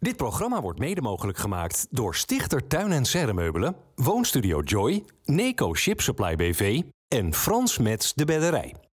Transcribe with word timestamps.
Dit 0.00 0.16
programma 0.16 0.60
wordt 0.60 0.78
mede 0.78 1.00
mogelijk 1.00 1.38
gemaakt 1.38 1.86
door 1.90 2.14
Stichter 2.14 2.66
Tuin 2.66 2.92
en 2.92 3.04
Serremeubelen, 3.04 3.76
Woonstudio 3.94 4.60
Joy, 4.60 5.04
Neco 5.24 5.74
Ship 5.74 6.00
Supply 6.00 6.36
BV 6.36 6.82
en 7.08 7.34
Frans 7.34 7.78
Mets 7.78 8.14
de 8.14 8.24
Bedderij. 8.24 8.89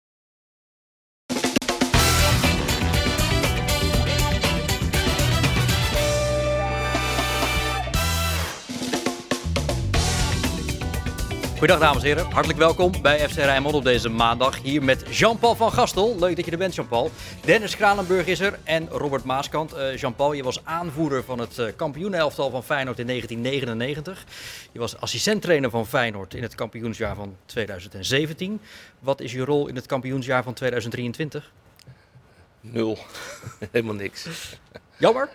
Goedendag 11.57 11.88
dames 11.88 12.03
en 12.03 12.09
heren, 12.09 12.33
hartelijk 12.33 12.59
welkom 12.59 12.93
bij 13.03 13.29
FC 13.29 13.37
Rijnmond 13.37 13.75
op 13.75 13.85
deze 13.85 14.09
maandag. 14.09 14.63
Hier 14.63 14.83
met 14.83 15.17
Jean-Paul 15.17 15.54
van 15.54 15.72
Gastel. 15.72 16.16
Leuk 16.19 16.37
dat 16.37 16.45
je 16.45 16.51
er 16.51 16.59
bent 16.59 16.75
Jean-Paul. 16.75 17.11
Dennis 17.45 17.77
Kralenburg 17.77 18.27
is 18.27 18.41
er 18.41 18.59
en 18.65 18.89
Robert 18.89 19.25
Maaskant. 19.25 19.73
Eh, 19.73 19.97
Jean-Paul, 19.97 20.33
je 20.33 20.43
was 20.43 20.65
aanvoerder 20.65 21.25
van 21.25 21.39
het 21.39 21.59
uh, 21.59 21.66
kampioenelftal 21.77 22.51
van 22.51 22.65
Feyenoord 22.65 22.99
in 22.99 23.07
1999. 23.07 24.25
Je 24.73 24.79
was 24.79 25.01
assistenttrainer 25.01 25.71
van 25.71 25.87
Feyenoord 25.87 26.35
in 26.35 26.43
het 26.43 26.55
kampioensjaar 26.55 27.15
van 27.15 27.37
2017. 27.47 28.61
Wat 28.99 29.21
is 29.21 29.33
je 29.33 29.45
rol 29.45 29.66
in 29.66 29.75
het 29.75 29.87
kampioensjaar 29.87 30.43
van 30.43 30.55
2023? 30.55 31.51
Nul. 32.61 32.99
Helemaal 33.73 33.95
niks. 33.95 34.29
Jammer? 34.97 35.29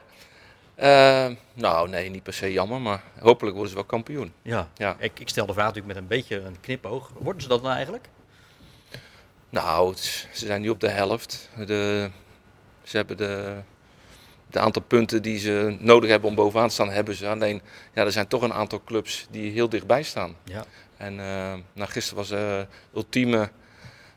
Uh, 0.80 1.28
nou, 1.54 1.90
nee, 1.90 2.10
niet 2.10 2.24
per 2.24 2.34
se 2.34 2.52
jammer, 2.52 2.82
maar 2.82 3.04
hopelijk 3.20 3.54
worden 3.56 3.70
ze 3.70 3.76
wel 3.76 3.86
kampioen. 3.86 4.34
Ja, 4.42 4.68
Ja. 4.76 4.96
Ik, 5.00 5.20
ik 5.20 5.30
stel 5.30 5.46
de 5.46 5.54
vraag 5.54 5.66
natuurlijk 5.68 5.94
met 5.94 6.04
een 6.04 6.10
beetje 6.18 6.40
een 6.42 6.60
knipoog. 6.62 7.12
Worden 7.20 7.42
ze 7.42 7.48
dat 7.48 7.62
nou 7.62 7.74
eigenlijk? 7.76 8.08
Nou, 9.50 9.94
is- 9.94 10.28
ze 10.34 10.46
zijn 10.46 10.62
nu 10.62 10.70
op 10.70 10.80
de 10.80 10.90
helft. 10.90 11.50
De, 11.66 12.10
ze 12.84 12.98
hebben 12.98 13.18
de, 13.18 13.56
de 14.48 14.60
aantal 14.60 14.82
punten 14.82 15.22
die 15.22 15.40
ze 15.40 15.78
nodig 15.80 16.10
hebben 16.10 16.30
om 16.30 16.36
bovenaan 16.36 16.68
te 16.68 16.74
staan, 16.74 16.90
hebben 16.90 17.16
ze. 17.16 17.28
Alleen, 17.28 17.62
ja, 17.94 18.04
er 18.06 18.12
zijn 18.12 18.28
toch 18.28 18.42
een 18.42 18.54
aantal 18.54 18.82
clubs 18.86 19.28
die 19.30 19.52
heel 19.52 19.70
dichtbij 19.70 20.04
staan. 20.04 20.36
Ja. 20.44 20.66
En 20.98 21.20
eh 21.20 21.54
nou, 21.74 21.90
gisteren 21.90 22.18
was 22.18 22.32
eh, 22.32 22.60
ultieme, 22.96 23.50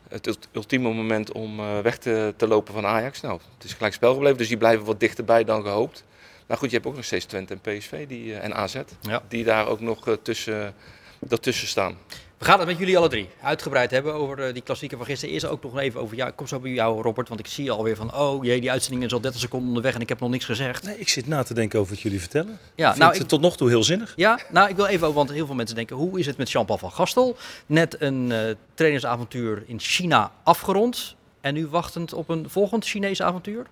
het 0.08 0.26
ult- 0.26 0.48
ultieme 0.52 0.92
moment 0.92 1.32
om 1.32 1.60
eh, 1.60 1.78
weg 1.78 1.98
te, 1.98 2.34
te 2.36 2.46
lopen 2.48 2.74
van 2.74 2.86
Ajax. 2.86 3.20
Nou, 3.20 3.40
het 3.54 3.64
is 3.64 3.72
gelijk 3.72 3.94
spel 3.94 4.12
gebleven, 4.12 4.38
dus 4.38 4.48
die 4.48 4.56
blijven 4.56 4.84
wat 4.84 5.00
dichterbij 5.00 5.44
dan 5.44 5.62
gehoopt. 5.62 6.04
Maar 6.46 6.56
goed, 6.56 6.70
je 6.70 6.76
hebt 6.76 6.88
ook 6.88 6.94
nog 6.96 7.04
steeds 7.04 7.24
Twente 7.24 7.58
en 7.62 7.78
PSV 7.78 8.06
die, 8.06 8.34
eh, 8.34 8.44
en 8.44 8.54
AZ, 8.54 8.76
Ja. 9.00 9.22
die 9.28 9.44
daar 9.44 9.66
ook 9.68 9.80
nog 9.80 10.08
eh, 10.08 10.14
tussen, 10.22 10.74
daartussen 11.18 11.68
staan. 11.68 11.96
We 12.38 12.44
gaan 12.50 12.58
het 12.58 12.68
met 12.68 12.78
jullie 12.78 12.98
alle 12.98 13.08
drie 13.08 13.28
uitgebreid 13.42 13.90
hebben 13.90 14.14
over 14.14 14.38
eh, 14.46 14.52
die 14.52 14.62
klassieker 14.62 14.96
van 14.96 15.06
gisteren. 15.06 15.34
Eerst 15.34 15.46
ook 15.46 15.62
nog 15.62 15.78
even 15.78 16.00
over 16.00 16.16
jou. 16.16 16.30
Ik 16.30 16.36
kom 16.36 16.46
zo 16.46 16.58
bij 16.58 16.70
jou, 16.70 17.02
Robert, 17.02 17.28
want 17.28 17.40
ik 17.40 17.46
zie 17.46 17.70
alweer 17.70 17.96
van... 17.96 18.14
oh 18.14 18.44
jee, 18.44 18.60
die 18.60 18.70
uitzending 18.70 19.04
is 19.04 19.12
al 19.12 19.20
30 19.20 19.40
seconden 19.40 19.68
onderweg 19.68 19.94
en 19.94 20.00
ik 20.00 20.08
heb 20.08 20.20
nog 20.20 20.30
niks 20.30 20.44
gezegd. 20.44 20.82
Nee, 20.82 20.98
ik 20.98 21.08
zit 21.08 21.26
na 21.26 21.42
te 21.42 21.54
denken 21.54 21.78
over 21.78 21.92
wat 21.94 22.02
jullie 22.02 22.20
vertellen. 22.20 22.58
Ja, 22.74 22.84
ik 22.84 22.88
vind 22.88 22.98
nou, 22.98 23.12
het 23.12 23.22
ik- 23.22 23.28
tot 23.28 23.40
nog 23.40 23.56
toe 23.56 23.68
heel 23.68 23.84
zinnig. 23.84 24.12
Ja, 24.16 24.38
nou, 24.50 24.68
ik 24.68 24.76
wil 24.76 24.86
even 24.86 25.02
over, 25.06 25.16
want 25.18 25.30
heel 25.32 25.46
veel 25.46 25.54
mensen 25.54 25.76
denken... 25.76 25.96
hoe 25.96 26.18
is 26.18 26.26
het 26.26 26.36
met 26.36 26.50
Jean-Paul 26.50 26.78
van 26.78 26.92
Gastel? 26.92 27.36
Net 27.66 27.96
een 28.00 28.32
eh, 28.32 28.38
trainersavontuur 28.74 29.62
in 29.66 29.80
China 29.80 30.32
afgerond... 30.42 31.14
en 31.40 31.54
nu 31.54 31.66
wachtend 31.66 32.12
op 32.12 32.28
een 32.28 32.50
volgend 32.50 32.84
Chinees 32.84 33.22
avontuur? 33.22 33.66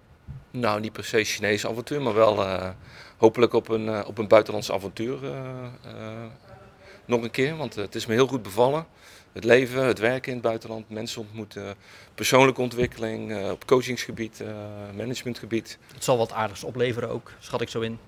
Nou, 0.52 0.80
niet 0.80 0.92
per 0.92 1.04
se 1.04 1.24
Chinees 1.24 1.66
avontuur, 1.66 2.02
maar 2.02 2.14
wel 2.14 2.44
eh, 2.44 2.68
hopelijk 3.16 3.52
op 3.52 3.68
een, 3.68 3.88
eh, 3.88 4.00
op 4.06 4.18
een 4.18 4.28
buitenlands 4.28 4.72
avontuur 4.72 5.24
eh, 5.24 5.90
nog 7.04 7.22
een 7.22 7.30
keer. 7.30 7.56
Want 7.56 7.74
het 7.74 7.94
is 7.94 8.06
me 8.06 8.14
heel 8.14 8.26
goed 8.26 8.42
bevallen. 8.42 8.86
Het 9.32 9.44
leven, 9.44 9.84
het 9.84 9.98
werken 9.98 10.28
in 10.28 10.38
het 10.38 10.46
buitenland, 10.46 10.90
mensen 10.90 11.20
ontmoeten, 11.20 11.74
persoonlijke 12.14 12.60
ontwikkeling, 12.60 13.50
op 13.50 13.66
coachingsgebied, 13.66 14.42
managementgebied. 14.96 15.78
Het 15.94 16.04
zal 16.04 16.16
wat 16.16 16.32
aardigs 16.32 16.64
opleveren 16.64 17.08
ook, 17.08 17.32
schat 17.38 17.60
ik 17.60 17.68
zo 17.68 17.80
in. 17.80 17.98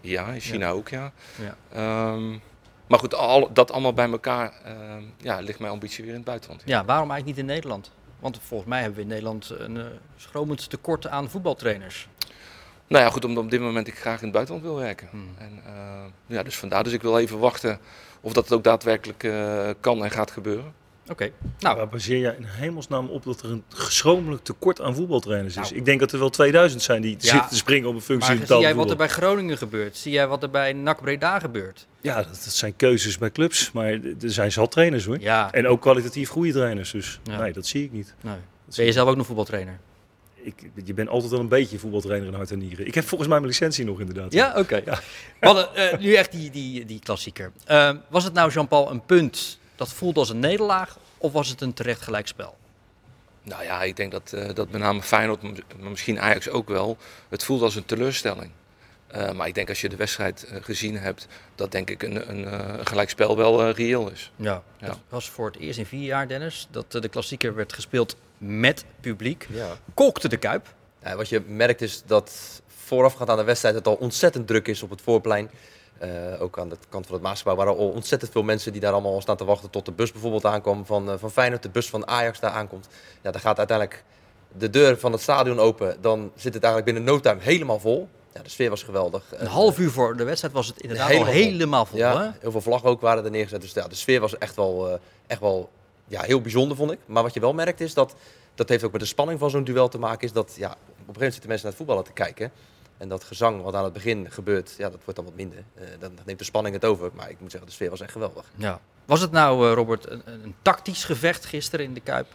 Ja, 0.00 0.26
in 0.26 0.40
China 0.40 0.70
ook, 0.70 0.88
ja. 0.88 1.12
Ja. 1.38 1.56
Ehm, 1.72 2.30
maar 2.86 2.98
goed, 2.98 3.14
al, 3.14 3.52
dat 3.52 3.70
allemaal 3.70 3.92
bij 3.92 4.10
elkaar 4.10 4.52
ehm, 4.64 5.02
ja, 5.16 5.40
ligt 5.40 5.58
mijn 5.58 5.72
ambitie 5.72 6.02
weer 6.04 6.12
in 6.12 6.18
het 6.18 6.28
buitenland. 6.28 6.62
Ja, 6.64 6.84
waarom 6.84 7.10
eigenlijk 7.10 7.38
niet 7.38 7.48
in 7.48 7.54
Nederland? 7.54 7.90
Want 8.18 8.38
volgens 8.42 8.68
mij 8.68 8.78
hebben 8.78 8.96
we 8.96 9.02
in 9.02 9.08
Nederland 9.08 9.50
een 9.50 9.76
eh, 9.76 9.84
schromend 10.16 10.70
tekort 10.70 11.06
aan 11.06 11.30
voetbaltrainers. 11.30 12.08
Nou 12.86 13.04
ja, 13.04 13.10
goed, 13.10 13.24
omdat 13.24 13.44
op 13.44 13.50
dit 13.50 13.60
moment 13.60 13.86
ik 13.86 13.98
graag 13.98 14.18
in 14.18 14.24
het 14.24 14.32
buitenland 14.32 14.66
wil 14.66 14.76
werken. 14.76 15.08
Hmm. 15.10 15.34
En, 15.38 15.60
eh, 15.66 16.04
ja, 16.26 16.42
dus 16.42 16.56
vandaar. 16.56 16.84
Dus 16.84 16.92
ik 16.92 17.02
wil 17.02 17.18
even 17.18 17.38
wachten 17.38 17.78
of 18.20 18.32
dat 18.32 18.52
ook 18.52 18.64
daadwerkelijk 18.64 19.24
eh, 19.24 19.70
kan 19.80 20.04
en 20.04 20.10
gaat 20.10 20.30
gebeuren. 20.30 20.72
Oké, 21.10 21.30
nou, 21.58 21.76
Waar 21.76 21.88
baseer 21.88 22.18
jij 22.18 22.34
in 22.38 22.44
hemelsnaam 22.44 23.08
op 23.08 23.24
dat 23.24 23.42
er 23.42 23.50
een 23.50 23.64
schromelijk 23.68 24.44
tekort 24.44 24.80
aan 24.80 24.94
voetbaltrainers 24.94 25.56
is? 25.56 25.62
Nou. 25.62 25.74
ik 25.76 25.84
denk 25.84 26.00
dat 26.00 26.12
er 26.12 26.18
wel 26.18 26.30
2000 26.30 26.82
zijn 26.82 27.02
die 27.02 27.16
Ja, 27.18 27.30
zitten 27.30 27.48
te 27.48 27.56
springen 27.56 27.88
op 27.88 27.94
een 27.94 28.00
functie 28.00 28.32
maar 28.32 28.40
in 28.40 28.46
zie 28.46 28.58
jij 28.60 28.74
wat 28.74 28.90
er 28.90 28.96
bij 28.96 29.08
Groningen 29.08 29.58
gebeurt? 29.58 29.96
Zie 29.96 30.12
jij 30.12 30.26
wat 30.26 30.42
er 30.42 30.50
bij 30.50 30.72
NAC 30.72 31.00
Breda 31.02 31.38
gebeurt? 31.38 31.86
Ja, 32.00 32.14
dat, 32.16 32.26
dat 32.26 32.52
zijn 32.52 32.76
keuzes 32.76 33.18
bij 33.18 33.30
clubs. 33.30 33.72
Maar 33.72 33.86
er 33.86 34.00
zijn 34.18 34.52
zat 34.52 34.70
trainers 34.70 35.04
hoor. 35.04 35.20
Ja, 35.20 35.52
En 35.52 35.66
ook 35.66 35.80
kwalitatief 35.80 36.28
goede 36.28 36.52
trainers. 36.52 36.90
Dus 36.90 37.20
Ja. 37.24 37.38
nee, 37.40 37.52
dat 37.52 37.66
zie 37.66 37.84
ik 37.84 37.92
niet. 37.92 38.14
nee. 38.20 38.36
Ben 38.76 38.84
je 38.84 38.92
zelf 38.92 39.08
ook 39.08 39.16
nog 39.16 39.26
voetbaltrainer? 39.26 39.78
ik, 40.42 40.70
je 40.84 40.94
bent 40.94 41.08
altijd 41.08 41.30
wel 41.30 41.40
een 41.40 41.48
beetje 41.48 41.78
voetbaltrainer 41.78 42.28
in 42.28 42.34
hart 42.34 42.50
en 42.50 42.58
nieren. 42.58 42.86
Ik 42.86 42.94
heb 42.94 43.04
volgens 43.04 43.28
mij 43.28 43.38
mijn 43.38 43.50
licentie 43.50 43.84
nog 43.84 44.00
inderdaad. 44.00 44.32
Ja, 44.32 44.54
oké. 44.56 44.82
Ja. 44.84 45.00
Eh, 45.74 45.98
nu 45.98 46.14
echt 46.14 46.32
die, 46.32 46.50
die, 46.50 46.84
die 46.84 46.98
klassieker. 47.00 47.52
Eh, 47.64 47.90
was 48.08 48.24
het 48.24 48.32
nou, 48.32 48.50
Jean-Paul, 48.50 48.90
een 48.90 49.04
punt 49.04 49.58
dat 49.78 49.92
voelde 49.92 50.20
als 50.20 50.30
een 50.30 50.38
nederlaag 50.38 50.98
of 51.18 51.32
was 51.32 51.48
het 51.48 51.60
een 51.60 51.74
terecht 51.74 52.02
gelijkspel? 52.02 52.56
Nou 53.42 53.62
ja, 53.62 53.82
ik 53.82 53.96
denk 53.96 54.12
dat, 54.12 54.32
eh, 54.32 54.54
dat 54.54 54.70
met 54.70 54.80
name 54.80 55.02
Feyenoord, 55.02 55.42
maar 55.42 55.90
misschien 55.90 56.20
Ajax 56.20 56.48
ook 56.48 56.68
wel, 56.68 56.96
het 57.28 57.44
voelt 57.44 57.62
als 57.62 57.74
een 57.74 57.84
teleurstelling. 57.84 58.50
Eh, 59.08 59.32
maar 59.32 59.46
ik 59.46 59.54
denk 59.54 59.68
als 59.68 59.80
je 59.80 59.88
de 59.88 59.96
wedstrijd 59.96 60.44
eh, 60.44 60.62
gezien 60.62 60.98
hebt, 60.98 61.26
dat 61.54 61.72
denk 61.72 61.90
ik 61.90 62.02
een, 62.02 62.30
een, 62.30 62.44
eh, 62.44 62.78
een 62.78 62.86
gelijkspel 62.86 63.36
wel 63.36 63.70
reëel 63.70 64.10
is. 64.10 64.32
Ja. 64.36 64.62
Ja. 64.78 64.86
Het 64.86 64.98
was 65.08 65.30
voor 65.30 65.46
het 65.46 65.56
eerst 65.56 65.78
in 65.78 65.86
vier 65.86 66.04
jaar, 66.04 66.28
Dennis, 66.28 66.68
dat 66.70 66.92
de 66.92 67.08
klassieker 67.08 67.54
werd 67.54 67.72
gespeeld 67.72 68.16
met 68.38 68.84
publiek. 69.00 69.46
Ja. 69.50 69.76
Kolkte 69.94 70.28
de 70.28 70.36
Kuip. 70.36 70.66
Ja, 71.02 71.16
wat 71.16 71.28
je 71.28 71.42
merkt 71.46 71.80
is 71.80 72.02
dat 72.06 72.60
voorafgaand 72.66 73.30
aan 73.30 73.36
de 73.36 73.44
wedstrijd 73.44 73.74
het 73.74 73.86
al 73.86 73.94
ontzettend 73.94 74.46
druk 74.46 74.68
is 74.68 74.82
op 74.82 74.90
het 74.90 75.00
voorplein. 75.00 75.50
Eh, 75.98 76.42
ook 76.42 76.58
aan 76.58 76.68
de 76.68 76.76
kant 76.88 77.06
van 77.06 77.14
het 77.14 77.24
Maasgebouw 77.24 77.56
waren 77.56 77.76
al 77.76 77.88
ontzettend 77.88 78.32
veel 78.32 78.42
mensen 78.42 78.72
die 78.72 78.80
daar 78.80 78.92
allemaal 78.92 79.12
al 79.12 79.20
staan 79.20 79.36
te 79.36 79.44
wachten 79.44 79.70
tot 79.70 79.84
de 79.84 79.92
bus 79.92 80.12
bijvoorbeeld 80.12 80.44
aankwam 80.44 80.86
van, 80.86 81.10
eh, 81.10 81.14
van 81.18 81.30
Feyenoord, 81.30 81.62
de 81.62 81.68
bus 81.68 81.88
van 81.88 82.06
Ajax 82.06 82.40
daar 82.40 82.50
aankomt. 82.50 82.88
Ja, 83.22 83.30
dan 83.30 83.40
gaat 83.40 83.58
uiteindelijk 83.58 84.04
de 84.58 84.70
deur 84.70 84.98
van 84.98 85.12
het 85.12 85.20
stadion 85.20 85.58
open. 85.58 85.96
Dan 86.00 86.32
zit 86.34 86.54
het 86.54 86.62
eigenlijk 86.62 86.94
binnen 86.94 87.14
no 87.14 87.20
time 87.20 87.40
helemaal 87.40 87.80
vol. 87.80 88.08
Ja, 88.34 88.42
de 88.42 88.48
sfeer 88.50 88.70
was 88.70 88.82
geweldig. 88.82 89.24
Een 89.30 89.38
En, 89.38 89.46
half 89.46 89.78
uur 89.78 89.90
voor 89.90 90.16
de 90.16 90.24
wedstrijd 90.24 90.54
was 90.54 90.66
het 90.66 90.80
inderdaad 90.80 91.06
Helemaal 91.08 91.28
al 91.28 91.34
helemaal 91.34 91.86
vol. 91.86 91.98
ja, 91.98 92.22
hè? 92.22 92.30
heel 92.40 92.50
veel 92.50 92.60
vlaggen 92.60 92.88
ook 92.88 93.00
waren 93.00 93.24
er 93.24 93.30
neergezet. 93.30 93.60
Dus 93.60 93.72
ja, 93.72 93.88
de 93.88 93.94
sfeer 93.94 94.20
was 94.20 94.38
echt 94.38 94.56
wel, 94.56 94.88
eh, 94.88 94.98
echt 95.26 95.40
wel 95.40 95.70
ja, 96.06 96.22
heel 96.22 96.40
bijzonder, 96.40 96.76
vond 96.76 96.90
ik. 96.90 96.98
Maar 97.06 97.22
wat 97.22 97.34
je 97.34 97.40
wel 97.40 97.52
merkt 97.52 97.80
is 97.80 97.94
dat, 97.94 98.14
dat 98.54 98.68
heeft 98.68 98.84
ook 98.84 98.92
met 98.92 99.00
de 99.00 99.06
spanning 99.06 99.38
van 99.38 99.50
zo'n 99.50 99.64
duel 99.64 99.88
te 99.88 99.98
maken, 99.98 100.26
is 100.26 100.32
dat 100.32 100.54
ja, 100.56 100.70
op 100.70 100.74
een 100.74 100.86
gegeven 100.96 101.12
moment 101.12 101.32
zitten 101.32 101.48
mensen 101.48 101.68
naar 101.68 101.76
het 101.76 101.86
voetballen 101.86 102.04
te 102.04 102.12
kijken. 102.12 102.52
En 102.98 103.08
dat 103.08 103.24
gezang 103.24 103.62
wat 103.62 103.74
aan 103.74 103.84
het 103.84 103.92
begin 103.92 104.30
gebeurt, 104.30 104.74
ja, 104.78 104.90
dat 104.90 105.00
wordt 105.04 105.16
dan 105.16 105.24
wat 105.24 105.34
minder. 105.36 105.58
Eh, 105.74 105.84
dan 105.98 106.12
neemt 106.24 106.38
de 106.38 106.44
spanning 106.44 106.74
het 106.74 106.84
over. 106.84 107.10
Maar 107.14 107.30
ik 107.30 107.40
moet 107.40 107.50
zeggen, 107.50 107.68
de 107.68 107.74
sfeer 107.74 107.90
was 107.90 108.00
echt 108.00 108.12
geweldig. 108.12 108.44
Ja. 108.56 108.80
Was 109.04 109.20
het 109.20 109.30
nou, 109.30 109.68
eh, 109.68 109.74
Robert, 109.74 110.10
een, 110.10 110.22
een 110.24 110.54
tactisch 110.62 111.04
gevecht 111.04 111.44
gisteren 111.44 111.86
in 111.86 111.94
de 111.94 112.00
Kuip? 112.00 112.26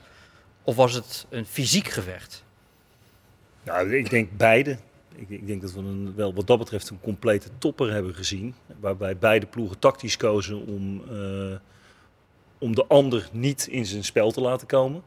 Of 0.63 0.75
was 0.75 0.93
het 0.93 1.25
een 1.29 1.45
fysiek 1.45 1.87
gevecht? 1.87 2.43
Nou, 3.63 3.95
ik 3.95 4.09
denk 4.09 4.29
beide. 4.37 4.77
Ik, 5.15 5.29
ik 5.29 5.47
denk 5.47 5.61
dat 5.61 5.71
we 5.71 5.79
een, 5.79 6.13
wel 6.15 6.33
wat 6.33 6.47
dat 6.47 6.57
betreft 6.57 6.89
een 6.89 6.99
complete 7.01 7.49
topper 7.57 7.91
hebben 7.91 8.15
gezien. 8.15 8.55
Waarbij 8.79 9.17
beide 9.17 9.45
ploegen 9.45 9.79
tactisch 9.79 10.17
kozen 10.17 10.65
om, 10.65 11.03
eh, 11.09 11.57
om 12.57 12.75
de 12.75 12.85
ander 12.85 13.29
niet 13.31 13.67
in 13.67 13.85
zijn 13.85 14.03
spel 14.03 14.31
te 14.31 14.41
laten 14.41 14.67
komen. 14.67 15.03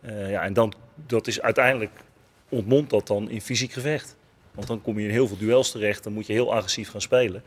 Eh, 0.00 0.30
ja, 0.30 0.42
en 0.42 0.52
dan, 0.52 0.72
dat 1.06 1.26
is 1.26 1.40
uiteindelijk 1.40 1.92
ontmondt 2.48 2.90
dat 2.90 3.06
dan 3.06 3.30
in 3.30 3.40
fysiek 3.40 3.72
gevecht. 3.72 4.16
Want 4.54 4.66
dan 4.66 4.82
kom 4.82 4.98
je 4.98 5.04
in 5.04 5.10
heel 5.10 5.26
veel 5.26 5.36
duels 5.38 5.70
terecht, 5.70 6.04
dan 6.04 6.12
moet 6.12 6.26
je 6.26 6.32
heel 6.32 6.54
agressief 6.54 6.90
gaan 6.90 7.00
spelen. 7.00 7.42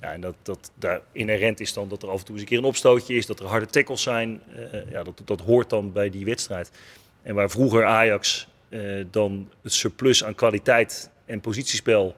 Ja, 0.00 0.12
en 0.12 0.20
dat, 0.20 0.34
dat 0.42 0.70
daar 0.74 1.00
inherent 1.12 1.60
is 1.60 1.72
dan 1.72 1.88
dat 1.88 2.02
er 2.02 2.08
af 2.10 2.18
en 2.18 2.24
toe 2.24 2.34
eens 2.34 2.42
een 2.42 2.48
keer 2.48 2.58
een 2.58 2.64
opstootje 2.64 3.14
is, 3.14 3.26
dat 3.26 3.40
er 3.40 3.46
harde 3.46 3.66
tackles 3.66 4.02
zijn. 4.02 4.42
Eh, 4.54 4.90
ja, 4.90 5.02
dat, 5.02 5.22
dat 5.24 5.40
hoort 5.40 5.70
dan 5.70 5.92
bij 5.92 6.10
die 6.10 6.24
wedstrijd. 6.24 6.70
En 7.22 7.34
waar 7.34 7.50
vroeger 7.50 7.84
Ajax 7.84 8.48
eh, 8.68 8.80
dan 9.10 9.50
het 9.62 9.72
surplus 9.72 10.24
aan 10.24 10.34
kwaliteit 10.34 11.10
en 11.24 11.40
positiespel 11.40 12.14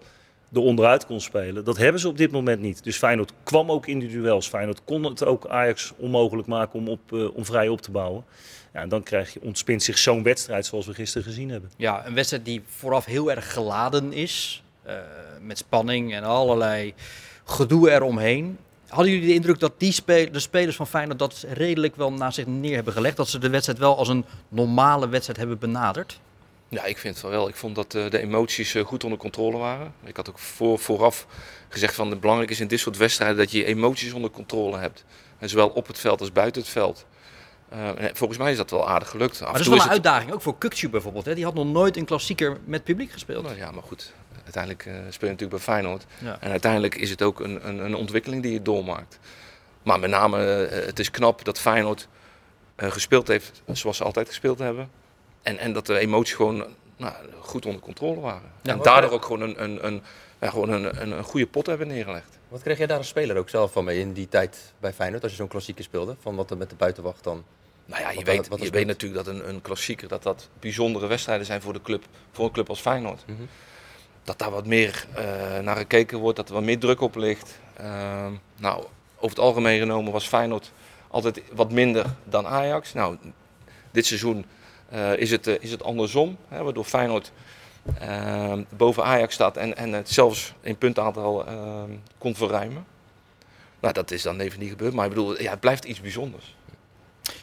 eronderuit 0.52 1.06
kon 1.06 1.20
spelen, 1.20 1.64
dat 1.64 1.76
hebben 1.76 2.00
ze 2.00 2.08
op 2.08 2.16
dit 2.16 2.30
moment 2.30 2.60
niet. 2.60 2.84
Dus 2.84 2.96
Feyenoord 2.96 3.32
kwam 3.42 3.70
ook 3.70 3.86
in 3.86 3.98
die 3.98 4.08
duels. 4.08 4.48
Feyenoord 4.48 4.84
kon 4.84 5.04
het 5.04 5.24
ook 5.24 5.46
Ajax 5.46 5.92
onmogelijk 5.96 6.48
maken 6.48 6.78
om, 6.78 6.88
op, 6.88 7.12
eh, 7.12 7.36
om 7.36 7.44
vrij 7.44 7.68
op 7.68 7.80
te 7.80 7.90
bouwen. 7.90 8.24
Ja, 8.72 8.80
en 8.80 8.88
dan 8.88 9.02
krijg 9.02 9.32
je, 9.32 9.40
ontspint 9.42 9.82
zich 9.82 9.98
zo'n 9.98 10.22
wedstrijd 10.22 10.66
zoals 10.66 10.86
we 10.86 10.94
gisteren 10.94 11.26
gezien 11.26 11.50
hebben. 11.50 11.70
Ja, 11.76 12.06
een 12.06 12.14
wedstrijd 12.14 12.44
die 12.44 12.62
vooraf 12.66 13.04
heel 13.04 13.30
erg 13.30 13.52
geladen 13.52 14.12
is. 14.12 14.62
eh, 14.82 14.94
met 15.40 15.58
spanning 15.58 16.14
en 16.14 16.22
allerlei 16.24 16.94
gedoe 17.44 17.90
eromheen. 17.90 18.58
Hadden 18.88 19.12
jullie 19.12 19.26
de 19.28 19.34
indruk 19.34 19.58
dat 19.58 19.72
die 19.78 19.92
spe- 19.92 20.28
de 20.32 20.40
spelers 20.40 20.76
van 20.76 20.86
Feyenoord 20.86 21.18
dat 21.18 21.44
redelijk 21.52 21.96
wel 21.96 22.12
naast 22.12 22.34
zich 22.34 22.46
neer 22.46 22.74
hebben 22.74 22.92
gelegd? 22.92 23.16
Dat 23.16 23.28
ze 23.28 23.38
de 23.38 23.48
wedstrijd 23.48 23.78
wel 23.78 23.96
als 23.96 24.08
een 24.08 24.24
normale 24.48 25.08
wedstrijd 25.08 25.38
hebben 25.38 25.58
benaderd? 25.58 26.20
Ja, 26.68 26.84
ik 26.84 26.98
vind 26.98 27.20
het 27.20 27.30
wel. 27.30 27.48
Ik 27.48 27.54
vond 27.56 27.74
dat 27.74 27.94
eh, 27.94 28.10
de 28.10 28.18
emoties 28.18 28.74
eh, 28.74 28.84
goed 28.84 29.04
onder 29.04 29.18
controle 29.18 29.56
waren. 29.56 29.92
Ik 30.04 30.16
had 30.16 30.28
ook 30.28 30.38
voor, 30.38 30.78
vooraf 30.78 31.26
gezegd 31.68 31.94
van 31.94 32.10
het 32.10 32.20
belangrijk 32.20 32.50
is 32.50 32.60
in 32.60 32.68
dit 32.68 32.80
soort 32.80 32.96
wedstrijden 32.96 33.36
dat 33.36 33.50
je 33.50 33.58
je 33.58 33.64
emoties 33.64 34.12
onder 34.12 34.30
controle 34.30 34.78
hebt. 34.78 35.04
En 35.38 35.48
zowel 35.48 35.68
op 35.68 35.86
het 35.86 35.98
veld 35.98 36.20
als 36.20 36.32
buiten 36.32 36.62
het 36.62 36.70
veld. 36.70 37.06
Uh, 37.74 37.88
volgens 38.12 38.38
mij 38.38 38.50
is 38.50 38.56
dat 38.56 38.70
wel 38.70 38.88
aardig 38.88 39.08
gelukt. 39.08 39.40
Maar 39.40 39.52
dat 39.52 39.60
is 39.60 39.68
wel 39.68 39.80
een 39.80 39.88
uitdaging, 39.88 40.32
ook 40.32 40.42
voor 40.42 40.58
Kukcu 40.58 40.88
bijvoorbeeld. 40.88 41.24
Hè? 41.24 41.34
Die 41.34 41.44
had 41.44 41.54
nog 41.54 41.66
nooit 41.66 41.96
een 41.96 42.04
klassieker 42.04 42.58
met 42.64 42.84
publiek 42.84 43.12
gespeeld. 43.12 43.44
Nou, 43.44 43.56
ja, 43.56 43.70
maar 43.70 43.82
goed. 43.82 44.12
Uiteindelijk 44.42 44.84
uh, 44.84 44.92
speel 44.92 45.28
je 45.28 45.34
natuurlijk 45.34 45.50
bij 45.50 45.74
Feyenoord. 45.74 46.04
Ja. 46.18 46.36
En 46.40 46.50
uiteindelijk 46.50 46.94
is 46.94 47.10
het 47.10 47.22
ook 47.22 47.40
een, 47.40 47.68
een, 47.68 47.78
een, 47.78 47.94
ontwikkeling 47.94 48.42
die 48.42 48.52
je 48.52 48.62
doormaakt. 48.62 49.18
Maar 49.82 50.00
met 50.00 50.10
name, 50.10 50.68
uh, 50.70 50.86
het 50.86 50.98
is 50.98 51.10
knap 51.10 51.44
dat 51.44 51.58
Feyenoord 51.58 52.08
gespeeld 52.76 53.28
heeft 53.28 53.62
zoals 53.72 53.96
ze 53.96 54.04
altijd 54.04 54.28
gespeeld 54.28 54.58
hebben. 54.58 54.90
En, 55.42 55.58
en 55.58 55.72
dat 55.72 55.86
de 55.86 55.98
emoties 55.98 56.34
gewoon 56.34 56.64
nou, 56.96 57.14
goed 57.40 57.66
onder 57.66 57.80
controle 57.80 58.20
waren. 58.20 58.50
Ja, 58.62 58.72
en 58.72 58.82
daardoor 58.82 59.10
ook 59.10 59.24
gewoon, 59.24 59.40
een, 59.40 59.62
een, 59.62 59.86
een, 59.86 60.02
ja, 60.40 60.50
gewoon 60.50 60.70
een, 60.70 61.02
een, 61.02 61.10
een 61.10 61.24
goede 61.24 61.46
pot 61.46 61.66
hebben 61.66 61.86
neergelegd. 61.86 62.38
Wat 62.48 62.62
kreeg 62.62 62.78
jij 62.78 62.86
daar 62.86 62.98
als 62.98 63.08
speler 63.08 63.36
ook 63.36 63.48
zelf 63.48 63.72
van 63.72 63.84
mee 63.84 64.00
in 64.00 64.12
die 64.12 64.28
tijd 64.28 64.72
bij 64.80 64.92
Feyenoord, 64.92 65.22
als 65.22 65.32
je 65.32 65.38
zo'n 65.38 65.48
klassieker 65.48 65.84
speelde? 65.84 66.16
Van 66.20 66.36
wat 66.36 66.50
er 66.50 66.56
met 66.56 66.70
de 66.70 66.76
buitenwacht 66.76 67.24
dan... 67.24 67.44
Nou 67.86 68.02
ja, 68.02 68.10
je, 68.10 68.24
weet, 68.24 68.48
wat 68.48 68.62
je 68.62 68.70
weet 68.70 68.86
natuurlijk 68.86 69.24
dat 69.24 69.34
een, 69.34 69.48
een 69.48 69.60
klassieker, 69.60 70.08
dat 70.08 70.22
dat 70.22 70.48
bijzondere 70.60 71.06
wedstrijden 71.06 71.46
zijn 71.46 71.60
voor 71.60 71.72
de 71.72 71.82
club, 71.82 72.04
voor 72.32 72.44
een 72.44 72.52
club 72.52 72.68
als 72.68 72.80
Feyenoord. 72.80 73.22
Mm 73.26 73.36
-hmm. 73.36 73.48
Dat 74.24 74.38
daar 74.38 74.50
wat 74.50 74.66
meer 74.66 75.06
uh, 75.18 75.58
naar 75.58 75.76
gekeken 75.76 76.18
wordt, 76.18 76.36
dat 76.36 76.48
er 76.48 76.54
wat 76.54 76.62
meer 76.62 76.78
druk 76.78 77.00
op 77.00 77.16
ligt. 77.16 77.58
Uh, 77.80 78.26
nou, 78.56 78.84
over 79.16 79.36
het 79.36 79.38
algemeen 79.38 79.78
genomen 79.78 80.12
was 80.12 80.26
Feyenoord 80.26 80.72
altijd 81.08 81.42
wat 81.52 81.72
minder 81.72 82.06
dan 82.24 82.46
Ajax. 82.46 82.92
Nou, 82.92 83.16
dit 83.90 84.06
seizoen 84.06 84.44
uh, 84.92 85.16
is, 85.16 85.30
het, 85.30 85.46
uh, 85.46 85.54
is 85.60 85.70
het 85.70 85.82
andersom, 85.82 86.36
hè, 86.48 86.62
waardoor 86.62 86.84
Feyenoord 86.84 87.32
uh, 88.02 88.52
boven 88.68 89.04
Ajax 89.04 89.34
staat 89.34 89.56
en, 89.56 89.76
en 89.76 89.92
het 89.92 90.10
zelfs 90.10 90.54
in 90.60 90.76
puntaantal 90.76 91.44
kon 92.18 92.34
verruimen. 92.34 92.86
Nou, 93.80 93.94
dat 93.94 94.10
is 94.10 94.22
dan 94.22 94.40
even 94.40 94.60
niet 94.60 94.70
gebeurd, 94.70 94.94
maar 94.94 95.04
ik 95.04 95.10
bedoel, 95.10 95.40
ja, 95.40 95.50
het 95.50 95.60
blijft 95.60 95.84
iets 95.84 96.00
bijzonders. 96.00 96.54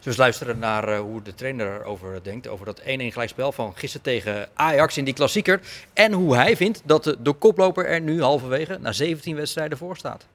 Dus 0.01 0.17
luisteren 0.17 0.59
naar 0.59 0.97
hoe 0.97 1.21
de 1.21 1.35
trainer 1.35 1.81
erover 1.81 2.23
denkt, 2.23 2.47
over 2.47 2.65
dat 2.65 2.81
1-1 2.81 2.83
gelijkspel 2.83 3.51
van 3.51 3.73
gisteren 3.75 4.05
tegen 4.05 4.49
Ajax 4.53 4.97
in 4.97 5.03
die 5.03 5.13
klassieker. 5.13 5.59
En 5.93 6.11
hoe 6.11 6.35
hij 6.35 6.57
vindt 6.57 6.81
dat 6.85 7.03
de, 7.03 7.33
koploper 7.33 7.85
er 7.85 8.01
nu 8.01 8.21
halverwege 8.21 8.77
na 8.81 8.91
17 8.91 9.35
wedstrijden 9.35 9.77
voor 9.77 9.97
staat. 9.97 10.25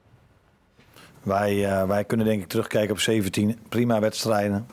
Wij, 1.23 1.85
wij 1.87 2.03
kunnen 2.03 2.25
denk 2.25 2.41
ik 2.41 2.47
terugkijken 2.47 2.91
op 2.91 2.99
17 2.99 3.59
prima 3.69 3.99
wedstrijden. 3.99 4.67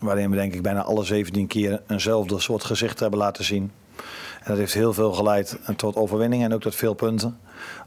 Waarin 0.00 0.30
we 0.30 0.36
denk 0.36 0.54
ik 0.54 0.62
bijna 0.62 0.82
alle 0.82 1.04
17 1.04 1.46
keer 1.46 1.82
eenzelfde 1.88 2.40
soort 2.40 2.64
gezicht 2.64 3.00
hebben 3.00 3.18
laten 3.18 3.44
zien. 3.44 3.72
En 4.42 4.52
dat 4.52 4.56
heeft 4.56 4.74
heel 4.74 4.92
veel 4.92 5.12
geleid 5.12 5.58
tot 5.76 5.96
overwinningen 5.96 6.46
en 6.46 6.54
ook 6.54 6.60
tot 6.60 6.74
veel 6.74 6.94
punten. 6.94 7.38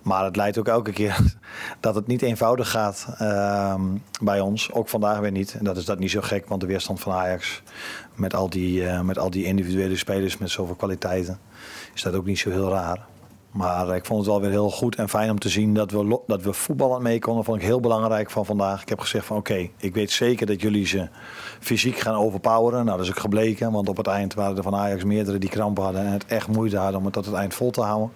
Maar 0.02 0.24
het 0.24 0.36
leidt 0.36 0.58
ook 0.58 0.68
elke 0.68 0.92
keer 0.92 1.18
dat 1.80 1.96
het 1.96 2.08
niet 2.08 2.22
eenvoudig 2.22 2.70
gaat 2.70 3.08
uh, 3.22 3.76
bij 4.22 4.40
ons. 4.40 4.72
Ook 4.72 4.90
vandaag 4.90 5.20
weer 5.20 5.32
niet. 5.32 5.54
En 5.54 5.64
dat 5.64 5.78
is 5.78 5.86
dat 5.86 6.00
niet 6.00 6.12
zo 6.12 6.22
gek, 6.22 6.48
want 6.48 6.62
de 6.62 6.68
weerstand 6.68 7.00
van 7.00 7.14
Ajax 7.14 7.62
met 8.16 8.36
al 8.36 8.50
die, 8.50 8.82
uh, 8.82 9.02
met 9.02 9.18
al 9.18 9.30
die 9.30 9.46
individuele 9.46 9.98
spelers 9.98 10.38
met 10.38 10.50
zoveel 10.50 10.76
kwaliteiten 10.76 11.40
is 11.94 12.02
dat 12.02 12.14
ook 12.14 12.26
niet 12.26 12.40
zo 12.40 12.50
heel 12.50 12.70
raar. 12.70 13.06
Maar 13.52 13.96
ik 13.96 14.06
vond 14.06 14.20
het 14.20 14.30
wel 14.30 14.42
weer 14.42 14.50
heel 14.50 14.72
goed 14.72 14.96
en 14.96 15.10
fijn 15.10 15.30
om 15.30 15.40
te 15.40 15.50
zien 15.50 15.74
dat 15.74 15.92
we, 15.92 16.20
dat 16.28 16.42
we 16.42 16.54
voetballend 16.54 17.02
mee 17.02 17.20
konden. 17.20 17.44
Vond 17.44 17.58
ik 17.58 17.64
heel 17.64 17.80
belangrijk 17.80 18.30
van 18.30 18.46
vandaag. 18.46 18.82
Ik 18.82 18.90
heb 18.90 19.00
gezegd 19.00 19.26
van 19.26 19.38
oké, 19.38 19.70
ik 19.78 19.94
weet 19.94 20.12
zeker 20.12 20.46
dat 20.46 20.62
jullie 20.62 20.86
ze 20.86 21.08
fysiek 21.60 21.98
gaan 21.98 22.16
overpoweren. 22.16 22.86
Nou, 22.86 22.98
dat 22.98 23.06
is 23.06 23.12
ook 23.12 23.20
gebleken. 23.20 23.72
Want 23.72 23.90
op 23.90 23.98
het 23.98 24.08
eind 24.08 24.34
waren 24.34 24.58
er 24.58 24.64
van 24.64 24.76
Ajax 24.76 25.04
meerdere 25.04 25.38
die 25.38 25.50
krampen 25.50 25.84
hadden. 25.84 26.06
En 26.06 26.12
het 26.12 26.26
echt 26.26 26.48
moeite 26.48 26.78
hadden 26.78 27.00
om 27.00 27.06
het 27.06 27.14
tot 27.14 27.26
het 27.26 27.36
eind 27.36 27.54
vol 27.54 27.72
te 27.72 27.82
houden. 27.82 28.12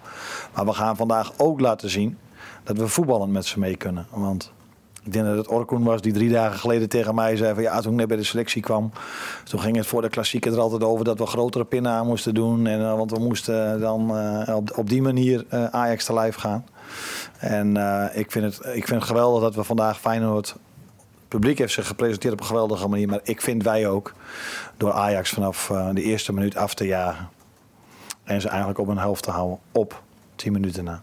Maar 0.54 0.64
we 0.64 0.72
gaan 0.72 0.96
vandaag 0.96 1.32
ook 1.36 1.60
laten 1.60 1.90
zien 1.90 2.18
dat 2.62 2.78
we 2.78 2.88
voetballend 2.88 3.32
met 3.32 3.46
ze 3.46 3.58
mee 3.58 3.76
kunnen. 3.76 4.06
Want 4.10 4.52
ik 5.04 5.12
denk 5.12 5.26
dat 5.26 5.36
het 5.36 5.48
Orkoen 5.48 5.84
was 5.84 6.00
die 6.00 6.12
drie 6.12 6.30
dagen 6.30 6.58
geleden 6.58 6.88
tegen 6.88 7.14
mij 7.14 7.36
zei 7.36 7.54
van 7.54 7.62
ja, 7.62 7.80
toen 7.80 7.92
ik 7.92 7.98
net 7.98 8.08
bij 8.08 8.16
de 8.16 8.24
selectie 8.24 8.62
kwam. 8.62 8.90
Toen 9.44 9.60
ging 9.60 9.76
het 9.76 9.86
voor 9.86 10.02
de 10.02 10.08
klassieker 10.08 10.52
er 10.52 10.58
altijd 10.58 10.84
over 10.84 11.04
dat 11.04 11.18
we 11.18 11.26
grotere 11.26 11.64
pinnen 11.64 11.92
aan 11.92 12.06
moesten 12.06 12.34
doen. 12.34 12.66
En, 12.66 12.80
uh, 12.80 12.96
want 12.96 13.10
we 13.10 13.18
moesten 13.18 13.80
dan 13.80 14.16
uh, 14.16 14.56
op, 14.76 14.88
die 14.88 15.02
manier 15.02 15.44
uh, 15.50 15.64
Ajax 15.64 16.04
te 16.04 16.14
lijf 16.14 16.34
gaan. 16.34 16.66
En 17.38 17.76
ik, 18.14 18.30
vind 18.30 18.44
het, 18.44 18.76
ik 18.76 18.86
vind 18.86 19.04
geweldig 19.04 19.42
dat 19.42 19.54
we 19.54 19.64
vandaag 19.64 20.00
Feyenoord... 20.00 20.48
Het 20.48 21.42
publiek 21.42 21.58
heeft 21.58 21.72
zich 21.72 21.86
gepresenteerd 21.86 22.32
op 22.32 22.40
een 22.40 22.46
geweldige 22.46 22.88
manier. 22.88 23.08
Maar 23.08 23.20
ik 23.22 23.40
vind 23.40 23.62
wij 23.62 23.88
ook 23.88 24.12
door 24.76 24.92
Ajax 24.92 25.30
vanaf 25.30 25.72
de 25.92 26.02
eerste 26.02 26.32
minuut 26.32 26.56
af 26.56 26.74
te 26.74 26.86
jagen. 26.86 27.28
En 28.24 28.40
ze 28.40 28.48
eigenlijk 28.48 28.78
op 28.78 28.88
een 28.88 28.98
helft 28.98 29.22
te 29.22 29.30
houden 29.30 29.58
op 29.72 30.02
10 30.36 30.52
minuten 30.52 30.84
na. 30.84 31.02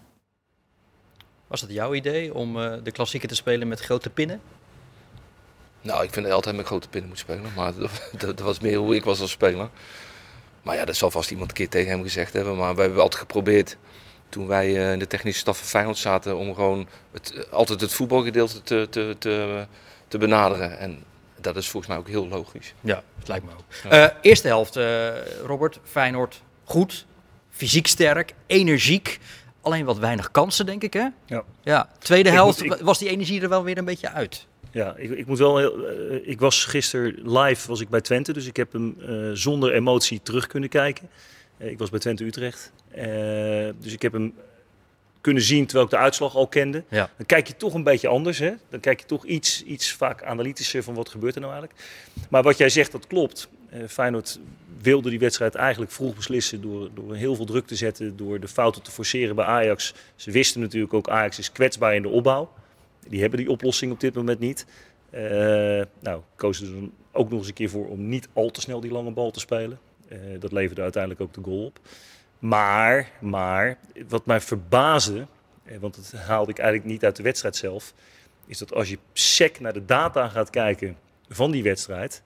Was 1.52 1.62
dat 1.62 1.72
jouw 1.72 1.94
idee 1.94 2.34
om 2.34 2.58
uh, 2.58 2.74
de 2.84 2.92
klassieker 2.92 3.30
te 3.30 3.36
spelen 3.36 3.68
met 3.68 3.80
grote 3.80 4.10
pinnen? 4.10 4.42
Nou, 5.82 6.04
ik 6.04 6.10
vind 6.14 6.16
dat 6.16 6.26
je 6.26 6.34
altijd 6.34 6.56
met 6.56 6.66
grote 6.66 6.90
pinnen 6.90 7.10
moet 7.10 7.20
spelen. 7.20 7.52
Maar 7.56 7.74
dat, 7.78 7.92
dat, 8.18 8.40
was 8.40 8.60
meer 8.60 8.78
hoe 8.78 8.96
ik 8.96 9.04
was 9.04 9.22
als 9.22 9.32
speler. 9.32 9.70
Maar 10.62 10.76
ja, 10.76 10.86
dat 10.86 10.96
zal 10.96 11.12
vast 11.12 11.32
iemand 11.32 11.50
een 11.50 11.56
keer 11.56 11.70
tegen 11.70 11.90
hem 11.90 12.04
gezegd 12.04 12.34
hebben. 12.34 12.58
Maar 12.58 12.76
wij 12.76 12.84
hebben 12.84 13.02
altijd 13.02 13.22
geprobeerd, 13.22 13.78
toen 14.30 14.48
wij 14.48 14.70
uh, 14.70 14.92
in 14.92 15.00
de 15.00 15.08
technische 15.08 15.40
staf 15.40 15.58
van 15.58 15.68
Feyenoord 15.68 15.98
zaten, 15.98 16.38
om 16.38 16.54
gewoon 16.54 16.88
het, 17.12 17.34
uh, 17.36 17.44
altijd 17.54 17.82
het 17.82 17.94
voetbalgedeelte 17.94 18.62
te, 18.62 18.88
te, 18.90 19.16
te, 19.20 19.66
te, 20.08 20.18
benaderen. 20.18 20.78
En 20.78 21.04
dat 21.36 21.56
is 21.56 21.70
volgens 21.70 21.92
mij 21.92 22.02
ook 22.02 22.08
heel 22.08 22.28
logisch. 22.28 22.74
Ja, 22.82 23.04
dat 23.20 23.28
lijkt 23.28 23.46
me 23.46 23.52
ook. 23.52 23.92
Ja. 23.92 24.18
eerste 24.22 24.48
helft, 24.48 24.80
Robert, 25.46 25.80
Feyenoord 25.84 26.42
goed, 26.64 27.06
fysiek 27.50 27.88
sterk, 27.88 28.34
energiek. 28.46 29.20
Alleen 29.62 29.86
wat 29.86 29.98
weinig 29.98 30.32
kansen, 30.32 30.66
denk 30.66 30.84
ik, 30.84 30.94
hè? 30.94 31.08
Ja. 31.26 31.44
ja. 31.62 31.90
Tweede 32.00 32.30
ik 32.30 32.36
helft 32.36 32.64
moet, 32.64 32.80
ik... 32.80 32.86
was 32.86 32.98
die 32.98 33.10
energie 33.10 33.42
er 33.42 33.50
wel 33.50 33.64
weer 33.64 33.78
een 33.78 33.86
beetje 33.86 34.10
uit. 34.10 34.46
Ja, 34.72 34.96
ik, 34.98 35.10
ik 35.10 35.26
moet 35.26 35.38
wel 35.38 35.58
heel, 35.58 35.80
uh, 35.80 36.28
ik 36.28 36.40
was 36.40 36.66
gisteren 36.66 37.40
live 37.40 37.68
was 37.68 37.82
ik 37.82 37.90
bij 37.90 38.02
Twente, 38.02 38.34
dus 38.34 38.46
ik 38.46 38.56
heb 38.56 38.74
hem 38.74 38.96
uh, 39.00 39.30
zonder 39.34 39.74
emotie 39.74 40.20
terug 40.24 40.48
kunnen 40.48 40.70
kijken. 40.70 41.10
Uh, 41.58 41.70
ik 41.70 41.78
was 41.78 41.90
bij 41.90 42.00
Twente 42.00 42.26
Utrecht. 42.26 42.72
dus 43.80 43.94
ik 43.94 44.02
heb 44.02 44.14
hem 44.14 44.34
kunnen 45.22 45.44
zien 45.44 45.66
terwijl 45.66 45.86
ik 45.86 45.92
de 45.92 45.98
uitslag 45.98 46.36
al 46.36 46.48
kende. 46.48 46.84
Ja. 46.88 47.10
Dan 47.18 47.26
kijk 47.26 47.48
je 47.48 47.56
toch 47.56 47.74
een 47.74 47.84
beetje 47.84 48.08
anders. 48.08 48.40
Hè? 48.40 48.52
Dan 48.70 48.80
kijk 48.80 49.00
je 49.00 49.06
toch 49.06 49.26
iets, 49.26 49.64
iets 49.64 49.92
vaak 49.92 50.24
analytischer 50.24 50.84
van 50.84 50.94
wat 50.94 51.10
gebeurt 51.10 51.36
er 51.36 51.42
nou 51.42 51.54
eigenlijk. 51.54 51.82
Maar 52.30 52.44
wat 52.44 52.58
jij 52.58 52.70
zegt, 52.70 52.92
dat 52.92 53.08
klopt. 53.08 53.50
Feyenoord 53.88 54.40
wilde 54.82 55.10
die 55.10 55.20
wedstrijd 55.20 55.56
eigenlijk 55.56 55.92
vroeg 55.92 56.16
beslissen 56.16 56.62
door, 56.62 56.90
door 56.94 57.16
heel 57.16 57.36
veel 57.36 57.46
druk 57.46 57.68
te 57.68 57.76
zetten, 57.76 58.18
door 58.18 58.40
de 58.40 58.48
fouten 58.48 58.82
te 58.82 58.92
forceren 58.92 59.36
bij 59.36 59.46
Ajax. 59.46 59.94
Ze 60.16 60.32
wisten 60.32 60.62
natuurlijk 60.62 60.94
ook, 60.94 61.10
Ajax 61.10 61.40
is 61.40 61.52
kwetsbaar 61.52 61.96
in 61.96 62.02
de 62.02 62.10
opbouw. 62.10 62.52
Die 63.08 63.22
hebben 63.22 63.40
die 63.40 63.50
oplossing 63.50 63.92
op 63.92 64.00
dit 64.00 64.14
moment 64.14 64.40
niet. 64.40 64.66
Uh, 65.14 65.20
nou, 66.00 66.22
kozen 66.36 66.66
ze 66.66 66.74
er 66.74 66.90
ook 67.12 67.30
nog 67.30 67.40
eens 67.40 67.48
een 67.48 67.54
keer 67.54 67.70
voor 67.70 67.88
om 67.88 68.10
niet 68.10 68.28
al 68.34 68.52
te 68.52 68.62
snel 68.62 68.80
die 68.80 68.92
lange 68.92 69.12
bal 69.12 69.32
te 69.32 69.40
spelen. 69.40 69.80
Uh, 70.12 70.18
dat 70.40 70.52
leverde 70.52 70.82
uiteindelijk 70.82 71.22
ook 71.22 71.34
de 71.34 71.42
goal 71.44 71.66
op. 71.66 71.80
Maar, 72.42 73.12
maar 73.20 73.78
wat 74.08 74.26
mij 74.26 74.42
verbaasde, 74.42 75.26
want 75.80 75.96
dat 75.96 76.22
haalde 76.22 76.52
ik 76.52 76.58
eigenlijk 76.58 76.90
niet 76.90 77.04
uit 77.06 77.16
de 77.16 77.24
wedstrijd 77.24 77.56
zelf, 77.56 77.94
is 78.46 78.58
dat 78.58 78.74
als 78.74 78.90
je 78.90 78.98
sec 79.14 79.60
naar 79.60 79.74
de 79.74 79.86
data 79.86 80.28
gaat 80.28 80.50
kijken 80.50 80.98
van 81.30 81.52
die 81.52 81.64
wedstrijd, 81.64 82.22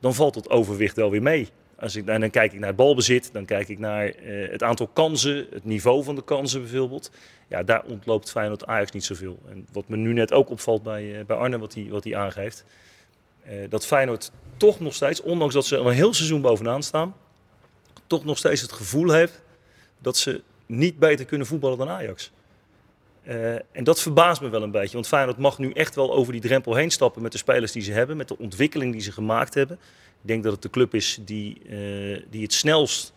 dan 0.00 0.14
valt 0.14 0.34
het 0.34 0.50
overwicht 0.50 0.96
wel 0.96 1.10
weer 1.10 1.22
mee. 1.22 1.48
Als 1.78 1.96
ik, 1.96 2.06
dan 2.06 2.30
kijk 2.30 2.52
ik 2.52 2.58
naar 2.58 2.68
het 2.68 2.76
balbezit, 2.76 3.32
dan 3.32 3.44
kijk 3.44 3.68
ik 3.68 3.78
naar 3.78 4.06
uh, 4.06 4.50
het 4.50 4.62
aantal 4.62 4.86
kansen, 4.86 5.46
het 5.50 5.64
niveau 5.64 6.04
van 6.04 6.14
de 6.14 6.24
kansen 6.24 6.60
bijvoorbeeld. 6.60 7.10
Ja, 7.48 7.62
daar 7.62 7.82
ontloopt 7.84 8.30
Feyenoord 8.30 8.66
Ajax 8.66 8.90
niet 8.90 9.04
zoveel. 9.04 9.38
En 9.48 9.66
wat 9.72 9.88
me 9.88 9.96
nu 9.96 10.12
net 10.12 10.32
ook 10.32 10.50
opvalt 10.50 10.82
bij, 10.82 11.04
uh, 11.04 11.24
bij 11.24 11.36
Arne, 11.36 11.58
wat 11.58 11.74
hij 11.74 11.86
wat 11.90 12.12
aangeeft, 12.12 12.64
dat 13.68 13.86
Feyenoord 13.86 14.32
toch 14.56 14.80
nog 14.80 14.94
steeds, 14.94 15.22
ondanks 15.22 15.54
dat 15.54 15.66
ze 15.66 15.76
al 15.76 15.86
een 15.86 15.94
heel 15.94 16.14
seizoen 16.14 16.40
bovenaan 16.40 16.82
staan, 16.82 17.14
toch 18.12 18.24
nog 18.24 18.38
steeds 18.38 18.60
het 18.60 18.72
gevoel 18.72 19.10
heeft 19.10 19.40
dat 19.98 20.16
ze 20.16 20.40
niet 20.66 20.98
beter 20.98 21.24
kunnen 21.24 21.46
voetballen 21.46 21.78
dan 21.78 21.88
Ajax. 21.88 22.30
en 23.72 23.84
dat 23.84 24.00
verbaast 24.00 24.40
me 24.40 24.48
wel 24.48 24.62
een 24.62 24.70
beetje, 24.70 24.92
want 24.92 25.06
Feyenoord 25.06 25.38
mag 25.38 25.58
nu 25.58 25.70
echt 25.70 25.94
wel 25.94 26.12
over 26.12 26.32
die 26.32 26.40
drempel 26.40 26.74
heen 26.74 26.90
stappen 26.90 27.22
met 27.22 27.32
de 27.32 27.38
spelers 27.38 27.72
die 27.72 27.82
ze 27.82 27.92
hebben, 27.92 28.16
met 28.16 28.28
de 28.28 28.38
ontwikkeling 28.38 28.92
die 28.92 29.00
ze 29.00 29.12
gemaakt 29.12 29.54
hebben. 29.54 29.78
Ik 30.22 30.28
denk 30.28 30.42
dat 30.42 30.52
het 30.52 30.62
de 30.62 30.70
club 30.70 30.94
is 30.94 31.18
die, 31.20 31.60
uh, 31.64 32.22
die 32.30 32.42
het 32.42 32.52
snelst 32.52 33.12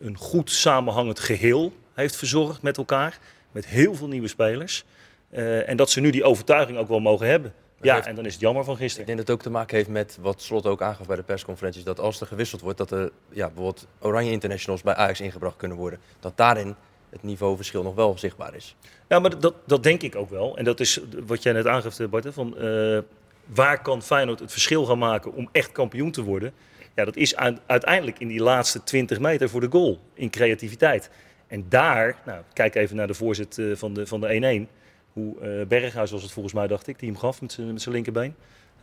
een 0.00 0.16
goed 0.16 0.50
samenhangend 0.50 1.20
geheel 1.20 1.72
heeft 1.94 2.16
verzorgd 2.16 2.62
met 2.62 2.76
elkaar. 2.76 3.18
Met 3.52 3.66
heel 3.66 3.94
veel 3.94 4.08
nieuwe 4.08 4.28
spelers. 4.28 4.84
Uh, 5.30 5.68
en 5.68 5.76
dat 5.76 5.90
ze 5.90 6.00
nu 6.00 6.10
die 6.10 6.24
overtuiging 6.24 6.78
ook 6.78 6.88
wel 6.88 7.00
mogen 7.00 7.26
hebben. 7.26 7.54
Ja, 7.82 7.94
heeft, 7.94 8.06
en 8.06 8.14
dan 8.14 8.26
is 8.26 8.32
het 8.32 8.40
jammer 8.40 8.64
van 8.64 8.76
gisteren. 8.76 9.00
Ik 9.00 9.06
denk 9.06 9.18
dat 9.18 9.26
het 9.26 9.36
ook 9.36 9.42
te 9.42 9.58
maken 9.58 9.76
heeft 9.76 9.88
met 9.88 10.18
wat 10.20 10.42
Slot 10.42 10.66
ook 10.66 10.82
aangaf 10.82 11.06
bij 11.06 11.16
de 11.16 11.22
persconferenties. 11.22 11.84
Dat 11.84 12.00
als 12.00 12.20
er 12.20 12.26
gewisseld 12.26 12.60
wordt, 12.60 12.78
dat 12.78 12.90
er 12.90 13.10
ja, 13.28 13.46
bijvoorbeeld 13.46 13.86
Oranje 13.98 14.30
Internationals 14.30 14.82
bij 14.82 14.94
Ajax 14.94 15.20
ingebracht 15.20 15.56
kunnen 15.56 15.76
worden. 15.76 15.98
Dat 16.20 16.36
daarin 16.36 16.74
het 17.10 17.22
niveauverschil 17.22 17.82
nog 17.82 17.94
wel 17.94 18.18
zichtbaar 18.18 18.54
is. 18.54 18.76
Ja, 19.08 19.18
maar 19.18 19.38
dat, 19.38 19.54
dat 19.66 19.82
denk 19.82 20.02
ik 20.02 20.16
ook 20.16 20.30
wel. 20.30 20.56
En 20.56 20.64
dat 20.64 20.80
is 20.80 21.00
wat 21.26 21.42
jij 21.42 21.52
net 21.52 21.66
aangaf, 21.66 21.96
Bart. 22.10 22.26
Van, 22.30 22.54
uh, 22.58 22.98
waar 23.44 23.82
kan 23.82 24.02
Feyenoord 24.02 24.40
het 24.40 24.52
verschil 24.52 24.84
gaan 24.84 24.98
maken 24.98 25.34
om 25.34 25.48
echt 25.52 25.72
kampioen 25.72 26.10
te 26.10 26.22
worden? 26.22 26.52
Ja, 26.94 27.04
dat 27.04 27.16
is 27.16 27.36
uiteindelijk 27.66 28.18
in 28.18 28.28
die 28.28 28.42
laatste 28.42 28.84
20 28.84 29.18
meter 29.18 29.48
voor 29.48 29.60
de 29.60 29.70
goal 29.70 30.00
in 30.14 30.30
creativiteit. 30.30 31.10
En 31.46 31.66
daar, 31.68 32.16
nou, 32.24 32.42
kijk 32.52 32.74
even 32.74 32.96
naar 32.96 33.06
de 33.06 33.14
voorzet 33.14 33.58
eh, 33.58 33.66
van 33.74 33.94
de, 33.94 34.06
van 34.06 34.20
de 34.20 34.66
1-1. 34.68 34.81
Hoe 35.12 35.40
eh, 35.40 35.66
Berghuis 35.66 36.10
was 36.10 36.22
het 36.22 36.32
volgens 36.32 36.54
mij, 36.54 36.66
dacht 36.66 36.86
ik, 36.86 36.98
die 36.98 37.08
hem 37.10 37.18
gaf 37.18 37.40
met 37.40 37.52
zijn 37.52 37.78
linkerbeen. 37.94 38.34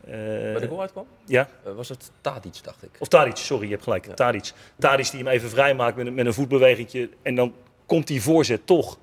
Eh, 0.05 0.11
Bij 0.13 0.59
de 0.59 0.67
goal 0.67 0.81
uitkwam? 0.81 1.05
ja, 1.25 1.49
Eh, 1.63 1.73
was 1.73 1.89
het 1.89 2.11
Tadic, 2.21 2.59
dacht 2.63 2.83
ik. 2.83 2.89
of 2.99 3.07
Tadic, 3.07 3.35
sorry, 3.35 3.63
je 3.65 3.71
hebt 3.71 3.83
gelijk. 3.83 4.05
Ja. 4.07 4.13
Tadic. 4.13 4.51
Tadic 4.79 5.09
die 5.11 5.19
hem 5.19 5.27
even 5.27 5.49
vrijmaakt 5.49 5.95
met 5.95 6.07
een, 6.07 6.13
met 6.13 6.25
een 6.25 6.33
voetbewegingje. 6.33 7.09
En 7.21 7.35
dan 7.35 7.53
komt 7.85 8.07
die 8.07 8.21
voorzet 8.21 8.61
toch. 8.65 8.97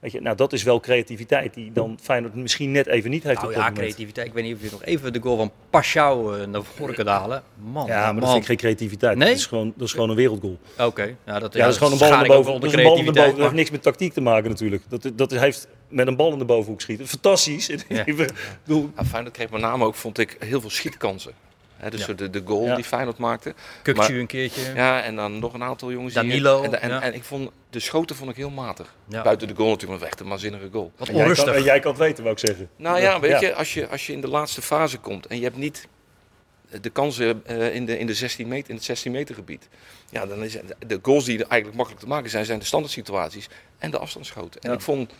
Weet 0.00 0.12
je, 0.12 0.20
nou, 0.20 0.36
dat 0.36 0.52
is 0.52 0.62
wel 0.62 0.80
creativiteit 0.80 1.54
die 1.54 1.72
dan 1.72 1.98
Feyenoord 2.00 2.34
misschien 2.34 2.70
net 2.70 2.86
even 2.86 3.10
niet 3.10 3.22
heeft 3.22 3.36
Nou 3.36 3.46
op 3.48 3.54
ja, 3.54 3.58
moment. 3.60 3.78
creativiteit. 3.78 4.26
Ik 4.26 4.32
weet 4.32 4.44
niet 4.44 4.54
of 4.56 4.62
je 4.62 4.68
nog 4.70 4.84
even 4.84 5.12
de 5.12 5.20
goal 5.20 5.36
van 5.36 5.50
Pashao 5.70 6.32
eh, 6.32 6.46
naar 6.46 6.62
voren 6.62 6.94
kunt 6.94 7.08
halen. 7.08 7.42
Man, 7.72 7.86
Ja, 7.86 7.94
maar 8.00 8.12
man. 8.12 8.20
dat 8.20 8.30
vind 8.30 8.42
ik 8.42 8.48
geen 8.48 8.56
creativiteit. 8.56 9.16
Nee? 9.16 9.28
Dat, 9.28 9.36
is 9.36 9.46
gewoon, 9.46 9.72
dat 9.76 9.86
is 9.86 9.92
gewoon 9.92 10.10
een 10.10 10.16
wereldgoal. 10.16 10.58
Oké, 10.78 11.16
ja, 11.26 11.38
dat, 11.38 11.52
Ja, 11.54 11.60
dat 11.64 11.70
is 11.72 11.76
gewoon 11.78 11.92
een 11.92 11.98
bal 11.98 12.10
naar 12.10 12.26
boven. 12.26 12.52
Dat 12.60 12.64
is 12.64 12.72
een 12.72 12.82
bal 12.82 12.94
naar 12.96 13.04
boven. 13.04 13.28
Dat 13.30 13.36
heeft 13.38 13.52
niks 13.52 13.70
met 13.70 13.82
tactiek 13.82 14.12
te 14.12 14.20
maken 14.20 14.50
natuurlijk. 14.50 14.82
Dat, 14.88 15.10
dat 15.14 15.30
heeft 15.30 15.68
met 15.94 16.06
een 16.06 16.16
bal 16.16 16.32
in 16.32 16.38
de 16.38 16.44
bovenhoek 16.44 16.80
schieten. 16.80 17.06
Fantastisch. 17.08 17.66
Ja. 17.88 18.04
Ik 18.06 18.16
bedoel, 18.64 18.90
Ja, 18.96 19.04
Feyenoord 19.04 19.34
kreeg 19.34 19.50
met 19.50 19.60
name 19.60 19.84
ook, 19.84 19.94
vond 19.94 20.18
ik, 20.18 20.36
heel 20.38 20.60
veel 20.60 20.70
schietkansen. 20.70 21.32
Hè, 21.76 21.90
dus 21.90 22.06
Ja. 22.06 22.12
de, 22.12 22.30
de 22.30 22.42
goal 22.44 22.64
Ja. 22.64 22.74
die 22.74 22.84
Feyenoord 22.84 23.18
maakte. 23.18 23.54
Kukcu 23.82 24.00
Maar- 24.00 24.10
een 24.10 24.26
keertje. 24.26 24.60
Ja, 24.74 25.02
en 25.02 25.16
dan 25.16 25.38
nog 25.38 25.54
een 25.54 25.62
aantal 25.62 25.92
jongens. 25.92 26.14
Danilo, 26.14 26.62
En, 26.62 26.80
en, 26.82 26.88
ja. 26.88 27.02
en 27.02 27.14
ik 27.14 27.24
vond 27.24 27.50
de 27.70 27.80
schoten 27.80 28.16
vond 28.16 28.30
ik 28.30 28.36
heel 28.36 28.50
matig. 28.50 28.94
Ja. 29.08 29.22
Buiten 29.22 29.48
de 29.48 29.54
goal 29.54 29.68
natuurlijk, 29.70 30.00
maar 30.00 30.08
echt 30.10 30.20
een 30.20 30.28
waanzinnige 30.28 30.68
goal. 30.72 30.92
Wat 30.96 31.08
en 31.08 31.14
jij, 31.14 31.22
onrustig. 31.22 31.48
kan, 31.48 31.56
en 31.56 31.62
jij 31.62 31.80
kan 31.80 31.90
het 31.90 32.00
weten, 32.00 32.22
wou 32.24 32.34
ik 32.36 32.46
zeggen. 32.46 32.68
Nou 32.76 33.00
ja, 33.00 33.20
weet 33.20 33.40
je, 33.40 33.54
als 33.54 33.74
je, 33.74 33.88
als 33.88 34.06
je 34.06 34.12
in 34.12 34.20
de 34.20 34.28
laatste 34.28 34.62
fase 34.62 34.98
komt 34.98 35.26
en 35.26 35.36
je 35.36 35.42
hebt 35.42 35.56
niet 35.56 35.88
de 36.80 36.90
kansen 36.90 37.42
eh, 37.46 37.74
in, 37.74 37.86
de, 37.86 37.98
in, 37.98 38.06
de 38.06 38.14
16 38.14 38.48
meter, 38.48 38.68
in 38.70 38.74
het 38.76 38.84
16 38.84 39.12
meter 39.12 39.34
gebied. 39.34 39.68
Ja, 40.10 40.26
dan 40.26 40.44
is 40.44 40.56
de 40.86 40.98
goals 41.02 41.24
die 41.24 41.34
er 41.38 41.46
eigenlijk 41.46 41.74
makkelijk 41.76 42.02
te 42.04 42.08
maken 42.10 42.30
zijn, 42.30 42.44
zijn 42.44 42.58
de 42.58 42.64
standaard 42.64 42.92
situaties 42.92 43.48
en 43.78 43.90
de 43.90 43.98
afstandsschoten. 43.98 44.60
En 44.60 44.68
Ja. 44.70 44.76
ik 44.76 44.82
vond, 44.82 45.12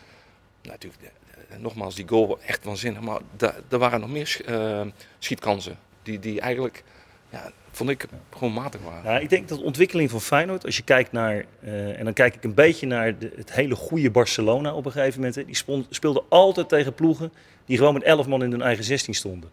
natuurlijk, 0.70 1.12
nogmaals, 1.58 1.94
die 1.94 2.08
goal 2.08 2.38
echt 2.46 2.64
waanzinnig, 2.64 3.00
maar 3.00 3.20
er 3.68 3.78
waren 3.78 4.00
nog 4.00 4.10
meer 4.10 4.40
eh, 4.46 4.80
schietkansen 5.18 5.78
die, 6.02 6.18
die 6.18 6.40
eigenlijk, 6.40 6.84
ja, 7.30 7.50
vond 7.70 7.90
ik 7.90 8.06
gewoon 8.36 8.52
matig 8.52 8.80
waren. 8.80 9.22
Ik 9.22 9.28
denk 9.28 9.48
dat 9.48 9.58
de 9.58 9.64
ontwikkeling 9.64 10.10
van 10.10 10.20
Feyenoord, 10.20 10.64
als 10.64 10.76
je 10.76 10.82
kijkt 10.82 11.12
naar, 11.12 11.44
eh, 11.60 11.98
en 11.98 12.04
dan 12.04 12.12
kijk 12.12 12.34
ik 12.34 12.44
een 12.44 12.54
beetje 12.54 12.86
naar 12.86 13.14
het 13.36 13.52
hele 13.52 13.74
goede 13.74 14.10
Barcelona 14.10 14.74
op 14.74 14.86
een 14.86 14.92
gegeven 14.92 15.18
moment. 15.20 15.34
hè, 15.34 15.44
Die 15.44 15.86
speelden 15.90 16.22
altijd 16.28 16.68
tegen 16.68 16.94
ploegen 16.94 17.32
die 17.64 17.76
gewoon 17.76 17.92
met 17.94 18.02
11 18.02 18.26
man 18.26 18.42
in 18.42 18.50
hun 18.50 18.62
eigen 18.62 18.84
16 18.84 19.14
stonden. 19.14 19.50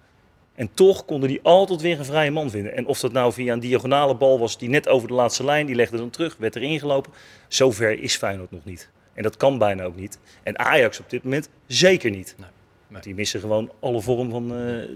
En 0.56 0.70
toch 0.74 1.06
konden 1.06 1.30
die 1.30 1.39
altijd 1.44 1.82
weer 1.82 2.00
een 2.00 2.06
vrije 2.06 2.32
man 2.32 2.50
vinden. 2.50 2.75
En 2.75 2.86
of 2.86 3.00
dat 3.00 3.12
nou 3.12 3.34
via 3.34 3.53
een 3.53 3.60
diagonale 3.60 4.15
bal 4.15 4.39
was 4.39 4.58
die 4.58 4.70
net 4.70 4.88
over 4.88 5.08
de 5.08 5.13
laatste 5.13 5.44
lijn, 5.44 5.65
die 5.65 5.75
legde 5.75 5.98
dan 5.98 6.10
terug, 6.10 6.36
werd 6.38 6.56
erin 6.56 6.80
gelopen. 6.80 7.12
Zover 7.48 8.00
is 8.00 8.15
Feyenoord 8.15 8.51
nog 8.51 8.65
niet. 8.65 8.89
En 9.13 9.24
dat 9.24 9.38
kan 9.38 9.58
bijna 9.58 9.84
ook 9.84 9.96
niet. 9.96 10.18
En 10.44 10.60
Ajax 10.60 11.00
op 11.00 11.10
dit 11.10 11.24
moment 11.24 11.50
zeker 11.68 12.12
niet. 12.12 12.36
Nee, 12.38 12.48
nee. 12.48 12.60
Want 12.88 13.03
die 13.03 13.15
missen 13.15 13.39
gewoon 13.39 13.72
alle 13.80 14.01
vorm 14.01 14.30
van, 14.30 14.56
eh, 14.56 14.89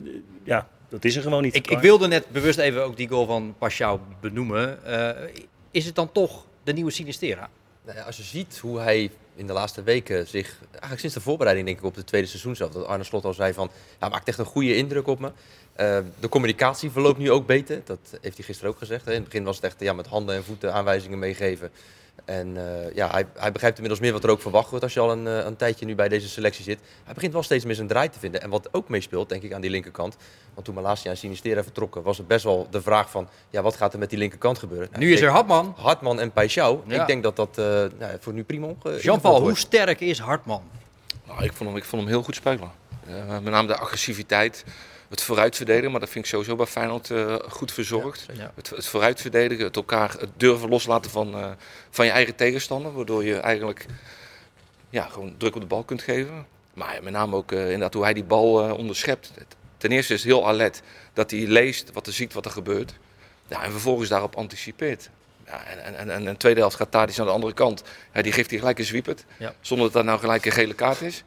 ja, 0.43 0.67
dat 0.89 1.05
is 1.05 1.15
er 1.15 1.21
gewoon 1.21 1.43
niet. 1.43 1.55
Ik, 1.55 1.67
ik 1.67 1.79
wilde 1.79 2.07
net 2.07 2.29
bewust 2.29 2.59
even 2.59 2.83
ook 2.83 2.97
die 2.97 3.07
goal 3.07 3.25
van 3.25 3.55
Pashao 3.57 3.99
benoemen. 4.19 4.85
Eh, 4.85 5.29
is 5.71 5.85
het 5.85 5.95
dan 5.95 6.11
toch 6.11 6.45
de 6.63 6.73
nieuwe 6.73 6.91
Sinistera? 6.91 7.49
Nou 7.85 7.97
ja, 7.97 8.03
als 8.03 8.17
je 8.17 8.23
ziet 8.23 8.57
hoe 8.57 8.79
hij 8.79 9.11
in 9.35 9.47
de 9.47 9.53
laatste 9.53 9.83
weken 9.83 10.27
zich, 10.27 10.57
eigenlijk 10.71 10.99
sinds 10.99 11.15
de 11.15 11.21
voorbereiding 11.21 11.67
denk 11.67 11.79
ik 11.79 11.85
op 11.85 11.95
het 11.95 12.07
tweede 12.07 12.27
seizoen 12.27 12.55
zelf, 12.55 12.71
dat 12.71 12.85
Arne 12.85 13.03
Slot 13.03 13.25
al 13.25 13.33
zei 13.33 13.53
van, 13.53 13.71
ja, 13.99 14.09
maakt 14.09 14.27
echt 14.27 14.37
een 14.37 14.45
goede 14.45 14.75
indruk 14.75 15.07
op 15.07 15.19
me. 15.19 15.31
Eh, 15.73 15.99
de 16.19 16.29
communicatie 16.29 16.91
verloopt 16.91 17.17
nu 17.17 17.31
ook 17.31 17.45
beter, 17.45 17.81
dat 17.85 17.99
heeft 18.21 18.37
hij 18.37 18.45
gisteren 18.45 18.71
ook 18.71 18.77
gezegd. 18.77 19.05
Hè. 19.05 19.11
In 19.11 19.17
het 19.17 19.25
begin 19.25 19.43
was 19.43 19.55
het 19.55 19.65
echt 19.65 19.79
ja, 19.79 19.93
met 19.93 20.07
handen 20.07 20.35
en 20.35 20.43
voeten 20.43 20.73
aanwijzingen 20.73 21.19
meegeven. 21.19 21.71
En 22.25 22.57
eh, 22.57 22.95
ja, 22.95 23.11
hij, 23.11 23.25
hij 23.37 23.51
begrijpt 23.51 23.75
inmiddels 23.75 24.03
meer 24.03 24.11
wat 24.11 24.23
er 24.23 24.29
ook 24.29 24.41
verwacht 24.41 24.69
wordt 24.69 24.83
als 24.83 24.93
je 24.93 24.99
al 24.99 25.11
een, 25.11 25.27
eh, 25.27 25.45
een 25.45 25.55
tijdje 25.55 25.85
nu 25.85 25.95
bij 25.95 26.09
deze 26.09 26.29
selectie 26.29 26.63
zit. 26.63 26.79
Hij 27.03 27.13
begint 27.13 27.33
wel 27.33 27.43
steeds 27.43 27.65
meer 27.65 27.75
zijn 27.75 27.87
draai 27.87 28.09
te 28.09 28.19
vinden. 28.19 28.41
En 28.41 28.49
wat 28.49 28.69
ook 28.71 28.89
meespeelt, 28.89 29.29
denk 29.29 29.43
ik, 29.43 29.53
aan 29.53 29.61
die 29.61 29.69
linkerkant. 29.69 30.15
Want 30.53 30.65
toen 30.65 30.75
Malasia 30.75 31.11
en 31.11 31.17
Sinistera 31.17 31.63
vertrokken, 31.63 32.03
was 32.03 32.17
het 32.17 32.27
best 32.27 32.43
wel 32.43 32.67
de 32.69 32.81
vraag 32.81 33.09
van, 33.09 33.27
ja, 33.49 33.61
wat 33.61 33.75
gaat 33.75 33.93
er 33.93 33.99
met 33.99 34.09
die 34.09 34.19
linkerkant 34.19 34.59
gebeuren? 34.59 34.87
Nou, 34.91 35.03
Nu 35.03 35.13
is 35.13 35.21
er 35.21 35.29
Hartman. 35.29 35.73
Hartman 35.77 36.19
en. 36.19 36.31
Ja. 36.35 37.01
Ik 37.01 37.07
denk 37.07 37.23
dat 37.23 37.35
dat 37.35 37.57
eh, 37.57 37.65
nou, 37.99 38.17
voor 38.19 38.33
nu 38.33 38.43
prima 38.43 38.67
Jean-Paul, 39.01 39.41
hoe 39.41 39.57
sterk 39.57 39.99
is 39.99 40.19
Hartman? 40.19 40.63
Nou, 41.27 41.43
ik, 41.43 41.53
vond 41.53 41.69
hem, 41.69 41.77
ik 41.77 41.85
vond 41.85 42.01
hem 42.01 42.11
heel 42.11 42.23
goed 42.23 42.35
spelen. 42.35 42.71
Eh, 43.07 43.29
met 43.29 43.43
name 43.43 43.67
de 43.67 43.77
agressiviteit, 43.77 44.65
het 45.15 45.23
vooruitverdedigen, 45.23 45.91
maar 45.91 45.99
dat 45.99 46.09
vind 46.09 46.25
ik 46.25 46.31
sowieso 46.31 46.55
bij 46.55 46.65
Feyenoord 46.65 47.11
eh, 47.11 47.35
goed 47.49 47.71
verzorgd. 47.71 48.25
Ja. 48.33 48.51
Het, 48.55 48.69
het 48.69 48.85
vooruitverdedigen, 48.85 49.65
het 49.65 49.75
elkaar 49.75 50.15
het 50.19 50.29
durven 50.37 50.69
loslaten 50.69 51.11
van, 51.11 51.35
eh, 51.35 51.51
van 51.89 52.05
je 52.05 52.11
eigen 52.11 52.35
tegenstander, 52.35 52.93
waardoor 52.93 53.23
je 53.23 53.35
eigenlijk 53.35 53.85
ja, 54.89 55.07
gewoon 55.07 55.35
druk 55.37 55.55
op 55.55 55.61
de 55.61 55.67
bal 55.67 55.83
kunt 55.83 56.01
geven. 56.01 56.45
Maar 56.73 56.99
met 57.03 57.13
name 57.13 57.35
ook 57.35 57.51
eh, 57.51 57.63
inderdaad 57.63 57.93
hoe 57.93 58.03
hij 58.03 58.13
die 58.13 58.23
bal 58.23 58.75
onderschept. 58.75 59.31
Ten 59.77 59.91
eerste 59.91 60.13
is 60.13 60.23
het 60.23 60.31
heel 60.31 60.47
alert 60.47 60.81
dat 61.13 61.31
hij 61.31 61.47
leest 61.47 61.91
wat 61.93 62.07
er 62.07 62.13
ziet 62.13 62.33
wat 62.33 62.45
er 62.45 62.51
gebeurt. 62.51 62.93
Ja, 63.47 63.63
en 63.63 63.71
vervolgens 63.71 64.09
daarop 64.09 64.35
anticipeert. 64.35 65.09
Ja, 65.45 65.63
en, 65.65 65.97
en, 65.97 66.09
en, 66.09 66.23
de 66.23 66.37
tweede 66.37 66.59
helft 66.59 66.75
gaat 66.75 66.91
Tadic 66.91 67.19
aan 67.19 67.25
de 67.25 67.31
andere 67.31 67.53
kant. 67.53 67.83
Ja, 68.13 68.21
die 68.21 68.31
geeft 68.31 68.49
hij 68.49 68.59
gelijk 68.59 68.79
een 68.79 68.85
zwiepert. 68.85 69.25
Ja. 69.37 69.53
Zonder 69.61 69.85
dat 69.85 69.95
dat 69.95 70.05
nou 70.05 70.19
gelijk 70.19 70.45
een 70.45 70.51
gele 70.51 70.73
kaart 70.73 71.01
is. 71.01 71.23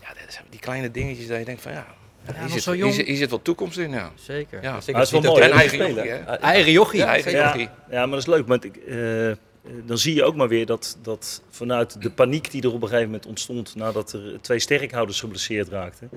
Ja, 0.00 0.08
dat 0.08 0.32
zijn 0.32 0.44
die 0.50 0.60
kleine 0.60 0.90
dingetjes 0.90 1.26
dat 1.26 1.38
je 1.38 1.44
denkt 1.44 1.62
van 1.62 1.72
ja, 1.72 1.86
zo 2.26 2.48
zit, 2.48 2.64
hier, 2.64 2.76
jong. 2.76 2.94
zit, 2.94 3.06
hier 3.06 3.16
zit 3.16 3.30
wat 3.30 3.44
toekomst 3.44 3.78
in. 3.78 3.90
Ja. 3.90 4.12
Zeker. 4.14 4.62
Ja. 4.62 4.74
Zeker, 4.80 4.92
Maar 4.92 5.02
het 5.02 5.12
is 5.12 5.20
wel 5.20 5.32
mooi, 5.32 5.42
En 5.42 5.50
eigen 5.50 5.78
jochie? 5.78 6.02
Eigen 6.40 6.72
jochie. 6.72 6.98
Ja, 6.98 7.06
eigen 7.06 7.32
Ja, 7.32 7.46
jochie. 7.46 7.68
ja, 7.90 7.98
maar 8.00 8.08
dat 8.08 8.18
is 8.18 8.26
leuk. 8.26 8.46
Want 8.46 8.64
ik, 8.64 8.76
eh, 8.76 9.30
eh, 9.30 9.36
dan 9.84 9.98
zie 9.98 10.14
je 10.14 10.24
ook 10.24 10.34
maar 10.36 10.48
weer 10.48 10.66
dat, 10.66 10.98
dat 11.02 11.42
vanuit 11.50 12.02
de 12.02 12.10
paniek 12.10 12.50
die 12.50 12.62
er 12.62 12.68
op 12.72 12.82
een 12.82 12.88
gegeven 12.88 13.04
moment 13.04 13.26
ontstond 13.26 13.74
nadat 13.74 14.12
er 14.12 14.38
twee 14.40 14.58
sterkhouders 14.58 15.20
geblesseerd 15.20 15.68
raakten, 15.68 16.10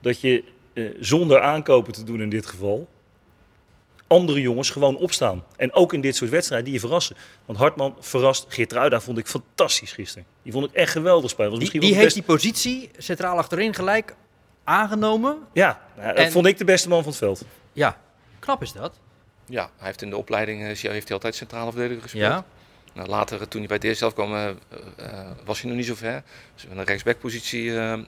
dat 0.00 0.20
je 0.20 0.44
eh, 0.72 0.84
zonder 1.00 1.40
aankopen 1.40 1.92
te 1.92 2.04
doen 2.04 2.20
in 2.20 2.28
dit 2.30 2.46
geval, 2.46 2.88
andere 4.06 4.40
jongens 4.40 4.70
gewoon 4.70 4.96
opstaan. 4.96 5.44
En 5.56 5.72
ook 5.72 5.92
in 5.92 6.00
dit 6.00 6.16
soort 6.16 6.30
wedstrijden 6.30 6.64
die 6.66 6.74
je 6.74 6.80
verrassen. 6.80 7.16
Want 7.44 7.58
Hartman 7.58 7.96
verrast. 8.00 8.46
Geertruida 8.48 9.00
vond 9.00 9.18
ik 9.18 9.26
fantastisch 9.26 9.92
gisteren. 9.92 10.26
Die 10.42 10.52
vond 10.52 10.64
ik 10.66 10.72
echt 10.72 10.92
geweldig 10.92 11.30
spelen. 11.30 11.50
Was 11.50 11.70
Die, 11.70 11.80
die 11.80 11.94
heeft 11.94 12.14
die 12.14 12.22
positie 12.22 12.90
centraal 12.98 13.36
achterin 13.38 13.74
gelijk 13.74 14.14
aangenomen. 14.66 15.38
Ja, 15.52 15.80
nou, 15.96 16.06
dat 16.14 16.24
En- 16.24 16.32
vond 16.32 16.46
ik 16.46 16.58
de 16.58 16.64
beste 16.64 16.88
man 16.88 16.98
van 17.02 17.08
het 17.08 17.18
veld. 17.18 17.42
Ja, 17.72 17.98
knap 18.38 18.62
is 18.62 18.72
dat. 18.72 18.94
Ja, 19.46 19.70
hij 19.76 19.86
heeft 19.86 20.02
in 20.02 20.10
de 20.10 20.16
opleiding 20.16 20.60
eh, 20.60 20.66
heeft 20.66 20.82
hij 20.82 21.12
altijd 21.12 21.34
centrale 21.34 21.70
verdediger 21.70 22.02
gespeeld. 22.02 22.32
Ja. 22.32 22.44
Nou, 22.92 23.08
later, 23.08 23.48
toen 23.48 23.58
hij 23.58 23.66
bij 23.68 23.76
het 23.76 23.84
eerste 23.86 23.98
zelf 23.98 24.12
kwam, 24.14 24.34
eh, 24.34 24.48
eh, 24.48 25.26
was 25.44 25.60
hij 25.60 25.68
nog 25.68 25.78
niet 25.78 25.86
zo 25.86 25.94
ver. 25.94 26.22
Dus 26.54 26.64
in 26.64 26.78
een 26.78 26.84
rechtsbackpositie 26.84 27.70
eh 27.76 27.92
eh, 27.92 28.00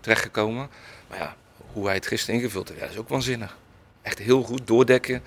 terechtgekomen. 0.00 0.68
Maar 1.08 1.18
ja, 1.18 1.34
hoe 1.72 1.84
hij 1.86 1.94
het 1.94 2.06
gisteren 2.06 2.40
ingevuld 2.40 2.68
heeft, 2.68 2.80
ja, 2.80 2.86
is 2.86 2.96
ook 2.96 3.08
waanzinnig. 3.08 3.56
Echt 4.02 4.18
heel 4.18 4.42
goed 4.42 4.66
doordekken. 4.66 5.22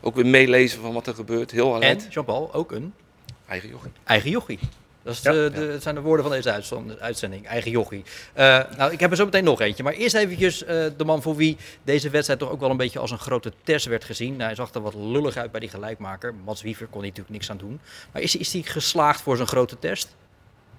Ook 0.00 0.14
weer 0.14 0.26
meelezen 0.26 0.80
van 0.80 0.92
wat 0.92 1.06
er 1.06 1.14
gebeurt. 1.14 1.50
Heel 1.50 1.68
En 1.68 1.74
alert. 1.74 2.12
Jean-Paul, 2.12 2.54
ook 2.54 2.72
een 2.72 2.94
Eigen 3.46 3.68
jochie. 3.68 3.90
eigen 4.04 4.30
jochie. 4.30 4.58
Dat, 5.02 5.14
is 5.14 5.20
de, 5.20 5.76
zijn 5.80 5.94
de 5.94 6.00
woorden 6.00 6.26
van 6.26 6.34
deze 6.34 6.62
uitzending, 7.00 7.46
eigen 7.46 7.70
jochie. 7.70 8.04
Eh, 8.32 8.60
nou, 8.76 8.92
ik 8.92 9.00
heb 9.00 9.10
er 9.10 9.16
zo 9.16 9.24
meteen 9.24 9.44
nog 9.44 9.60
eentje. 9.60 9.82
Maar 9.82 9.92
eerst 9.92 10.14
eventjes 10.14 10.64
eh, 10.64 10.84
de 10.96 11.04
man 11.04 11.22
voor 11.22 11.36
wie 11.36 11.56
deze 11.84 12.10
wedstrijd 12.10 12.40
toch 12.40 12.50
ook 12.50 12.60
wel 12.60 12.70
een 12.70 12.76
beetje 12.76 12.98
als 12.98 13.10
een 13.10 13.18
grote 13.18 13.52
test 13.62 13.86
werd 13.86 14.04
gezien. 14.04 14.30
Nou, 14.32 14.42
hij 14.42 14.54
zag 14.54 14.74
er 14.74 14.80
wat 14.80 14.94
lullig 14.94 15.36
uit 15.36 15.50
bij 15.50 15.60
die 15.60 15.68
gelijkmaker. 15.68 16.34
Mats 16.44 16.62
Wiever 16.62 16.86
kon 16.86 17.00
hij 17.00 17.08
natuurlijk 17.08 17.34
niks 17.34 17.50
aan 17.50 17.56
doen. 17.56 17.80
Maar 18.12 18.22
is, 18.22 18.36
is 18.36 18.52
hij 18.52 18.62
geslaagd 18.62 19.20
voor 19.20 19.36
zijn 19.36 19.48
grote 19.48 19.78
test? 19.78 20.14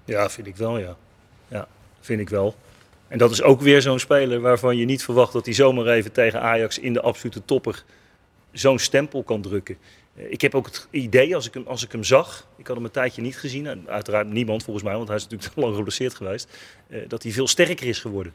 Ja, 0.04 0.30
vind 0.30 0.46
ik 0.46 0.56
wel, 0.56 0.78
ja. 0.78 0.96
Ja, 1.48 1.68
vind 2.00 2.20
ik 2.20 2.28
wel. 2.28 2.54
En 3.08 3.18
dat 3.18 3.30
is 3.30 3.42
ook 3.42 3.60
weer 3.60 3.82
zo'n 3.82 3.98
speler 3.98 4.40
waarvan 4.40 4.76
je 4.76 4.84
niet 4.84 5.04
verwacht 5.04 5.32
dat 5.32 5.44
hij 5.44 5.54
zomaar 5.54 5.86
even 5.86 6.12
tegen 6.12 6.40
Ajax 6.40 6.78
in 6.78 6.92
de 6.92 7.00
absolute 7.00 7.44
topper 7.44 7.84
zo'n 8.52 8.78
stempel 8.78 9.22
kan 9.22 9.42
drukken. 9.42 9.76
Eh, 10.16 10.30
Ik 10.30 10.40
heb 10.40 10.54
ook 10.54 10.66
het 10.66 10.86
idee, 10.90 11.34
als 11.34 11.46
ik, 11.46 11.54
hem, 11.54 11.66
als 11.66 11.84
ik 11.84 11.92
hem 11.92 12.04
zag, 12.04 12.46
ik 12.56 12.66
had 12.66 12.76
hem 12.76 12.84
een 12.84 12.90
tijdje 12.90 13.22
niet 13.22 13.36
gezien, 13.38 13.66
en 13.66 13.84
uiteraard 13.88 14.28
niemand 14.28 14.62
volgens 14.64 14.84
mij, 14.84 14.94
want 14.96 15.08
hij 15.08 15.16
is 15.16 15.22
natuurlijk 15.22 15.56
lang 15.64 15.74
geblesseerd 15.76 16.14
geweest, 16.14 16.48
eh, 16.88 17.08
dat 17.08 17.22
hij 17.22 17.32
veel 17.32 17.46
sterker 17.48 17.86
is 17.86 17.98
geworden. 17.98 18.34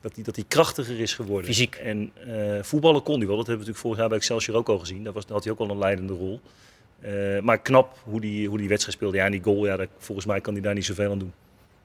Dat 0.00 0.14
hij, 0.14 0.24
dat 0.24 0.36
hij 0.36 0.44
krachtiger 0.48 1.00
is 1.00 1.14
geworden. 1.14 1.46
Fysiek. 1.46 1.74
En 1.74 2.12
eh, 2.26 2.62
voetballen 2.62 3.02
kon 3.02 3.18
hij 3.18 3.26
wel, 3.26 3.36
dat 3.36 3.46
hebben 3.46 3.64
we 3.66 3.70
natuurlijk 3.72 3.78
vorig 3.78 3.98
jaar 3.98 4.08
bij 4.08 4.18
Excelsior 4.18 4.56
ook 4.56 4.68
al 4.68 4.78
gezien. 4.78 5.04
Daar, 5.04 5.12
was, 5.12 5.24
daar 5.26 5.32
had 5.34 5.44
hij 5.44 5.52
ook 5.52 5.58
al 5.58 5.70
een 5.70 5.78
leidende 5.78 6.12
rol. 6.12 6.40
Eh, 7.00 7.38
maar 7.40 7.58
knap 7.58 7.98
hoe 8.04 8.20
die, 8.20 8.48
hoe 8.48 8.58
die 8.58 8.68
wedstrijd 8.68 8.96
speelde. 8.96 9.16
Ja, 9.16 9.24
en 9.24 9.30
die 9.32 9.42
goal, 9.42 9.66
ja, 9.66 9.76
daar, 9.76 9.86
volgens 9.98 10.26
mij 10.26 10.40
kan 10.40 10.52
hij 10.52 10.62
daar 10.62 10.74
niet 10.74 10.84
zoveel 10.84 11.10
aan 11.10 11.18
doen. 11.18 11.32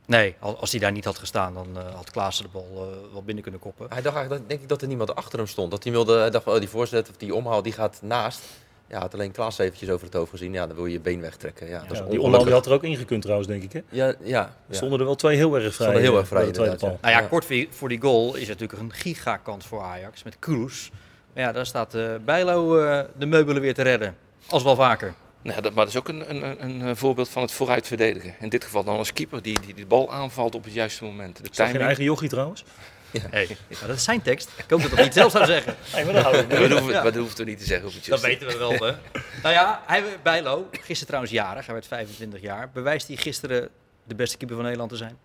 Nee, 0.05 0.35
al- 0.39 0.57
als 0.59 0.71
hij 0.71 0.79
daar 0.79 0.91
niet 0.91 1.05
had 1.05 1.17
gestaan, 1.17 1.53
dan 1.53 1.67
eh, 1.77 1.95
had 1.95 2.11
Klaassen 2.11 2.45
de 2.45 2.51
bal 2.51 2.67
eh, 2.73 3.11
wel 3.13 3.23
binnen 3.23 3.43
kunnen 3.43 3.61
koppen. 3.61 3.85
Hij 3.89 4.01
dacht 4.01 4.15
eigenlijk, 4.15 4.41
dat- 4.41 4.49
denk 4.49 4.61
ik, 4.61 4.69
dat 4.69 4.81
er 4.81 4.87
niemand 4.87 5.15
achter 5.15 5.37
hem 5.39 5.47
stond. 5.47 5.71
Dat 5.71 5.83
hij 5.83 5.91
wilde, 5.91 6.17
hij 6.19 6.29
dacht 6.29 6.43
van, 6.43 6.53
oh, 6.53 6.59
die 6.59 6.69
voorzet 6.69 7.09
of 7.09 7.15
die 7.17 7.35
omhaal, 7.35 7.61
die 7.61 7.71
gaat 7.73 7.99
naast. 8.01 8.41
Ja, 8.89 8.99
had 8.99 9.13
alleen 9.13 9.31
Klaas 9.31 9.57
eventjes 9.57 9.89
over 9.89 10.05
het 10.05 10.13
hoofd 10.15 10.29
gezien. 10.31 10.53
Ja, 10.53 10.67
dan 10.67 10.75
wil 10.75 10.85
je 10.85 10.91
je 10.91 10.99
been 10.99 11.21
wegtrekken. 11.21 11.67
Ja, 11.67 11.79
dat 11.81 11.91
is 11.91 11.97
Ja, 11.97 12.03
die 12.05 12.19
die 12.43 12.51
had 12.53 12.65
er 12.65 12.71
ook 12.71 12.83
ingekund 12.83 13.21
trouwens, 13.21 13.47
denk 13.49 13.63
ik. 13.63 13.71
Hè? 13.73 13.81
Ja, 13.89 14.05
ja, 14.23 14.41
Er 14.43 14.49
ja. 14.67 14.75
stonden 14.75 14.99
er 14.99 15.05
wel 15.05 15.15
twee 15.15 15.35
heel 15.37 15.55
erg 15.59 15.75
vrij. 15.75 15.99
Heel 15.99 16.11
eh, 16.13 16.17
erg 16.19 16.27
vrij, 16.27 16.39
bij 16.41 16.47
de 16.51 16.53
tweede 16.53 16.71
inderdaad, 16.73 16.99
paal. 17.01 17.09
Nou 17.11 17.13
ja, 17.15 17.19
Ja. 17.21 17.27
kort 17.27 17.45
voor- 17.45 17.65
voor 17.69 17.89
die 17.89 18.01
goal 18.01 18.35
is 18.35 18.47
het 18.47 18.59
natuurlijk 18.59 18.79
een 18.81 18.93
gigakans 18.93 19.65
voor 19.65 19.81
Ajax 19.81 20.23
met 20.23 20.35
Kroes. 20.39 20.91
Maar 21.33 21.43
ja, 21.43 21.51
daar 21.51 21.65
staat 21.65 21.93
eh 21.95 22.09
Bijlo 22.25 22.79
eh, 22.79 22.99
de 23.17 23.25
meubelen 23.25 23.61
weer 23.61 23.73
te 23.73 23.81
redden. 23.81 24.15
Als 24.47 24.63
wel 24.63 24.75
vaker. 24.75 25.13
Nou, 25.41 25.61
dat, 25.61 25.73
maar 25.73 25.85
dat 25.85 25.93
is 25.93 25.99
ook 25.99 26.07
een, 26.07 26.29
een, 26.29 26.43
een, 26.43 26.63
een 26.63 26.81
eh, 26.89 26.95
voorbeeld 26.95 27.29
van 27.29 27.41
het 27.41 27.51
vooruit 27.51 27.87
verdedigen. 27.87 28.35
In 28.39 28.49
dit 28.49 28.63
geval 28.63 28.83
dan 28.83 28.97
als 28.97 29.13
keeper 29.13 29.41
die, 29.41 29.59
die 29.65 29.73
de 29.73 29.85
bal 29.85 30.11
aanvalt 30.11 30.55
op 30.55 30.63
het 30.63 30.73
juiste 30.73 31.03
moment. 31.03 31.37
De 31.37 31.43
Is 31.43 31.47
dat 31.49 31.55
geen 31.57 31.65
timing. 31.65 31.85
eigen 31.85 32.03
jochie 32.03 32.29
trouwens? 32.29 32.63
Hey, 33.11 33.57
maar 33.69 33.87
dat 33.87 33.95
is 33.95 34.03
zijn 34.03 34.21
tekst. 34.21 34.49
Ik 34.57 34.69
hoop 34.69 34.81
dat 34.81 34.89
dat 34.91 34.99
niet 34.99 35.13
zelf 35.13 35.31
zou 35.31 35.45
zeggen. 35.45 35.75
Maar 35.93 36.13
dat 36.13 36.23
houden 36.23 36.47
we 36.47 36.53
Ja, 36.53 36.67
dat, 36.67 36.85
Ja. 36.85 37.11
dat 37.11 37.39
er 37.39 37.45
niet 37.45 37.59
te 37.59 37.65
zeggen. 37.65 37.87
Op 37.87 37.93
het 37.93 38.05
Dat 38.05 38.21
weten 38.21 38.47
we 38.47 38.57
wel, 38.57 38.71
hè? 38.87 38.95
nou 39.43 39.53
ja, 39.53 39.83
hij, 39.85 40.03
Bijlo, 40.23 40.67
gisteren 40.71 41.05
trouwens 41.05 41.31
jarig. 41.33 41.65
Hij 41.65 41.73
werd 41.73 41.87
25 41.87 42.41
jaar. 42.41 42.69
Bewijst 42.73 43.07
hij 43.07 43.15
gisteren 43.17 43.69
de 44.03 44.15
beste 44.15 44.37
keeper 44.37 44.55
van 44.55 44.63
Nederland 44.65 44.91
te 44.91 44.97
zijn? 44.97 45.17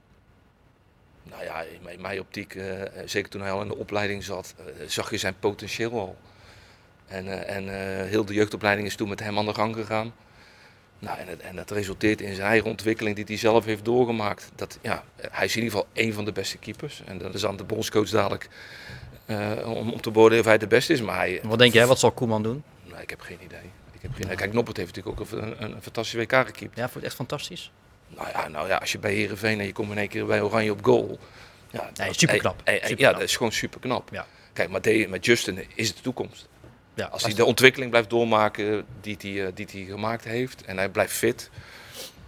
Nou 1.23 1.45
ja, 1.45 1.61
in 1.61 1.79
mijn, 1.83 2.01
mijn 2.01 2.21
optiek, 2.21 2.55
eh, 2.55 2.65
zeker 3.05 3.31
toen 3.31 3.41
hij 3.41 3.51
al 3.51 3.63
in 3.63 3.69
de 3.69 3.77
opleiding 3.77 4.25
zat, 4.25 4.55
eh, 4.59 4.65
zag 4.89 5.11
je 5.11 5.17
zijn 5.19 5.35
potentieel 5.39 5.91
al. 5.93 6.17
En, 7.07 7.29
eh, 7.29 7.57
en 7.57 7.69
eh, 7.69 8.09
heel 8.09 8.25
de 8.25 8.35
jeugdopleiding 8.35 8.87
is 8.89 8.97
toen 8.97 9.09
met 9.09 9.21
hem 9.21 9.39
aan 9.39 9.47
de 9.47 9.55
gang 9.55 9.75
gegaan. 9.75 10.15
Nou, 11.03 11.19
en, 11.19 11.29
het, 11.29 11.41
en 11.41 11.57
dat 11.57 11.71
resulteert 11.71 12.21
in 12.21 12.35
zijn 12.35 12.49
eigen 12.49 12.71
ontwikkeling 12.71 13.17
die 13.17 13.25
hij 13.25 13.37
zelf 13.37 13.65
heeft 13.65 13.85
doorgemaakt. 13.85 14.51
Dat, 14.55 14.79
ja, 14.83 15.05
hij 15.31 15.45
is 15.45 15.57
in 15.57 15.63
ieder 15.63 15.79
geval 15.79 15.93
één 15.93 16.13
van 16.15 16.25
de 16.25 16.33
beste 16.33 16.59
keepers. 16.59 17.03
En 17.05 17.19
dat 17.19 17.35
is 17.35 17.47
aan 17.47 17.57
de 17.57 17.65
bondscoach 17.65 18.09
dadelijk 18.11 18.49
eh, 19.27 19.51
om, 19.65 19.91
om 19.91 20.01
te 20.01 20.11
beoordelen 20.11 20.41
of 20.45 20.49
hij 20.49 20.59
de 20.59 20.67
beste 20.67 20.93
is. 20.93 21.01
Maar 21.01 21.17
hij, 21.17 21.41
Wat 21.43 21.59
denk 21.59 21.73
jij, 21.73 21.87
wat 21.87 21.99
zal 21.99 22.11
Koeman 22.13 22.43
doen? 22.43 22.63
nou, 22.85 23.03
ik 23.03 23.11
heb 23.11 23.21
geen 23.21 23.39
idee. 23.45 23.59
Ik 23.93 24.03
heb 24.03 24.13
geen 24.13 24.25
idee. 24.25 24.37
Kijk, 24.37 24.53
Noppert 24.53 24.77
heeft 24.77 24.95
natuurlijk 24.97 25.21
ook 25.21 25.31
een, 25.43 25.63
een, 25.63 25.73
een 25.75 25.83
fantastische 25.83 26.19
WK 26.19 26.47
gekiept. 26.47 26.77
Ja, 26.77 26.83
vond 26.83 26.95
het 26.95 27.05
echt 27.05 27.15
fantastisch. 27.15 27.71
Nou 28.09 28.29
ja, 28.29 28.49
nou 28.49 28.69
ja, 28.69 28.77
als 28.77 28.93
je 28.93 28.99
bij 28.99 29.15
Herenveen 29.15 29.61
en 29.61 29.67
je 29.67 29.73
komt 29.73 29.91
in 29.91 29.99
één 29.99 30.09
keer 30.09 30.27
bij 30.27 30.41
Oranje 30.43 30.73
op 30.73 30.85
goal. 30.85 31.19
Ja, 31.71 31.91
Nee, 31.97 32.41
dat- 32.41 32.55
eh, 32.65 32.91
eh, 32.91 32.97
Ja, 32.99 33.13
dat 33.13 33.23
is 33.23 33.37
gewoon 33.37 33.53
super 33.53 33.81
knap. 33.81 34.09
Ja. 34.13 34.27
Kijk, 34.53 34.69
maar 34.71 34.83
de- 34.83 35.07
met 35.09 35.25
Justin 35.25 35.65
is 35.75 35.95
de 35.95 36.01
toekomst. 36.03 36.49
Ja, 36.95 37.07
Als 37.07 37.23
hij 37.23 37.35
de 37.35 37.45
ontwikkeling 37.45 37.91
blijft 37.91 38.11
doormaken 38.11 38.85
die 39.01 39.17
hij, 39.21 39.47
eh, 39.47 39.53
die 39.55 39.67
hij 39.71 39.85
gemaakt 39.85 40.25
heeft 40.25 40.65
en 40.65 40.77
hij 40.77 40.89
blijft 40.89 41.13
fit, 41.13 41.51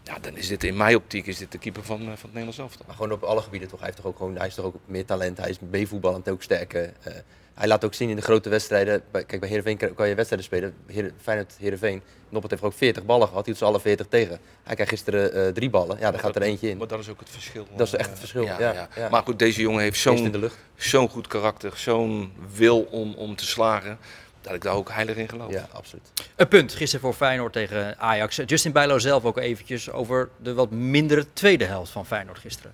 ja, 0.02 0.18
dan 0.20 0.36
is 0.36 0.48
dit 0.48 0.64
in 0.64 0.76
mijn 0.76 0.96
optiek 0.96 1.26
is 1.26 1.38
dit 1.38 1.52
de 1.52 1.58
keeper 1.58 1.84
van, 1.84 2.00
eh, 2.00 2.06
van 2.06 2.14
het 2.14 2.22
Nederlands 2.22 2.58
elftal. 2.58 2.84
Maar 2.86 2.96
gewoon 2.96 3.12
op 3.12 3.22
alle 3.22 3.40
gebieden 3.40 3.68
toch. 3.68 3.78
Hij, 3.78 3.88
heeft 3.88 4.00
toch 4.02 4.10
ook 4.10 4.16
gewoon, 4.16 4.36
hij 4.36 4.46
is 4.46 4.54
toch 4.54 4.64
ook 4.64 4.76
meer 4.84 5.04
talent. 5.04 5.38
Hij 5.38 5.50
is 5.50 5.58
B-voetballend 5.70 6.28
ook 6.28 6.42
sterker. 6.42 6.92
Eh, 7.02 7.12
hij 7.54 7.66
laat 7.66 7.84
ook 7.84 7.94
zien 7.94 8.08
in 8.08 8.16
de 8.16 8.22
grote 8.22 8.48
wedstrijden. 8.48 9.02
Bij, 9.10 9.24
kijk, 9.24 9.40
bij 9.40 9.48
Heerenveen 9.50 9.94
kan 9.94 10.08
je 10.08 10.14
wedstrijden 10.14 10.46
spelen. 10.46 10.74
Heer, 10.86 11.12
Feyenoord, 11.22 11.56
Heerenveen. 11.58 12.02
Noppert 12.28 12.52
heeft 12.52 12.64
ook 12.64 12.78
40 12.78 13.04
ballen 13.04 13.28
gehad. 13.28 13.44
Die 13.44 13.52
doet 13.52 13.62
ze 13.62 13.68
alle 13.68 13.80
40 13.80 14.06
tegen. 14.08 14.38
Hij 14.62 14.74
krijgt 14.74 14.92
gisteren 14.92 15.54
drie 15.54 15.70
ballen. 15.70 15.98
Ja, 15.98 16.10
daar 16.10 16.20
gaat 16.20 16.36
er 16.36 16.42
eentje 16.42 16.68
in. 16.68 16.76
Maar 16.76 16.86
dat 16.86 16.98
is 16.98 17.08
ook 17.08 17.20
het 17.20 17.30
verschil. 17.30 17.66
Dat 17.76 17.86
is 17.86 17.94
echt 17.94 18.10
het 18.10 18.18
verschil, 18.18 18.42
ja, 18.42 18.88
ja. 18.96 19.08
Maar 19.10 19.22
goed, 19.22 19.38
deze 19.38 19.60
jongen 19.60 19.82
heeft 19.82 20.00
zo'n 20.00 20.50
zo'n 20.76 21.08
goed 21.08 21.26
karakter, 21.26 21.72
zo'n 21.76 22.32
wil 22.54 22.80
om, 22.80 23.14
om 23.14 23.36
te 23.36 23.46
slagen, 23.46 23.98
dat 24.44 24.54
ik 24.54 24.62
daar 24.62 24.74
ook 24.74 24.90
heilig 24.90 25.16
in 25.16 25.28
geloof. 25.28 25.52
Ja, 25.52 25.68
absoluut. 25.72 26.12
Een 26.36 26.48
punt 26.48 26.72
gisteren 26.72 27.00
voor 27.00 27.14
Feyenoord 27.14 27.52
tegen 27.52 27.98
Ajax. 27.98 28.40
Justin 28.46 28.72
Bijlo 28.72 28.98
zelf 28.98 29.24
ook 29.24 29.38
eventjes 29.38 29.90
over 29.90 30.28
de 30.42 30.54
wat 30.54 30.70
mindere 30.70 31.26
tweede 31.32 31.64
helft 31.64 31.90
van 31.90 32.06
Feyenoord 32.06 32.38
gisteren. 32.38 32.72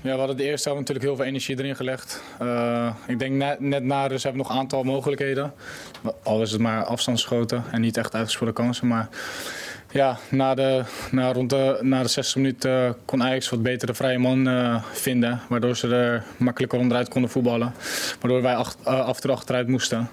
Ja, 0.00 0.12
we 0.12 0.18
hadden 0.18 0.36
de 0.36 0.44
eerste 0.44 0.68
helft 0.68 0.80
natuurlijk 0.80 1.06
heel 1.06 1.16
veel 1.16 1.24
energie 1.24 1.58
erin 1.58 1.76
gelegd. 1.76 2.22
Eh, 2.38 2.94
ik 3.06 3.18
denk 3.18 3.34
net, 3.34 3.60
net 3.60 3.82
na 3.82 4.08
dus 4.08 4.22
hebben 4.22 4.42
we 4.42 4.46
nog 4.46 4.56
een 4.56 4.62
aantal 4.62 4.82
mogelijkheden. 4.82 5.54
Al 6.22 6.42
is 6.42 6.50
het 6.50 6.60
maar 6.60 6.84
afstandsschoten 6.84 7.64
en 7.70 7.80
niet 7.80 7.96
echt 7.96 8.14
uitgespeelde 8.14 8.52
kansen. 8.52 8.86
Maar 8.86 9.08
ja, 9.94 10.18
na 10.28 10.54
de, 10.54 10.82
na 11.10 11.32
rond 11.32 11.50
de, 11.50 11.78
na 11.80 12.02
de 12.02 12.08
60 12.08 12.36
minuten 12.36 12.86
eh, 12.86 12.92
kon 13.04 13.22
Ajax 13.22 13.48
wat 13.48 13.62
beter 13.62 13.86
de 13.86 13.94
vrije 13.94 14.18
man 14.18 14.48
eh, 14.48 14.82
vinden. 14.92 15.40
Waardoor 15.48 15.76
ze 15.76 15.94
er 15.94 16.24
makkelijker 16.36 16.78
onderuit 16.78 17.08
konden 17.08 17.30
voetballen. 17.30 17.74
Waardoor 18.20 18.42
wij 18.42 18.54
acht, 18.54 18.76
eh, 18.84 19.00
af 19.00 19.26
achteruit 19.26 19.68
moesten. 19.68 20.08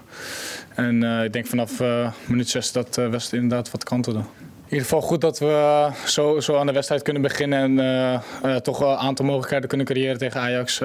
En 0.74 1.02
ik 1.02 1.32
denk 1.32 1.46
vanaf 1.46 1.80
minuut 2.26 2.48
6 2.48 2.72
dat 2.72 2.98
uh, 2.98 3.08
West 3.08 3.32
inderdaad 3.32 3.70
wat 3.70 3.84
kantelde. 3.84 4.18
In 4.18 4.78
ieder 4.78 4.80
geval 4.80 5.00
goed 5.00 5.20
dat 5.20 5.38
we 5.38 5.88
zo, 6.06 6.40
zo 6.40 6.56
aan 6.56 6.66
de 6.66 6.72
wedstrijd 6.72 7.02
kunnen 7.02 7.22
beginnen 7.22 7.78
en 8.42 8.62
toch 8.62 8.80
een 8.80 8.96
aantal 8.96 9.24
mogelijkheden 9.24 9.68
kunnen 9.68 9.86
creëren 9.86 10.18
tegen 10.18 10.40
Ajax. 10.40 10.80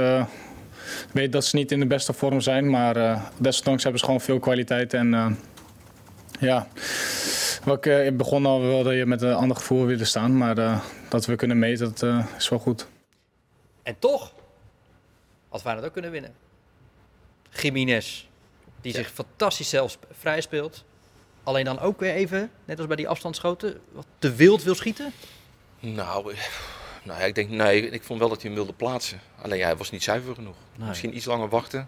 Ik 0.87 1.13
weet 1.13 1.31
dat 1.31 1.45
ze 1.45 1.55
niet 1.55 1.71
in 1.71 1.79
de 1.79 1.85
beste 1.85 2.13
vorm 2.13 2.41
zijn, 2.41 2.69
maar 2.69 2.95
eh, 2.95 3.21
desondanks 3.37 3.83
hebben 3.83 3.99
ze 3.99 4.05
gewoon 4.05 4.21
veel 4.21 4.39
kwaliteit. 4.39 4.93
En 4.93 5.37
ja, 6.39 6.67
wat 7.67 7.85
ik 7.85 7.85
eh, 7.85 8.15
begon 8.15 8.45
al 8.45 8.61
wel 8.61 8.83
dat 8.83 8.93
je 8.93 9.05
met 9.05 9.21
een 9.21 9.33
ander 9.33 9.57
gevoel 9.57 9.85
willen 9.85 10.07
staan, 10.07 10.37
maar 10.37 10.57
eh, 10.57 10.79
dat 11.09 11.25
we 11.25 11.35
kunnen 11.35 11.59
meten, 11.59 11.85
dat 11.89 12.03
eh, 12.03 12.25
is 12.37 12.49
wel 12.49 12.59
goed. 12.59 12.87
En 13.83 13.99
toch 13.99 14.31
had 15.49 15.61
Feyenoord 15.61 15.85
ook 15.85 15.93
kunnen 15.93 16.11
winnen. 16.11 16.33
Jiménez, 17.49 18.25
die 18.81 18.93
zich 18.93 19.11
fantastisch 19.11 19.69
zelfs 19.69 19.97
vrij 20.19 20.41
speelt. 20.41 20.83
Alleen 21.43 21.65
dan 21.65 21.79
ook 21.79 21.99
weer 21.99 22.13
even, 22.13 22.51
net 22.65 22.77
als 22.77 22.87
bij 22.87 22.95
die 22.95 23.07
afstandsschoten, 23.07 23.79
wat 23.91 24.05
te 24.19 24.33
wild 24.33 24.63
wil 24.63 24.75
schieten. 24.75 25.13
Nou, 25.79 26.33
eh, 26.33 26.39
nou 27.03 27.19
ja, 27.19 27.25
ik 27.25 27.35
denk, 27.35 27.49
nee, 27.49 27.89
ik 27.89 28.03
vond 28.03 28.19
wel 28.19 28.29
dat 28.29 28.41
hij 28.41 28.47
hem 28.51 28.59
wilde 28.59 28.73
plaatsen. 28.73 29.19
Alleen 29.41 29.57
ja, 29.57 29.65
hij 29.65 29.75
was 29.75 29.91
niet 29.91 30.03
zuiver 30.03 30.35
genoeg. 30.35 30.55
Nee. 30.75 30.87
Misschien 30.87 31.15
iets 31.15 31.25
langer 31.25 31.49
wachten. 31.49 31.87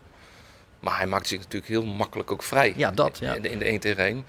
Maar 0.80 0.98
hij 0.98 1.08
maakt 1.08 1.28
zich 1.28 1.40
natuurlijk 1.40 1.72
heel 1.72 1.86
makkelijk 1.86 2.32
ook 2.32 2.44
vrij. 2.44 2.74
Ja, 2.76 2.92
dat, 2.92 3.18
ja. 3.18 3.34
In, 3.34 3.42
de, 3.42 3.50
in 3.50 3.60
de 3.60 3.66
1 3.66 3.80
tegen 3.80 4.04
1. 4.04 4.26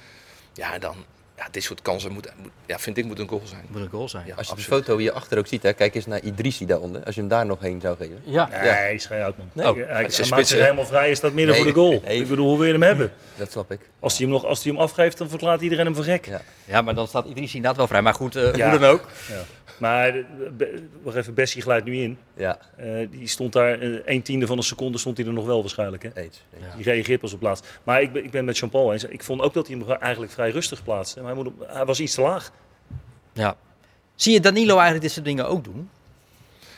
Ja, 0.55 0.79
dan, 0.79 0.97
ja, 1.41 1.47
dit 1.51 1.63
soort 1.63 1.83
kansen 1.83 2.13
moet, 2.13 2.33
moet- 2.37 2.51
ja, 2.67 2.79
vind 2.79 2.97
ik 2.97 3.05
moet 3.05 3.19
een 3.19 3.29
goal 3.29 3.43
zijn. 3.45 3.65
Moet 3.69 3.81
een 3.81 3.89
goal 3.89 4.09
zijn. 4.09 4.27
Ja, 4.27 4.35
Als 4.35 4.49
je 4.49 4.55
de 4.55 4.61
foto 4.63 4.99
hierachter 4.99 5.39
ook 5.39 5.47
ziet, 5.47 5.63
hè, 5.63 5.73
kijk 5.73 5.95
eens 5.95 6.07
naar 6.07 6.21
Idrissi 6.23 6.67
daaronder. 6.67 7.05
Als 7.05 7.15
je 7.15 7.21
hem 7.21 7.31
daar 7.31 7.47
nog 7.47 7.61
heen 7.61 7.81
zou 7.81 7.97
geven. 7.97 8.21
Ja. 8.25 8.49
Nee, 8.49 8.59
hij 8.69 8.95
is 8.95 9.07
geen 9.07 9.21
uitman. 9.21 9.51
Nee. 9.53 9.65
Hij, 9.65 9.73
Oh, 9.83 9.89
hij, 9.89 10.27
maakt 10.31 10.47
zich 10.49 10.61
helemaal 10.61 10.87
vrij, 10.87 11.11
is 11.11 11.17
staat 11.19 11.33
midden 11.33 11.55
Nee, 11.55 11.65
voor 11.65 11.73
de 11.73 11.79
goal. 11.79 12.01
nee. 12.05 12.21
Ik 12.21 12.29
bedoel, 12.29 12.49
hoe 12.49 12.57
wil 12.59 12.67
je 12.67 12.73
hem 12.73 12.83
hebben? 12.83 13.13
Dat 13.37 13.51
snap 13.51 13.71
ik. 13.73 13.81
Als 14.01 14.17
hij 14.19 14.27
hem, 14.27 14.35
nog, 14.35 14.45
als 14.45 14.63
hij 14.65 14.73
hem 14.73 14.81
afgeeft, 14.81 15.19
dan 15.19 15.29
verklaart 15.29 15.61
iedereen 15.61 15.85
hem 15.85 15.95
voor 15.95 16.05
gek. 16.05 16.27
Ja. 16.27 16.41
Ja, 16.65 16.83
maar 16.83 16.95
dan 16.95 17.07
staat 17.09 17.27
Idrissi 17.27 17.57
inderdaad 17.57 17.77
wel 17.79 17.87
vrij. 17.87 18.03
Maar 18.03 18.15
goed, 18.15 18.37
eh, 18.37 18.55
Ja. 18.55 18.71
hoe 18.71 18.79
dan 18.79 18.89
ook. 18.91 19.07
Ja. 19.29 19.43
Maar, 19.79 20.09
eh, 20.17 20.25
wacht 21.03 21.17
even, 21.17 21.35
Bessie 21.35 21.63
glijdt 21.63 21.85
nu 21.85 21.97
in. 21.97 22.19
Ja, 22.35 22.59
Eh, 22.77 22.87
die 23.11 23.27
stond 23.29 23.53
daar, 23.53 23.81
eh, 23.81 23.99
een 24.05 24.23
tiende 24.23 24.47
van 24.47 24.57
een 24.57 24.63
seconde 24.63 24.99
stond 24.99 25.17
hij 25.17 25.27
er 25.27 25.33
nog 25.33 25.47
wel 25.47 25.61
waarschijnlijk. 25.61 26.03
Hè? 26.03 26.11
eens. 26.15 26.43
Ja. 26.61 26.75
Die 26.77 26.85
reageert 26.85 27.21
pas 27.21 27.33
op 27.33 27.39
plaats. 27.39 27.61
Maar 27.83 28.03
ik 28.03 28.13
ben, 28.13 28.25
ik 28.25 28.31
ben 28.31 28.45
met 28.45 28.59
Jean-Paul 28.59 28.93
eens. 28.93 29.05
Ik 29.05 29.23
vond 29.23 29.41
ook 29.41 29.55
dat 29.55 29.67
hij 29.69 29.77
hem 29.77 29.91
eigenlijk 29.91 30.33
vrij 30.33 30.51
rustig 30.51 30.83
plaatste. 30.83 31.21
Maar 31.21 31.35
hij, 31.35 31.43
moet, 31.43 31.53
hij 31.67 31.85
was 31.85 32.01
iets 32.01 32.15
te 32.15 32.21
laag. 32.21 32.51
Ja. 33.33 33.57
Zie 34.15 34.33
je 34.33 34.41
Danilo 34.41 34.73
eigenlijk 34.73 35.03
dit 35.03 35.13
soort 35.13 35.25
dingen 35.25 35.49
ook 35.49 35.65
doen? 35.65 35.91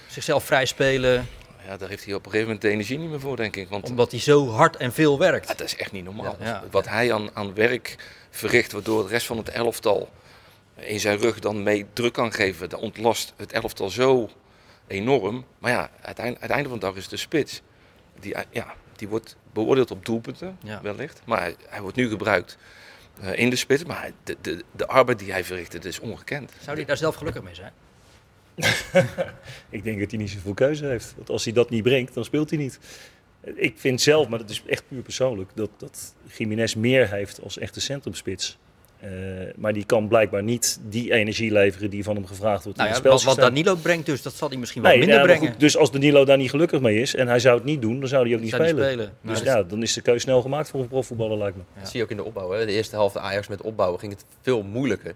Zichzelf 0.09 0.45
vrij 0.45 0.65
spelen, 0.67 1.27
Ja, 1.67 1.77
daar 1.77 1.89
heeft 1.89 2.05
hij 2.05 2.15
op 2.15 2.19
een 2.25 2.31
gegeven 2.31 2.47
moment 2.47 2.63
de 2.63 2.69
energie 2.71 2.99
niet 2.99 3.11
meer 3.11 3.21
voor, 3.21 3.37
denk 3.37 3.57
ik. 3.57 3.69
Want 3.69 3.89
omdat 3.89 4.11
hij 4.11 4.21
zo 4.21 4.49
hard 4.49 4.77
en 4.77 4.93
veel 4.93 5.19
werkt. 5.19 5.49
ja, 5.49 5.55
dat 5.55 5.67
is 5.67 5.77
echt 5.77 5.93
niet 5.93 6.05
normaal. 6.05 6.37
Ja, 6.41 6.47
ja. 6.47 6.63
Wat 6.71 6.89
hij 6.89 7.13
aan, 7.13 7.31
aan 7.35 7.55
werk 7.55 7.97
verricht, 8.33 8.73
waardoor 8.73 9.03
de 9.03 9.09
rest 9.09 9.27
van 9.27 9.37
het 9.37 9.49
elftal 9.49 10.09
in 10.75 11.01
zijn 11.01 11.19
rug 11.19 11.39
dan 11.39 11.63
mee 11.63 11.87
druk 11.93 12.13
kan 12.13 12.33
geven. 12.33 12.69
Dat 12.69 12.81
ontlast 12.81 13.33
het 13.37 13.53
elftal 13.53 13.91
zo 13.91 14.31
enorm. 14.87 15.45
Maar 15.59 15.71
ja, 15.71 15.91
uiteindelijk, 16.01 16.45
het 16.45 16.53
einde 16.55 16.69
van 16.69 16.79
de 16.79 16.85
dag 16.87 16.97
is 16.97 17.09
de 17.09 17.17
spits. 17.17 17.61
Die, 18.21 18.35
eh, 18.35 18.43
ja, 18.51 18.75
die 18.97 19.09
wordt 19.09 19.37
beoordeeld 19.53 19.91
op 19.91 20.05
doelpunten, 20.07 20.57
Ja. 20.63 20.81
wellicht. 20.83 21.21
Maar 21.25 21.41
hij, 21.41 21.57
hij 21.69 21.81
wordt 21.81 21.97
nu 21.97 22.09
gebruikt 22.09 22.59
eh, 23.21 23.39
in 23.39 23.51
de 23.51 23.57
spits. 23.57 23.85
Maar 23.85 24.01
hij- 24.01 24.13
de, 24.25 24.37
de, 24.41 24.65
de 24.73 24.87
arbeid 24.87 25.19
die 25.19 25.33
hij 25.33 25.45
verricht, 25.45 25.73
dat 25.73 25.85
is 25.85 26.01
ongekend. 26.01 26.53
Zou 26.63 26.77
hij 26.77 26.85
daar 26.85 26.97
zelf 26.97 27.15
gelukkig 27.15 27.43
mee 27.43 27.55
zijn? 27.55 27.73
Ik 29.71 29.85
denk 29.85 30.01
dat 30.01 30.11
hij 30.11 30.21
niet 30.21 30.31
zoveel 30.31 30.55
keuze 30.55 30.87
heeft. 30.87 31.13
Want 31.17 31.31
als 31.31 31.45
hij 31.45 31.53
dat 31.53 31.71
niet 31.71 31.83
brengt, 31.83 32.15
dan 32.15 32.25
speelt 32.25 32.51
hij 32.51 32.59
niet. 32.59 32.79
Ik 33.55 33.75
vind 33.77 34.01
zelf, 34.01 34.29
maar 34.29 34.39
dat 34.39 34.51
is 34.51 34.63
echt 34.67 34.83
puur 34.89 35.03
persoonlijk, 35.03 35.51
dat, 35.55 35.71
dat 35.77 36.15
Jiménez 36.37 36.75
meer 36.75 37.11
heeft 37.11 37.43
als 37.43 37.59
echte 37.59 37.81
centrumspits. 37.81 38.59
Eh, 39.01 39.11
maar 39.57 39.73
die 39.73 39.85
kan 39.85 40.09
blijkbaar 40.09 40.43
niet 40.43 40.81
die 40.89 41.13
energie 41.13 41.53
leveren 41.53 41.91
die 41.91 42.05
van 42.05 42.15
hem 42.15 42.27
gevraagd 42.27 42.65
wordt 42.65 42.79
Nou 42.79 42.91
in 42.91 42.97
ja, 42.97 43.03
het 43.03 43.13
wat, 43.13 43.23
wat. 43.23 43.37
Danilo 43.37 43.75
brengt 43.75 44.07
dus, 44.07 44.23
dat 44.23 44.35
zal 44.35 44.49
hij 44.49 44.59
misschien 44.59 44.83
wel 44.83 44.91
Nee, 44.91 45.01
minder 45.01 45.19
ja, 45.19 45.25
brengen. 45.25 45.49
goed, 45.51 45.61
dus 45.61 45.77
als 45.77 45.91
Danilo 45.91 46.25
daar 46.25 46.37
niet 46.37 46.51
gelukkig 46.51 46.81
mee 46.81 47.01
is 47.01 47.15
en 47.15 47.27
hij 47.29 47.39
zou 47.39 47.55
het 47.57 47.65
niet 47.65 47.83
doen, 47.83 48.01
dan 48.01 48.09
zou 48.09 48.27
hij 48.27 48.35
ook 48.35 48.41
niet 48.41 48.51
Zou 48.51 48.63
spelen. 48.69 48.85
spelen. 48.85 49.13
Dus 49.21 49.43
Nou, 49.43 49.57
ja, 49.59 49.63
dan 49.63 49.83
is 49.83 49.93
de 49.93 50.01
keuze 50.01 50.21
snel 50.21 50.43
gemaakt 50.43 50.69
voor 50.71 50.81
een 50.81 50.89
profvoetballer, 50.89 51.39
lijkt 51.39 51.57
me. 51.57 51.63
Dat 51.79 51.89
zie 51.89 51.99
je 51.99 52.05
ook 52.05 52.11
in 52.11 52.17
de 52.17 52.25
opbouw. 52.25 52.51
Hè. 52.51 52.67
De 52.67 52.73
eerste 52.73 52.95
helft 52.95 53.17
Ajax 53.17 53.49
met 53.49 53.63
opbouwen 53.63 54.01
ging 54.01 54.13
het 54.13 54.25
veel 54.41 54.63
moeilijker 54.63 55.15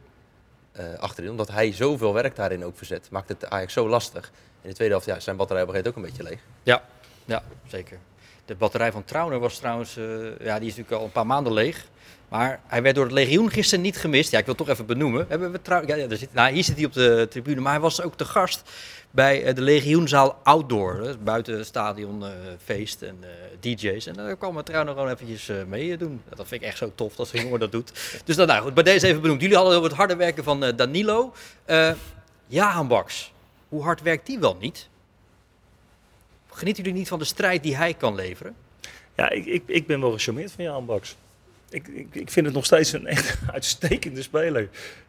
eh, 0.73 0.85
achterin. 0.99 1.31
Omdat 1.31 1.51
hij 1.51 1.73
zoveel 1.73 2.12
werk 2.15 2.37
daarin 2.37 2.65
ook 2.65 2.77
verzet. 2.77 3.09
Maakt 3.11 3.29
het 3.29 3.51
Ajax 3.51 3.73
zo 3.73 3.89
lastig. 3.89 4.31
In 4.62 4.69
de 4.69 4.75
tweede 4.75 4.95
helft 4.95 5.09
ja, 5.09 5.21
zijn 5.21 5.37
batterij 5.37 5.62
op 5.62 5.69
een 5.69 5.75
gegeven 5.75 6.01
moment 6.01 6.12
ook 6.19 6.25
een 6.25 6.33
beetje 6.35 6.45
leeg. 6.62 6.75
Ja, 6.75 6.85
ja, 7.25 7.43
zeker. 7.67 7.99
De 8.46 8.54
batterij 8.54 8.92
van 8.92 9.04
Trauner 9.04 9.38
was 9.38 9.59
trouwens, 9.59 9.96
eh, 9.96 10.04
ja, 10.40 10.59
die 10.59 10.68
is 10.68 10.76
natuurlijk 10.76 10.90
al 10.90 11.04
een 11.04 11.12
paar 11.12 11.26
maanden 11.26 11.52
leeg. 11.52 11.87
Maar 12.28 12.61
hij 12.66 12.82
werd 12.82 12.94
door 12.94 13.04
het 13.04 13.14
legioen 13.14 13.50
gisteren 13.50 13.85
niet 13.85 13.96
gemist. 13.96 14.30
Ja, 14.30 14.38
ik 14.38 14.44
wil 14.44 14.54
toch 14.54 14.68
even 14.68 14.87
benoemen. 14.87 15.26
Hebben 15.28 15.52
we 15.52 15.62
trouw... 15.62 15.82
ja, 15.87 15.94
ja, 15.94 16.16
zit... 16.16 16.35
nou, 16.35 16.52
hier 16.52 16.64
zit 16.64 16.76
hij 16.76 16.85
op 16.85 16.92
de 16.92 17.26
tribune, 17.30 17.61
maar 17.61 17.72
hij 17.72 17.80
was 17.80 18.02
ook 18.02 18.16
te 18.16 18.24
gast 18.24 18.62
bij 19.16 19.44
eh, 19.44 19.54
de 19.54 19.61
legioenzaal 19.61 20.38
Outdoor. 20.42 21.00
hè, 21.02 21.16
buiten 21.18 21.56
het 21.56 21.66
stadion 21.66 22.24
eh, 22.66 22.78
en 23.00 23.24
DJ's. 23.61 24.06
En 24.06 24.14
daar 24.14 24.37
kwam 24.37 24.62
Trauner 24.62 24.94
gewoon 24.94 25.11
eventjes 25.11 25.48
eh, 25.48 25.56
mee 25.64 25.96
doen. 25.96 26.22
Dat 26.28 26.48
vind 26.48 26.62
ik 26.62 26.68
echt 26.68 26.78
zo 26.78 26.92
tof 26.94 27.14
dat 27.14 27.28
zo'n 27.28 27.40
jongen 27.40 27.61
dat 27.61 27.72
doet. 27.72 27.92
Dus 28.24 28.37
dan, 28.37 28.46
nou 28.46 28.62
goed, 28.62 28.74
bij 28.74 28.82
deze 28.82 29.06
even 29.06 29.20
benoemd. 29.20 29.40
Jullie 29.40 29.56
hadden 29.56 29.74
over 29.74 29.88
het 29.88 29.98
harde 29.98 30.16
werken 30.16 30.44
van 30.44 30.72
Danilo. 30.76 31.32
Jahan 32.46 32.88
Baks, 32.88 33.32
hoe 33.68 33.82
hard 33.82 34.02
werkt 34.02 34.26
die 34.26 34.38
wel 34.38 34.56
niet? 34.61 34.88
Genieten 36.57 36.83
jullie 36.83 36.99
niet 36.99 37.09
van 37.09 37.19
de 37.19 37.25
strijd 37.25 37.62
die 37.62 37.77
hij 37.77 37.95
kan 37.95 38.14
leveren? 38.14 38.55
Ja, 39.16 39.31
ik, 39.31 39.47
ik, 39.47 39.62
ik 39.66 39.87
ben 39.87 40.01
wel 40.01 40.11
gecharmeerd 40.12 40.53
van 40.53 40.64
Jan 40.64 40.87
Baks. 40.87 41.16
Ik, 41.71 41.88
ik, 41.88 42.07
ik 42.12 42.31
vind 42.31 42.47
het 42.47 42.55
nog 42.55 42.64
steeds 42.64 42.92
een 42.92 43.07
echt 43.07 43.38
uitstekende 43.53 44.23
speler. 44.23 44.69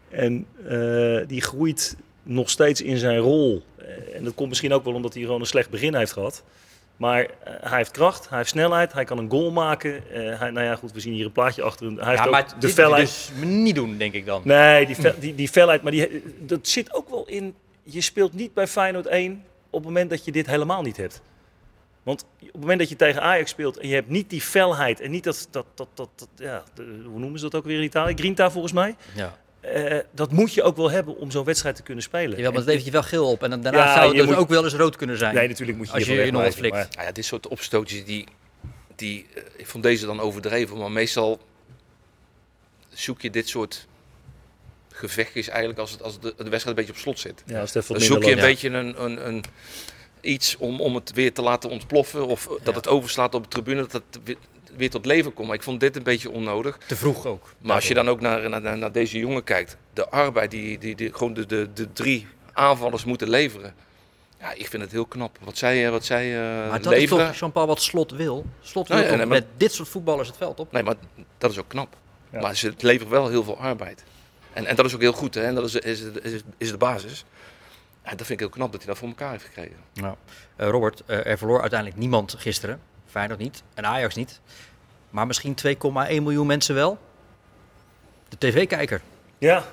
En 0.10 0.46
eh, 0.68 1.28
die 1.28 1.42
groeit 1.42 1.96
nog 2.24 2.50
steeds 2.50 2.82
in 2.82 2.98
zijn 2.98 3.18
rol. 3.18 3.64
Eh, 3.76 4.16
en 4.16 4.24
dat 4.24 4.34
komt 4.36 4.50
misschien 4.50 4.74
ook 4.74 4.84
wel 4.84 4.94
omdat 4.94 5.14
hij 5.14 5.24
gewoon 5.24 5.40
een 5.40 5.46
slecht 5.46 5.70
begin 5.70 5.96
heeft 5.96 6.12
gehad. 6.12 6.44
Maar 6.98 7.22
eh, 7.24 7.30
hij 7.62 7.78
heeft 7.78 7.92
kracht, 7.92 8.30
hij 8.30 8.38
heeft 8.38 8.50
snelheid, 8.50 8.94
hij 8.94 9.04
kan 9.06 9.18
een 9.18 9.30
goal 9.30 9.52
maken. 9.52 10.04
Hij, 10.10 10.50
nou 10.52 10.66
ja, 10.66 10.76
goed, 10.76 10.92
we 10.92 11.00
zien 11.00 11.14
hier 11.14 11.26
een 11.26 11.32
plaatje 11.32 11.62
achter. 11.62 11.86
hem. 11.86 11.98
Hij 11.98 12.06
heeft 12.08 12.20
Ja, 12.20 12.26
ook 12.26 12.32
maar 12.32 12.48
de 12.48 12.54
moet 12.54 12.62
je 12.64 12.70
felheid. 12.70 13.08
dus 13.08 13.30
niet 13.46 13.76
doen, 13.76 13.98
denk 13.98 14.14
ik 14.14 14.26
dan. 14.26 14.42
Nee, 14.46 14.86
die, 14.86 14.96
fel- 14.96 15.20
die, 15.20 15.36
die 15.36 15.48
felheid, 15.50 15.82
maar 15.82 15.92
die, 15.92 16.24
dat 16.40 16.68
zit 16.68 16.94
ook 16.94 17.10
wel 17.10 17.28
in. 17.28 17.54
Je 17.84 18.02
speelt 18.02 18.34
niet 18.34 18.54
bij 18.54 18.68
Feyenoord 18.68 19.06
1 19.06 19.44
op 19.70 19.80
het 19.80 19.84
moment 19.84 20.10
dat 20.10 20.26
je 20.26 20.32
dit 20.32 20.46
helemaal 20.48 20.82
niet 20.82 20.98
hebt. 20.98 21.22
Want 22.08 22.26
op 22.42 22.48
het 22.52 22.60
moment 22.62 22.80
dat 22.80 22.90
je 22.90 22.96
tegen 22.96 23.22
Ajax 23.22 23.50
speelt 23.50 23.78
en 23.78 23.88
je 23.88 23.94
hebt 23.94 24.10
niet 24.10 24.30
die 24.30 24.42
felheid 24.42 25.00
en 25.02 25.12
niet 25.12 25.24
dat, 25.24 25.48
dat, 25.52 25.66
dat, 25.76 25.88
dat, 25.94 26.10
dat 26.16 26.28
ja, 26.36 26.64
de- 26.74 27.02
hoe 27.06 27.20
noemen 27.20 27.40
ze 27.40 27.46
dat 27.50 27.56
ook 27.56 27.66
weer 27.66 27.78
in 27.78 27.84
Italië? 27.84 28.14
Grinta 28.16 28.52
volgens 28.52 28.74
mij. 28.74 28.96
Ja. 29.16 29.38
Eh, 29.60 29.98
dat 30.12 30.32
moet 30.32 30.54
je 30.54 30.64
ook 30.64 30.76
wel 30.78 30.92
hebben 30.92 31.18
om 31.18 31.32
zo'n 31.32 31.44
wedstrijd 31.44 31.76
te 31.76 31.82
kunnen 31.84 32.04
spelen. 32.04 32.30
Jawel, 32.30 32.44
maar 32.44 32.54
dat 32.54 32.66
levert 32.66 32.86
je 32.86 32.92
wel 32.92 33.04
geel 33.04 33.30
op. 33.32 33.44
En 33.44 33.50
dan, 33.50 33.62
daarna 33.62 33.80
Ja, 33.84 33.94
zou 33.94 34.06
het 34.06 34.12
je 34.16 34.22
dus 34.22 34.30
moet- 34.30 34.40
ook 34.40 34.50
wel 34.50 34.64
eens 34.64 34.74
rood 34.74 34.96
kunnen 34.96 35.18
zijn. 35.18 35.36
Nee, 35.36 35.48
natuurlijk 35.48 35.78
moet 35.78 35.88
je 35.88 35.94
Als 35.94 36.06
je 36.06 36.14
je 36.14 36.32
nog 36.32 36.42
wat 36.44 36.56
flikt. 36.56 36.76
Nou 36.96 37.06
ja, 37.08 37.12
dit 37.12 37.26
soort 37.26 37.48
opstootjes, 37.48 38.06
die, 38.06 38.26
die, 38.96 39.26
eh, 39.36 39.42
ik 39.58 39.68
vond 39.68 39.84
deze 39.84 40.06
dan 40.06 40.20
overdreven. 40.20 40.78
Maar 40.78 40.92
meestal 40.92 41.40
zoek 42.90 43.22
je 43.22 43.30
dit 43.30 43.50
soort 43.50 43.88
gevechtjes 44.92 45.48
eigenlijk 45.48 45.80
als, 45.80 45.92
het, 45.92 46.02
als 46.04 46.20
de, 46.20 46.34
de 46.38 46.50
wedstrijd 46.50 46.66
een 46.66 46.76
beetje 46.76 46.92
op 46.92 46.98
slot 46.98 47.20
zit. 47.20 47.44
maar- 47.46 47.56
Ja, 47.56 47.62
als 47.62 47.74
het 47.74 47.84
even 47.84 47.96
Dan 47.96 48.04
zoek 48.04 48.24
je 48.24 48.32
een 48.32 48.40
beetje 48.40 48.70
een, 48.70 49.04
een, 49.04 49.28
een, 49.28 49.44
iets 50.22 50.58
om, 50.58 50.82
om 50.82 50.96
het 50.96 51.14
weer 51.14 51.34
te 51.34 51.42
laten 51.42 51.70
ontploffen. 51.70 52.28
Of 52.28 52.50
dat 52.64 52.76
het 52.76 52.88
overslaat 52.88 53.34
op 53.36 53.44
de 53.44 53.50
tribune, 53.50 53.82
dat 53.82 53.92
het 53.92 54.20
weer, 54.24 54.38
weer 54.76 54.90
tot 54.90 55.06
leven 55.06 55.34
komt. 55.34 55.48
Maar 55.48 55.56
ik 55.56 55.64
vond 55.64 55.80
dit 55.80 55.96
een 55.96 56.04
beetje 56.04 56.32
onnodig. 56.32 56.78
Te 56.88 56.96
vroeg 56.96 57.26
ook. 57.26 57.54
Maar 57.58 57.76
als 57.76 57.88
je 57.88 57.94
dan 57.94 58.10
ook 58.10 58.22
naar, 58.22 58.50
naar, 58.50 58.78
naar- 58.78 58.92
deze 58.92 59.18
jongen 59.18 59.44
kijkt, 59.44 59.78
de 59.94 60.10
arbeid 60.10 60.52
die, 60.52 60.78
die, 60.78 60.96
die 60.96 61.14
gewoon 61.14 61.34
de, 61.34 61.46
de, 61.46 61.70
de 61.74 61.94
drie 61.94 62.28
aanvallers 62.54 63.04
moeten 63.06 63.30
leveren. 63.30 63.74
Ja, 64.40 64.54
ik 64.54 64.68
vind 64.68 64.84
het 64.84 64.92
heel 64.92 65.06
knap. 65.06 65.38
Wat 65.44 65.58
zij, 65.58 65.86
eh, 65.86 65.92
wat 65.92 66.06
zij 66.06 66.36
eh, 66.36 66.70
Maar 66.70 66.82
dat 66.82 66.92
leveren. 66.94 67.24
is 67.24 67.30
toch 67.30 67.40
Jean-Paul 67.40 67.68
wat 67.68 67.82
Slot 67.82 68.12
wil? 68.12 68.46
Slot 68.62 68.88
wil 68.88 68.98
Nou 68.98 69.18
nee, 69.18 69.26
met 69.26 69.46
dit 69.58 69.74
soort 69.74 69.88
voetballers 69.88 70.28
het 70.28 70.38
veld 70.38 70.60
op? 70.60 70.72
Nee, 70.72 70.84
maar 70.84 70.96
dat 71.38 71.52
is 71.52 71.60
ook 71.60 71.68
knap. 71.68 71.96
Ja. 72.32 72.42
Maar 72.42 72.56
ze 72.56 72.74
leveren 72.78 73.12
wel 73.12 73.28
heel 73.30 73.44
veel 73.44 73.58
arbeid. 73.58 74.04
En, 74.54 74.66
en 74.66 74.76
dat 74.76 74.86
is 74.86 74.94
ook 74.94 75.02
heel 75.02 75.12
goed, 75.14 75.34
hè? 75.34 75.44
En 75.44 75.56
dat 75.56 75.66
is, 75.66 75.76
is, 75.76 76.02
is, 76.22 76.42
is 76.58 76.72
de 76.72 76.78
basis. 76.78 77.26
Ja, 78.08 78.16
dat 78.16 78.26
vind 78.26 78.30
ik 78.30 78.40
heel 78.40 78.50
knap 78.50 78.72
dat 78.72 78.82
hij 78.82 78.90
dat 78.90 78.98
voor 78.98 79.08
elkaar 79.08 79.32
heeft 79.32 79.44
gekregen. 79.44 79.76
Eh, 80.56 80.70
Robert, 80.70 81.04
eh, 81.06 81.26
er 81.26 81.38
verloor 81.38 81.62
uiteindelijk 81.62 82.00
niemand 82.00 82.36
gisteren. 82.38 82.80
Feyenoord 83.06 83.40
niet 83.40 83.64
en 83.74 83.86
Ajax 83.86 84.16
niet. 84.16 84.40
Maar 85.10 85.28
misschien 85.28 85.56
2,1 85.56 86.24
miljoen 86.24 86.48
mensen 86.48 86.76
wel. 86.76 86.98
De 88.30 88.38
tv-kijker. 88.38 89.02
Ja, 89.38 89.64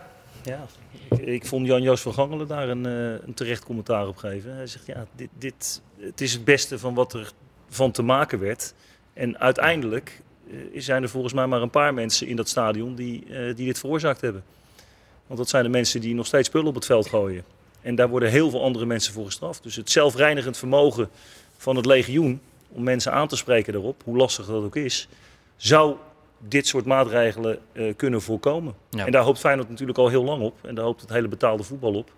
ja. 0.42 0.66
Ik, 1.10 1.18
ik 1.18 1.46
vond 1.46 1.66
Jan-Joos 1.66 2.00
van 2.00 2.14
Gangelen 2.14 2.46
daar 2.46 2.68
een, 2.68 2.86
eh, 2.86 3.26
een 3.26 3.34
terecht 3.34 3.64
commentaar 3.64 4.06
op 4.08 4.16
geven. 4.16 4.54
Hij 4.54 4.66
zegt, 4.66 4.86
ja, 4.86 5.06
dit, 5.12 5.28
dit, 5.38 5.82
het 5.98 6.20
is 6.20 6.32
het 6.32 6.44
beste 6.44 6.78
van 6.78 6.94
wat 6.94 7.12
er 7.12 7.32
van 7.68 7.90
te 7.90 8.02
maken 8.02 8.38
werd. 8.38 8.74
En 9.12 9.38
uiteindelijk 9.38 10.20
zijn 10.74 11.02
er 11.02 11.08
volgens 11.08 11.32
mij 11.32 11.46
maar 11.46 11.62
een 11.62 11.70
paar 11.70 11.94
mensen 11.94 12.26
in 12.26 12.36
dat 12.36 12.48
stadion 12.48 12.94
die, 12.94 13.24
eh, 13.26 13.56
die 13.56 13.66
dit 13.66 13.78
veroorzaakt 13.78 14.20
hebben. 14.20 14.44
Want 15.26 15.38
dat 15.38 15.48
zijn 15.48 15.64
de 15.64 15.70
mensen 15.70 16.00
die 16.00 16.14
nog 16.14 16.26
steeds 16.26 16.48
spullen 16.48 16.68
op 16.68 16.74
het 16.74 16.86
veld 16.86 17.08
gooien. 17.08 17.44
En 17.84 17.94
daar 17.94 18.08
worden 18.08 18.30
heel 18.30 18.50
veel 18.50 18.62
andere 18.62 18.86
mensen 18.86 19.12
voor 19.12 19.24
gestraft. 19.24 19.62
Dus 19.62 19.76
het 19.76 19.90
zelfreinigend 19.90 20.56
vermogen 20.56 21.08
van 21.56 21.76
het 21.76 21.86
legioen 21.86 22.40
om 22.68 22.82
mensen 22.82 23.12
aan 23.12 23.28
te 23.28 23.36
spreken 23.36 23.72
daarop, 23.72 24.02
hoe 24.04 24.16
lastig 24.16 24.46
dat 24.46 24.64
ook 24.64 24.76
is, 24.76 25.08
zou 25.56 25.96
dit 26.38 26.66
soort 26.66 26.84
maatregelen 26.84 27.58
eh, 27.72 27.94
kunnen 27.96 28.22
voorkomen. 28.22 28.74
Ja. 28.90 29.06
En 29.06 29.12
daar 29.12 29.22
hoopt 29.22 29.38
Feyenoord 29.38 29.68
natuurlijk 29.68 29.98
al 29.98 30.08
heel 30.08 30.24
lang 30.24 30.42
op. 30.42 30.54
En 30.62 30.74
daar 30.74 30.84
hoopt 30.84 31.00
het 31.00 31.10
hele 31.10 31.28
betaalde 31.28 31.62
voetbal 31.62 31.94
op. 31.94 32.10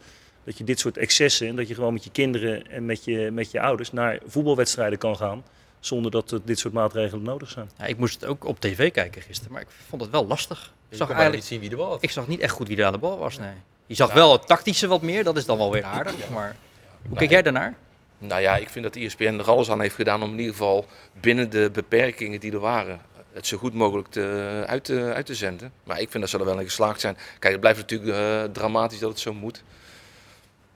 Dat 0.45 0.59
je 0.59 0.65
dit 0.65 0.79
soort 0.79 0.97
excessen 0.97 1.49
en 1.49 1.57
dat 1.57 1.69
je 1.69 1.75
gewoon 1.75 1.93
met 1.93 2.05
je 2.05 2.11
kinderen 2.11 2.71
en 2.71 2.87
met 2.87 3.05
je, 3.05 3.31
met 3.33 3.51
je 3.51 3.61
ouders 3.61 3.93
naar 3.93 4.21
voetbalwedstrijden 4.27 4.99
kan 4.99 5.17
gaan. 5.17 5.45
Zonder 5.81 6.11
dat 6.11 6.31
er 6.31 6.41
dit 6.45 6.59
soort 6.59 6.75
maatregelen 6.75 7.25
nodig 7.25 7.51
zijn. 7.51 7.71
Ja, 7.79 7.85
ik 7.85 7.99
moest 7.99 8.21
het 8.21 8.25
ook 8.31 8.45
op 8.45 8.61
tv 8.61 8.93
kijken 8.93 9.23
gisteren, 9.23 9.53
maar 9.53 9.63
ik 9.63 9.69
vond 9.89 10.03
het 10.03 10.11
wel 10.11 10.27
lastig. 10.27 10.73
Ik 10.89 10.97
zag, 10.97 11.07
eigenlijk, 11.09 11.37
niet 11.37 11.45
zien 11.45 11.61
wie 11.61 11.71
er 11.71 11.77
was. 11.77 12.01
ik 12.01 12.11
zag 12.11 12.29
niet 12.29 12.41
echt 12.41 12.53
goed 12.53 12.69
wie 12.69 12.77
er 12.77 12.85
aan 12.85 12.93
de 12.93 12.99
bal 12.99 13.19
was. 13.19 13.39
Nee. 13.39 13.53
Je 13.87 13.95
zag 13.95 14.13
wel 14.13 14.33
het 14.33 14.47
tactische 14.47 14.87
wat 14.87 15.03
meer, 15.03 15.25
dat 15.25 15.37
is 15.37 15.47
dan 15.47 15.59
wel 15.59 15.71
weer 15.73 15.85
aardig. 15.85 16.29
Maar 16.31 16.57
hoe 17.09 17.17
kijk 17.19 17.31
jij 17.31 17.43
daarnaar? 17.43 17.75
Nou 18.19 18.41
ja, 18.41 18.57
ik 18.57 18.69
vind 18.69 18.85
dat 18.85 18.97
ESPN 18.97 19.25
er 19.39 19.51
alles 19.51 19.71
aan 19.71 19.81
heeft 19.81 19.95
gedaan 19.95 20.23
om 20.23 20.31
in 20.31 20.39
ieder 20.39 20.53
geval 20.53 20.87
binnen 21.21 21.51
de 21.51 21.71
beperkingen 21.73 22.41
die 22.41 22.53
er 22.53 22.59
waren, 22.59 23.01
het 23.33 23.47
zo 23.47 23.59
goed 23.59 23.75
mogelijk 23.75 24.09
te, 24.09 24.65
uit, 24.67 24.85
te, 24.85 25.13
uit 25.15 25.27
te 25.27 25.35
zenden. 25.35 25.73
Maar 25.85 26.01
ik 26.01 26.11
vind 26.11 26.23
dat 26.23 26.33
ze 26.33 26.39
er 26.39 26.45
wel 26.45 26.59
in 26.59 26.65
geslaagd 26.65 27.01
zijn. 27.01 27.17
Kijk, 27.39 27.53
het 27.53 27.61
blijft 27.61 27.79
natuurlijk 27.79 28.19
eh, 28.19 28.53
dramatisch 28.53 28.99
dat 28.99 29.11
het 29.11 29.21
zo 29.21 29.33
moet. 29.35 29.63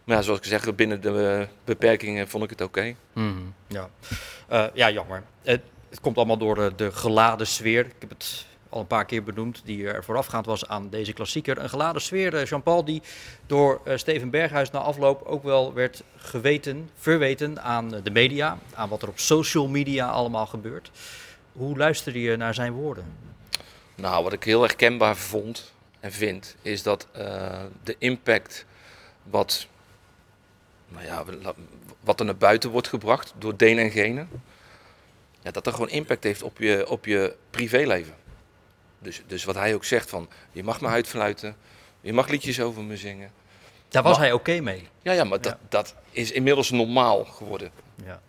Maar 0.05 0.17
ja, 0.17 0.23
zoals 0.23 0.39
ik 0.39 0.45
zeg, 0.45 0.75
binnen 0.75 1.01
de 1.01 1.39
eh, 1.41 1.47
beperkingen 1.65 2.29
vond 2.29 2.45
ik 2.45 2.51
het 2.51 2.61
oké. 2.61 2.95
Mhm, 3.13 3.33
Ja. 3.67 3.89
Eh, 4.49 4.65
ja, 4.75 4.91
jammer. 4.91 5.23
Het, 5.43 5.61
het 5.91 6.01
komt 6.01 6.17
allemaal 6.17 6.39
door 6.39 6.55
de, 6.55 6.73
de 6.77 6.93
geladen 6.93 7.47
sfeer. 7.47 7.87
Ik 7.87 7.95
heb 7.99 8.11
het 8.11 8.47
al 8.71 8.81
een 8.81 8.87
paar 8.87 9.05
keer 9.05 9.23
benoemd, 9.23 9.63
die 9.65 9.89
er 9.89 10.05
voorafgaand 10.05 10.47
was 10.47 10.69
aan 10.69 10.89
deze 10.89 11.13
klassieker. 11.13 11.59
Een 11.59 11.69
geladen 11.69 12.03
sfeer, 12.03 12.37
eh, 12.37 12.47
Jean-Paul, 12.47 12.85
die 12.85 13.03
door 13.47 13.81
eh, 13.85 13.97
Steven 13.97 14.31
Berghuis 14.31 14.71
na 14.71 14.79
afloop 14.79 15.23
ook 15.23 15.43
wel 15.43 15.75
werd 15.75 16.03
geweten, 16.17 16.91
verweten 16.99 17.63
aan 17.63 17.95
eh, 17.95 18.01
de 18.05 18.11
media, 18.11 18.59
aan 18.75 18.89
wat 18.89 19.03
er 19.03 19.09
op 19.09 19.19
social 19.19 19.69
media 19.69 20.09
allemaal 20.09 20.47
gebeurt. 20.47 20.91
Hoe 21.53 21.77
luisterde 21.77 22.21
je 22.21 22.37
naar 22.37 22.55
zijn 22.55 22.73
woorden? 22.73 23.05
Nou, 23.95 24.23
wat 24.23 24.33
ik 24.33 24.45
heel 24.45 24.63
erg 24.63 24.77
kenbaar 24.77 25.17
vond 25.17 25.73
en 26.01 26.13
vind, 26.13 26.57
is 26.63 26.83
dat 26.83 27.07
de 27.83 27.97
impact 27.99 28.65
wat, 29.23 29.67
nou 30.89 31.05
ja, 31.05 31.25
wat 32.01 32.21
er 32.21 32.27
naar 32.27 32.37
buiten 32.37 32.71
wordt 32.71 32.89
gebracht 32.89 33.35
door 33.39 33.57
den 33.57 33.79
en 33.79 33.91
gene, 33.91 34.27
ja, 35.43 35.51
dat 35.51 35.67
er 35.67 35.73
gewoon 35.73 35.89
impact 35.89 36.25
heeft 36.25 36.43
op 36.43 36.59
je, 36.59 36.89
op 36.89 37.05
je 37.05 37.35
privéleven. 37.51 38.15
Dus, 39.03 39.23
dus 39.27 39.45
wat 39.45 39.55
hij 39.55 39.75
ook 39.75 39.85
zegt 39.85 40.11
van, 40.11 40.29
je 40.53 40.63
mag 40.63 40.81
me 40.81 40.89
uitfluiten, 40.89 41.57
je 42.01 42.13
mag 42.13 42.29
liedjes 42.29 42.61
over 42.61 42.83
me 42.83 42.97
zingen. 42.97 43.31
Daar 43.89 44.03
was 44.03 44.13
Maar- 44.13 44.21
hij 44.27 44.33
oké 44.33 44.61
mee. 44.61 44.89
Ja, 45.03 45.13
ja 45.13 45.25
maar 45.25 45.41
dat, 45.41 45.57
dat 45.69 45.95
is 46.11 46.31
inmiddels 46.31 46.71
normaal 46.71 47.25
geworden. 47.25 47.71
Ja. 48.05 48.21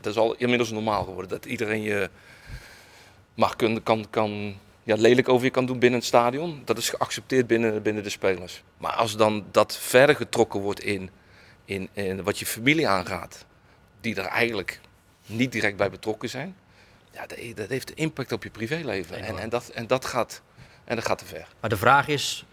Dat 0.00 0.12
is 0.12 0.16
al 0.16 0.34
inmiddels 0.34 0.70
normaal 0.70 1.04
geworden. 1.04 1.28
Dat 1.28 1.44
iedereen 1.44 1.82
je 1.82 2.10
mag 3.34 3.56
kunnen, 3.56 3.82
kan, 3.82 4.06
kan 4.10 4.56
ja, 4.82 4.94
lelijk 4.98 5.28
over 5.28 5.44
je 5.44 5.50
kan 5.50 5.66
doen 5.66 5.78
binnen 5.78 5.98
het 5.98 6.08
stadion. 6.08 6.62
Dat 6.64 6.78
is 6.78 6.88
geaccepteerd 6.88 7.46
binnen, 7.46 7.82
binnen 7.82 8.02
de 8.02 8.10
spelers. 8.10 8.62
Maar 8.78 8.92
als 8.92 9.16
dan 9.16 9.44
dat 9.50 9.76
verder 9.76 10.16
getrokken 10.16 10.60
wordt 10.60 10.80
in, 10.80 11.10
in, 11.64 11.88
in 11.92 12.22
wat 12.22 12.38
je 12.38 12.46
familie 12.46 12.88
aangaat, 12.88 13.44
die 14.00 14.14
er 14.14 14.26
eigenlijk 14.26 14.80
niet 15.26 15.52
direct 15.52 15.76
bij 15.76 15.90
betrokken 15.90 16.28
zijn, 16.28 16.56
ja, 17.16 17.26
dat, 17.54 17.68
heeft 17.68 17.90
impact 17.90 18.32
op 18.32 18.42
je 18.42 18.50
privéleven. 18.50 19.16
En, 19.16 19.38
en, 19.38 19.48
dat, 19.48 19.68
en, 19.68 19.86
dat 19.86 20.04
gaat, 20.04 20.42
en 20.84 20.96
dat 20.96 21.04
gaat 21.06 21.18
te 21.18 21.24
ver. 21.24 21.46
Maar 21.60 21.70
de 21.70 21.76
vraag 21.76 22.08
is, 22.08 22.44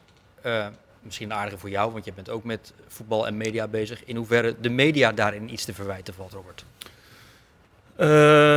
eh, 0.42 0.68
misschien 1.02 1.32
een 1.32 1.38
aardige 1.38 1.58
voor 1.58 1.70
jou, 1.70 1.92
want 1.92 2.06
je 2.06 2.14
bent 2.14 2.30
ook 2.30 2.44
met 2.44 2.74
voetbal 2.88 3.28
en 3.28 3.38
media 3.38 3.68
bezig. 3.68 4.04
In 4.06 4.16
hoeverre 4.16 4.56
de 4.62 4.70
media 4.70 5.12
daarin 5.12 5.54
iets 5.54 5.66
te 5.66 5.74
verwijten 5.74 6.14
valt, 6.14 6.32
Robert? 6.34 6.66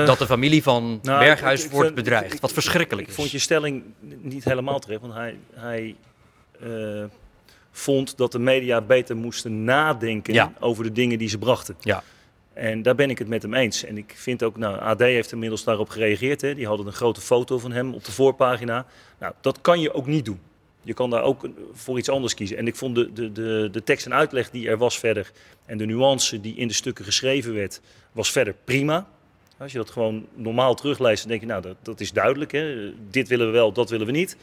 Dat 0.07 0.19
de 0.19 0.27
familie 0.27 0.63
van 0.63 0.99
Nou, 1.03 1.19
Berghuis 1.25 1.61
ik- 1.61 1.67
ik 1.67 1.73
wordt 1.73 1.95
bedreigd. 1.95 2.35
ik- 2.35 2.41
wat 2.41 2.51
ik- 2.51 2.57
verschrikkelijk 2.57 3.03
Ik 3.07 3.09
is. 3.13 3.15
vond 3.19 3.31
je 3.31 3.39
stelling 3.39 3.83
niet 4.01 4.45
helemaal 4.45 4.79
terecht, 4.79 5.01
want 5.01 5.15
hij, 5.15 5.39
hij 5.55 5.97
eh, 6.61 7.05
vond 7.73 8.17
dat 8.17 8.33
de 8.33 8.39
media 8.39 8.81
beter 8.81 9.17
moesten 9.17 9.65
nadenken 9.65 10.35
Ja. 10.35 10.53
over 10.61 10.85
de 10.85 10.93
dingen 10.93 11.19
die 11.19 11.29
ze 11.29 11.39
brachten. 11.39 11.77
Ja. 11.81 12.03
En 12.57 12.83
daar 12.83 12.95
ben 12.95 13.11
ik 13.11 13.19
het 13.19 13.29
met 13.29 13.43
hem 13.43 13.55
eens. 13.55 13.85
En 13.85 13.97
ik 13.97 14.13
vind 14.17 14.43
ook, 14.43 14.57
nou, 14.57 14.79
AD 14.79 15.01
heeft 15.01 15.33
inmiddels 15.33 15.65
daarop 15.65 15.89
gereageerd. 15.89 16.41
Hè. 16.41 16.55
Die 16.55 16.67
hadden 16.67 16.87
een 16.87 16.93
grote 16.93 17.21
foto 17.21 17.59
van 17.59 17.73
hem 17.73 17.95
op 17.95 18.05
de 18.05 18.13
voorpagina. 18.13 18.87
Nou, 19.19 19.33
dat 19.41 19.61
kan 19.61 19.81
je 19.81 19.93
ook 19.93 20.07
niet 20.07 20.25
doen. 20.25 20.41
Je 20.83 20.95
kan 20.95 21.11
daar 21.11 21.23
ook 21.23 21.49
voor 21.73 21.99
iets 21.99 22.09
anders 22.09 22.35
kiezen. 22.35 22.57
En 22.57 22.67
ik 22.67 22.77
vond 22.77 22.95
de, 22.95 23.13
de, 23.13 23.33
de, 23.33 23.69
de 23.73 23.83
tekst 23.83 24.07
en 24.07 24.15
uitleg 24.15 24.51
die 24.51 24.69
er 24.69 24.79
was 24.79 24.99
verder 24.99 25.33
en 25.67 25.79
de 25.79 25.87
nuance 25.87 26.41
die 26.41 26.57
in 26.57 26.69
de 26.69 26.75
stukken 26.75 27.05
geschreven 27.05 27.55
werd, 27.55 27.81
was 28.13 28.31
verder 28.31 28.55
prima. 28.65 29.09
Als 29.59 29.73
je 29.73 29.79
dat 29.79 29.91
gewoon 29.91 30.27
normaal 30.35 30.75
terugleest, 30.75 31.21
dan 31.21 31.29
denk 31.29 31.41
je, 31.41 31.47
nou, 31.47 31.63
dat, 31.63 31.77
dat 31.83 32.01
is 32.01 32.13
duidelijk. 32.13 32.53
Hè? 32.53 32.93
Dit 33.11 33.29
willen 33.29 33.47
we 33.47 33.53
wel, 33.53 33.73
dat 33.73 33.91
willen 33.91 34.07
we 34.07 34.13
niet. 34.13 34.37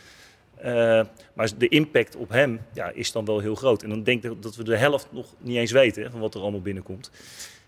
Eh, 0.55 1.01
maar 1.33 1.49
de 1.57 1.67
impact 1.67 2.15
op 2.15 2.29
hem 2.29 2.59
ja, 2.73 2.89
is 2.89 3.11
dan 3.11 3.25
wel 3.25 3.39
heel 3.39 3.55
groot. 3.55 3.83
En 3.83 3.89
dan 3.89 4.03
denk 4.03 4.23
ik 4.23 4.41
dat 4.41 4.55
we 4.55 4.63
de 4.63 4.77
helft 4.77 5.07
nog 5.11 5.25
niet 5.37 5.57
eens 5.57 5.71
weten 5.71 6.11
van 6.11 6.19
wat 6.19 6.35
er 6.35 6.41
allemaal 6.41 6.61
binnenkomt. 6.61 7.11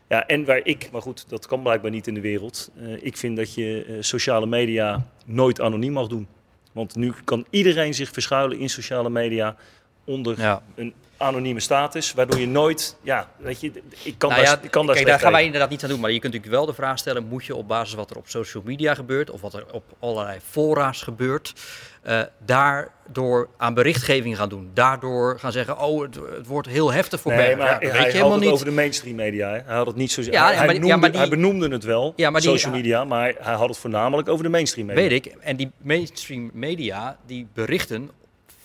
Ja, 0.09 0.27
en 0.27 0.45
waar 0.45 0.61
ik, 0.63 0.89
maar 0.91 1.01
goed, 1.01 1.25
dat 1.27 1.45
kan 1.47 1.61
blijkbaar 1.61 1.91
niet 1.91 2.07
in 2.07 2.13
de 2.13 2.21
wereld. 2.21 2.71
Eh, 2.79 3.03
ik 3.03 3.17
vind 3.17 3.37
dat 3.37 3.53
je 3.53 3.85
eh, 3.87 3.95
sociale 3.99 4.45
media 4.45 5.07
nooit 5.25 5.61
anoniem 5.61 5.93
mag 5.93 6.07
doen. 6.07 6.27
Want 6.71 6.95
nu 6.95 7.13
kan 7.23 7.45
iedereen 7.49 7.93
zich 7.93 8.09
verschuilen 8.09 8.59
in 8.59 8.69
sociale 8.69 9.09
media 9.09 9.55
onder 10.03 10.39
Ja. 10.39 10.61
een 10.75 10.93
anonieme 11.17 11.59
status, 11.59 12.13
waardoor 12.13 12.39
je 12.39 12.47
nooit, 12.47 12.97
ja, 13.01 13.29
weet 13.37 13.61
je, 13.61 13.71
ik 14.03 14.15
kan 14.17 14.29
Nou 14.29 14.41
daar, 14.43 14.51
ja, 14.51 14.59
ik 14.63 14.71
kan 14.71 14.85
daar 14.85 14.95
kijk, 14.95 15.07
daar 15.07 15.19
gaan 15.19 15.31
wij 15.31 15.43
inderdaad 15.45 15.69
niet 15.69 15.83
aan 15.83 15.89
doen. 15.89 15.99
Maar 15.99 16.11
je 16.11 16.19
kunt 16.19 16.33
natuurlijk 16.33 16.59
wel 16.61 16.65
de 16.71 16.81
vraag 16.81 16.97
stellen: 16.97 17.27
moet 17.27 17.45
je 17.45 17.55
op 17.55 17.67
basis 17.67 17.89
van 17.89 17.97
wat 17.99 18.09
er 18.11 18.17
op 18.17 18.27
social 18.27 18.63
media 18.65 18.93
gebeurt, 18.95 19.29
of 19.29 19.41
wat 19.41 19.53
er 19.53 19.65
op 19.71 19.83
allerlei 19.99 20.39
fora's 20.49 21.01
gebeurt, 21.01 21.53
eh, 22.01 22.21
daardoor 22.45 23.49
aan 23.57 23.73
berichtgeving 23.73 24.37
gaan 24.37 24.49
doen? 24.49 24.69
Daardoor 24.73 25.39
gaan 25.39 25.51
zeggen: 25.51 25.79
oh, 25.79 26.01
het, 26.01 26.15
het 26.35 26.47
wordt 26.47 26.67
heel 26.67 26.91
heftig 26.91 27.19
voor 27.21 27.33
Nee, 27.33 27.55
maar 27.55 27.65
Ja, 27.67 27.71
dat 27.73 27.81
hij 27.81 27.91
weet 27.91 27.97
je 27.99 28.03
had 28.03 28.11
helemaal 28.11 28.31
het 28.31 28.41
niet. 28.41 28.51
over 28.51 28.65
de 28.65 28.71
mainstream 28.71 29.15
media. 29.15 29.47
Hè. 29.49 29.59
Hij 29.65 29.75
had 29.75 29.87
het 29.87 29.95
niet 29.95 30.11
zo. 30.11 30.21
Ja, 30.21 30.45
hij, 30.53 30.65
maar- 30.65 30.73
ja, 30.75 30.79
noemde, 30.81 30.97
maar 30.97 31.09
die- 31.11 31.19
hij 31.19 31.29
benoemde 31.29 31.69
het 31.69 31.83
wel, 31.83 32.13
Ja, 32.15 32.29
maar 32.29 32.41
die- 32.41 32.49
social 32.49 32.73
media, 32.73 33.03
maar 33.03 33.33
hij 33.39 33.53
had 33.53 33.67
het 33.69 33.77
voornamelijk 33.77 34.29
over 34.29 34.43
de 34.43 34.49
mainstream 34.49 34.87
media. 34.87 35.01
Weet 35.09 35.25
ik. 35.25 35.33
En 35.39 35.55
die 35.55 35.71
mainstream 35.81 36.49
media 36.53 37.17
die 37.25 37.47
berichten 37.53 38.09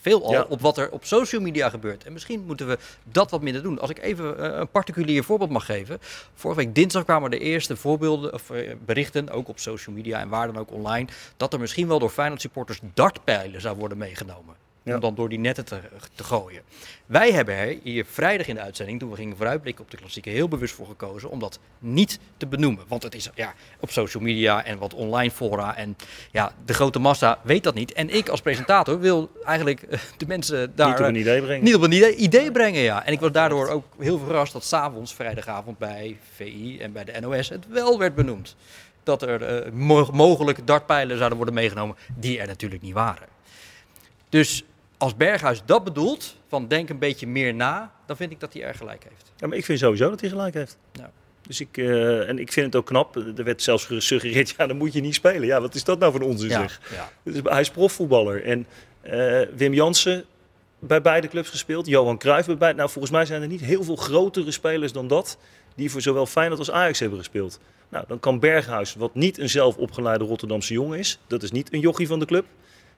veelal 0.00 0.32
Ja. 0.32 0.46
op 0.48 0.60
wat 0.60 0.78
er 0.78 0.90
op 0.90 1.04
social 1.04 1.42
media 1.42 1.68
gebeurt. 1.68 2.04
En 2.04 2.12
misschien 2.12 2.44
moeten 2.46 2.66
we 2.68 2.78
dat 3.04 3.30
wat 3.30 3.42
minder 3.42 3.62
doen. 3.62 3.78
Als 3.78 3.90
ik 3.90 3.98
even 3.98 4.38
eh, 4.38 4.58
een 4.58 4.68
particulier 4.70 5.24
voorbeeld 5.24 5.50
mag 5.50 5.64
geven. 5.64 5.98
Vorige 6.34 6.60
week 6.60 6.74
dinsdag 6.74 7.04
kwamen 7.04 7.30
de 7.30 7.38
eerste 7.38 7.76
voorbeelden 7.76 8.32
of 8.32 8.50
eh, 8.50 8.74
berichten, 8.84 9.30
ook 9.30 9.48
op 9.48 9.58
social 9.58 9.96
media 9.96 10.20
en 10.20 10.28
waar 10.28 10.46
dan 10.46 10.58
ook 10.58 10.72
online, 10.72 11.08
dat 11.36 11.52
er 11.52 11.60
misschien 11.60 11.88
wel 11.88 11.98
door 11.98 12.10
Feyenoord 12.10 12.40
supporters 12.40 12.80
dartpijlen 12.94 13.60
zou 13.60 13.76
worden 13.76 13.98
meegenomen. 13.98 14.54
Ja. 14.82 14.94
Om 14.94 15.00
dan 15.00 15.14
door 15.14 15.28
die 15.28 15.38
netten 15.38 15.64
te, 15.64 15.80
te 16.14 16.24
gooien. 16.24 16.62
Wij 17.06 17.32
hebben 17.32 17.54
er 17.54 17.76
hier 17.82 18.04
vrijdag 18.10 18.46
in 18.46 18.54
de 18.54 18.60
uitzending, 18.60 18.98
toen 18.98 19.10
we 19.10 19.16
gingen 19.16 19.36
vooruitblikken 19.36 19.84
op 19.84 19.90
de 19.90 19.96
klassieke, 19.96 20.30
heel 20.30 20.48
bewust 20.48 20.74
voor 20.74 20.86
gekozen 20.86 21.30
om 21.30 21.38
dat 21.38 21.58
niet 21.78 22.18
te 22.36 22.46
benoemen. 22.46 22.84
Want 22.88 23.02
het 23.02 23.14
is 23.14 23.30
ja, 23.34 23.54
op 23.80 23.90
social 23.90 24.22
media 24.22 24.64
en 24.64 24.78
wat 24.78 24.94
online 24.94 25.30
fora. 25.30 25.76
En 25.76 25.96
ja, 26.30 26.52
de 26.64 26.74
grote 26.74 26.98
massa 26.98 27.38
weet 27.42 27.62
dat 27.62 27.74
niet. 27.74 27.92
En 27.92 28.10
ik 28.10 28.28
als 28.28 28.40
presentator 28.40 29.00
wil 29.00 29.30
eigenlijk 29.44 29.82
eh, 29.82 29.98
de 30.16 30.26
mensen 30.26 30.72
daar 30.74 30.88
Niet 30.88 30.98
op 31.00 31.04
een 31.06 31.14
eh, 31.14 31.20
idee 31.20 31.40
brengen. 31.42 31.64
niet 31.64 31.74
op 31.74 31.82
een 31.82 31.92
idee, 31.92 32.14
idee 32.16 32.52
brengen. 32.52 32.80
Ja. 32.80 33.04
En 33.06 33.12
ik 33.12 33.20
was 33.20 33.32
daardoor 33.32 33.68
ook 33.68 33.84
heel 33.98 34.18
verrast 34.18 34.52
dat 34.52 34.64
s'avonds, 34.64 35.14
vrijdagavond 35.14 35.78
bij 35.78 36.18
VI 36.34 36.78
en 36.80 36.92
bij 36.92 37.04
de 37.04 37.20
NOS 37.20 37.48
het 37.48 37.66
wel 37.68 37.98
werd 37.98 38.14
benoemd. 38.14 38.56
Dat 39.02 39.22
er 39.22 39.42
eh, 39.42 39.72
mo- 39.72 40.10
mogelijk 40.12 40.66
dartpijlen 40.66 41.16
zouden 41.16 41.36
worden 41.36 41.54
meegenomen, 41.54 41.96
die 42.16 42.38
er 42.40 42.46
natuurlijk 42.46 42.82
niet 42.82 42.94
waren. 42.94 43.26
Dus 44.28 44.64
als 45.00 45.16
Berghuis 45.16 45.62
dat 45.64 45.84
bedoelt, 45.84 46.36
van 46.48 46.68
denk 46.68 46.88
een 46.88 46.98
beetje 46.98 47.26
meer 47.26 47.54
na, 47.54 47.92
dan 48.06 48.16
vind 48.16 48.30
ik 48.30 48.40
dat 48.40 48.52
hij 48.52 48.62
erg 48.62 48.76
gelijk 48.76 49.04
heeft. 49.08 49.32
Ja, 49.36 49.46
maar 49.46 49.56
ik 49.56 49.64
vind 49.64 49.78
sowieso 49.78 50.10
dat 50.10 50.20
hij 50.20 50.28
gelijk 50.28 50.54
heeft. 50.54 50.76
Ja. 50.92 51.10
Dus 51.46 51.60
ik, 51.60 51.76
eh, 51.76 52.28
en 52.28 52.38
ik 52.38 52.52
vind 52.52 52.66
het 52.66 52.76
ook 52.76 52.86
knap. 52.86 53.16
Er 53.16 53.44
werd 53.44 53.62
zelfs 53.62 53.84
gesuggereerd, 53.84 54.54
ja, 54.56 54.66
dan 54.66 54.76
moet 54.76 54.92
je 54.92 55.00
niet 55.00 55.14
spelen. 55.14 55.46
Ja, 55.46 55.60
wat 55.60 55.74
is 55.74 55.84
dat 55.84 55.98
nou 55.98 56.12
voor 56.12 56.20
onzin 56.20 56.48
Ja, 56.48 56.60
zeg? 56.60 56.80
ja. 56.94 57.12
Dus 57.22 57.40
hij 57.44 57.60
is 57.60 57.70
profvoetballer. 57.70 58.44
En 58.44 58.66
eh, 59.00 59.40
Wim 59.56 59.74
Jansen 59.74 60.24
bij 60.78 61.02
beide 61.02 61.28
clubs 61.28 61.48
gespeeld. 61.48 61.86
Johan 61.86 62.18
Cruijff 62.18 62.46
bij 62.46 62.56
beide. 62.56 62.78
Nou, 62.78 62.90
volgens 62.90 63.12
mij 63.12 63.24
zijn 63.26 63.42
er 63.42 63.48
niet 63.48 63.60
heel 63.60 63.84
veel 63.84 63.96
grotere 63.96 64.50
spelers 64.50 64.92
dan 64.92 65.08
dat... 65.08 65.38
die 65.74 65.90
voor 65.90 66.00
zowel 66.00 66.26
Feyenoord 66.26 66.58
als 66.58 66.70
Ajax 66.70 66.98
hebben 66.98 67.18
gespeeld. 67.18 67.60
Nou, 67.88 68.04
dan 68.08 68.20
kan 68.20 68.38
Berghuis, 68.38 68.94
wat 68.94 69.14
niet 69.14 69.38
een 69.38 69.48
zelfopgeleide 69.48 70.24
Rotterdamse 70.24 70.72
jongen 70.72 70.98
is... 70.98 71.18
dat 71.26 71.42
is 71.42 71.50
niet 71.50 71.72
een 71.72 71.80
jochie 71.80 72.06
van 72.06 72.18
de 72.18 72.26
club... 72.26 72.44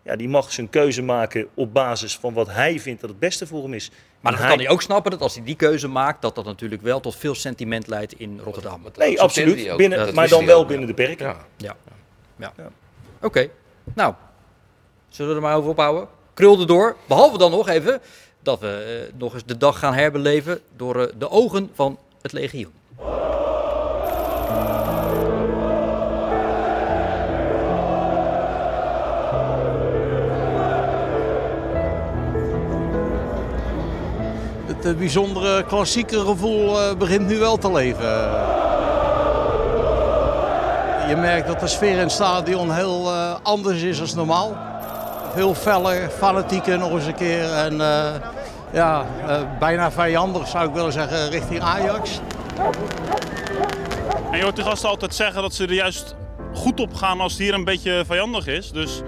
Ja, 0.02 0.16
die 0.16 0.28
mag 0.28 0.52
zijn 0.52 0.70
keuze 0.70 1.02
maken 1.02 1.48
op 1.54 1.72
basis 1.72 2.16
van 2.16 2.32
wat 2.32 2.50
hij 2.50 2.80
vindt 2.80 3.00
dat 3.00 3.10
het 3.10 3.18
beste 3.18 3.46
voor 3.46 3.62
hem 3.62 3.74
is. 3.74 3.90
Maar 4.20 4.32
En 4.32 4.38
dan 4.38 4.48
kan 4.48 4.58
hij 4.58 4.68
ook 4.68 4.82
snappen 4.82 5.10
dat 5.10 5.20
als 5.20 5.34
hij 5.34 5.44
die 5.44 5.56
keuze 5.56 5.88
maakt, 5.88 6.22
dat 6.22 6.34
dat 6.34 6.44
natuurlijk 6.44 6.82
wel 6.82 7.00
tot 7.00 7.16
veel 7.16 7.34
sentiment 7.34 7.86
leidt 7.86 8.12
in 8.12 8.40
Rotterdam. 8.44 8.82
Dat 8.82 8.96
Nee, 8.96 9.20
absoluut. 9.20 9.76
Binnen, 9.76 9.98
Dat 9.98 10.14
maar 10.14 10.28
dan 10.28 10.46
wel 10.46 10.60
ook, 10.60 10.68
binnen 10.68 10.86
de 10.86 10.94
perken. 10.94 11.26
Ja. 11.26 11.36
Ja. 11.56 11.76
ja. 12.36 12.52
Ja. 12.56 12.70
Oké, 13.20 13.48
nou, 13.94 14.14
zullen 15.08 15.30
we 15.30 15.36
er 15.36 15.42
maar 15.42 15.56
over 15.56 15.70
ophouden? 15.70 16.08
Krulde 16.34 16.64
door, 16.64 16.96
behalve 17.06 17.38
dan 17.38 17.50
nog 17.50 17.68
even 17.68 18.00
dat 18.42 18.60
we 18.60 19.04
eh, 19.08 19.18
nog 19.18 19.34
eens 19.34 19.44
de 19.44 19.56
dag 19.56 19.78
gaan 19.78 19.94
herbeleven 19.94 20.60
door 20.76 21.00
eh, 21.00 21.12
de 21.18 21.30
ogen 21.30 21.70
van 21.74 21.98
het 22.22 22.32
legioen. 22.32 22.72
Het 34.82 34.92
eh, 34.92 34.98
bijzondere 34.98 35.64
klassieke 35.64 36.20
gevoel 36.20 36.80
eh, 36.80 36.96
begint 36.96 37.28
nu 37.28 37.38
wel 37.38 37.56
te 37.56 37.72
leven. 37.72 38.10
Je 41.08 41.16
merkt 41.16 41.46
dat 41.46 41.60
de 41.60 41.66
sfeer 41.66 41.92
in 41.92 41.98
het 41.98 42.12
stadion 42.12 42.72
heel 42.72 43.10
eh, 43.10 43.34
anders 43.42 43.82
is 43.82 43.98
dan 43.98 44.16
normaal. 44.16 44.56
Veel 45.34 45.54
feller, 45.54 46.10
fanatieker 46.10 46.78
nog 46.78 46.90
eens 46.92 47.06
een 47.06 47.14
keer. 47.14 47.52
En 47.52 47.80
ja, 48.72 49.04
bijna 49.58 49.90
vijandig 49.90 50.48
zou 50.48 50.68
ik 50.68 50.74
willen 50.74 50.92
zeggen 50.92 51.30
richting 51.30 51.60
Ajax. 51.60 52.20
En 54.30 54.36
je 54.36 54.42
hoort 54.42 54.56
die 54.56 54.64
gasten 54.64 54.88
altijd 54.88 55.14
zeggen 55.14 55.42
dat 55.42 55.54
ze 55.54 55.64
er 55.64 55.72
juist 55.72 56.14
goed 56.54 56.80
op 56.80 56.94
gaan 56.94 57.20
als 57.20 57.32
het 57.32 57.40
hier 57.40 57.54
een 57.54 57.64
beetje 57.64 58.04
vijandig 58.06 58.46
is. 58.46 58.70
Dus 58.70 58.98
ik 58.98 59.04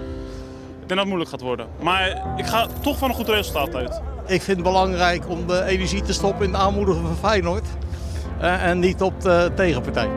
denk 0.77 0.89
dat 0.89 0.97
het 0.97 1.07
moeilijk 1.07 1.29
gaat 1.29 1.41
worden. 1.41 1.67
Maar 1.81 2.21
ik 2.37 2.45
ga 2.45 2.67
toch 2.81 2.97
van 2.97 3.09
een 3.09 3.15
goed 3.15 3.29
resultaat 3.29 3.75
uit. 3.75 4.01
Ik 4.27 4.41
vind 4.41 4.57
het 4.57 4.65
belangrijk 4.65 5.29
om 5.29 5.47
de 5.47 5.63
energie 5.63 6.01
te 6.01 6.13
stoppen 6.13 6.45
in 6.45 6.53
het 6.53 6.61
aanmoedigen 6.61 7.01
van 7.01 7.15
Feyenoord. 7.15 7.67
eh, 8.39 8.63
en 8.63 8.79
niet 8.79 9.01
op 9.01 9.21
de 9.21 9.51
tegenpartij. 9.55 10.09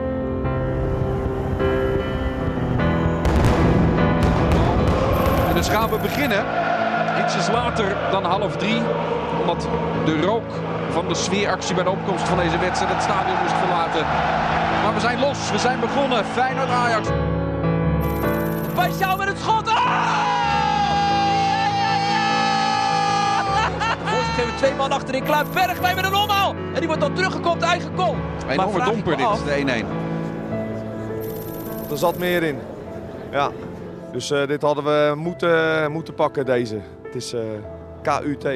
En 5.47 5.55
dus 5.55 5.69
gaan 5.69 5.89
we 5.89 5.97
beginnen. 6.01 6.45
Ietsjes 7.19 7.49
later 7.49 7.95
dan 8.11 8.23
half 8.23 8.57
drie. 8.57 8.81
Omdat 9.41 9.67
de 10.05 10.21
rook 10.21 10.51
van 10.91 11.07
de 11.07 11.15
sfeeractie 11.15 11.75
bij 11.75 11.83
de 11.83 11.89
opkomst 11.89 12.27
van 12.27 12.37
deze 12.37 12.57
wedstrijd 12.57 12.93
het 12.93 13.03
stadion 13.03 13.37
moest 13.41 13.55
verlaten. 13.55 14.01
Maar 14.83 14.93
we 14.93 14.99
zijn 14.99 15.19
los. 15.19 15.51
We 15.51 15.57
zijn 15.57 15.79
begonnen. 15.79 16.25
Feyenoord 16.25 16.69
Ajax. 16.69 17.07
Paixão 18.75 19.17
met 19.17 19.27
het 19.27 19.37
schot. 19.39 19.78
Twee 24.59 24.75
man 24.75 24.91
achterin. 24.91 25.23
Kluip 25.23 25.47
Bergwijn 25.53 25.95
met 25.95 26.05
een 26.05 26.15
omhaal. 26.15 26.55
En 26.73 26.73
die 26.79 26.85
wordt 26.87 27.01
dan 27.01 27.13
teruggekopt 27.13 27.61
eigen 27.61 27.91
goal. 27.95 28.15
Een 28.43 28.49
enorme 28.49 28.83
domper 28.83 29.17
dit, 29.17 29.25
af- 29.25 29.39
is 29.45 29.63
de 29.65 29.83
1-1. 29.83 29.85
Er 31.91 31.97
zat 31.97 32.17
meer 32.17 32.43
in. 32.43 32.59
Ja. 33.31 33.51
Dus 34.11 34.31
eh, 34.31 34.47
dit 34.47 34.61
hadden 34.61 34.83
we 34.83 35.13
moeten, 35.15 35.91
moeten 35.91 36.13
pakken, 36.13 36.45
deze. 36.45 36.79
Het 37.03 37.15
is 37.15 37.33
eh, 37.33 37.41
KUT. 38.01 38.47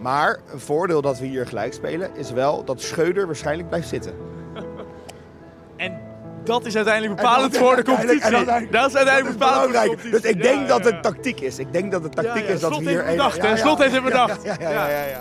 Maar 0.00 0.38
een 0.52 0.60
voordeel 0.60 1.02
dat 1.02 1.18
we 1.18 1.26
hier 1.26 1.46
gelijk 1.46 1.72
spelen 1.72 2.10
is 2.16 2.30
wel 2.32 2.64
dat 2.64 2.80
Scheuder 2.80 3.26
waarschijnlijk 3.26 3.68
blijft 3.68 3.88
zitten. 3.88 4.12
En 5.76 6.00
dat 6.44 6.66
is 6.66 6.76
uiteindelijk 6.76 7.16
bepalend 7.16 7.56
voor 7.56 7.76
de 7.76 7.82
competitie. 7.92 8.44
Dat 8.70 8.88
is 8.88 8.96
uiteindelijk 8.96 9.38
bepalend 9.38 9.62
voor 9.62 9.72
de 9.72 9.86
competitie. 9.88 10.10
Dus 10.10 10.30
ik 10.30 10.42
denk 10.42 10.60
Ja, 10.60 10.66
dat 10.66 10.84
ja, 10.84 10.90
het 10.90 11.02
tactiek 11.02 11.40
is. 11.40 11.58
Ik 11.58 11.72
denk 11.72 11.92
dat 11.92 12.02
het 12.02 12.12
tactiek 12.14 12.42
Ja, 12.42 12.48
ja. 12.48 12.54
is 12.54 12.60
dat 12.60 12.70
Slot 12.72 12.84
we 12.84 12.90
hier... 12.90 13.04
heeft 13.04 13.10
het 13.10 13.18
één- 13.20 13.30
bedacht, 13.40 13.50
hè? 13.50 13.56
Slot 13.56 13.78
heeft 13.78 13.94
het 13.94 14.04
bedacht. 14.04 14.42
Ja, 14.44 14.56
ja, 14.60 14.70
ja, 14.88 15.20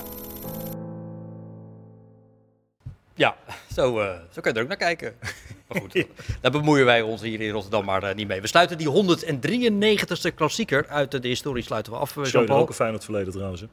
ja, 3.21 3.35
zo, 3.75 3.99
eh, 3.99 4.09
zo 4.31 4.41
kun 4.41 4.51
je 4.51 4.57
er 4.57 4.61
ook 4.63 4.67
naar 4.67 4.77
kijken. 4.77 5.13
Maar 5.71 5.81
goed, 5.81 6.05
daar 6.41 6.51
bemoeien 6.51 6.85
wij 6.85 7.01
ons 7.01 7.21
hier 7.21 7.41
in 7.41 7.49
Rotterdam 7.51 7.85
maar 7.85 8.03
eh, 8.03 8.15
niet 8.15 8.27
mee. 8.27 8.41
We 8.41 8.47
sluiten 8.47 8.77
die 8.77 8.87
193ste 8.87 10.33
klassieker 10.35 10.87
uit 10.87 11.11
de 11.21 11.27
historie 11.27 11.63
sluiten 11.63 11.91
we 11.93 11.97
af, 11.99 12.17
eh, 12.17 12.23
Jean-Paul. 12.25 12.59
ook 12.59 12.67
een 12.69 12.73
Feyenoord 12.75 13.03
verleden 13.03 13.33
trouwens. 13.33 13.61
hè. 13.61 13.67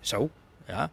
Zo, 0.00 0.30
ja. 0.66 0.90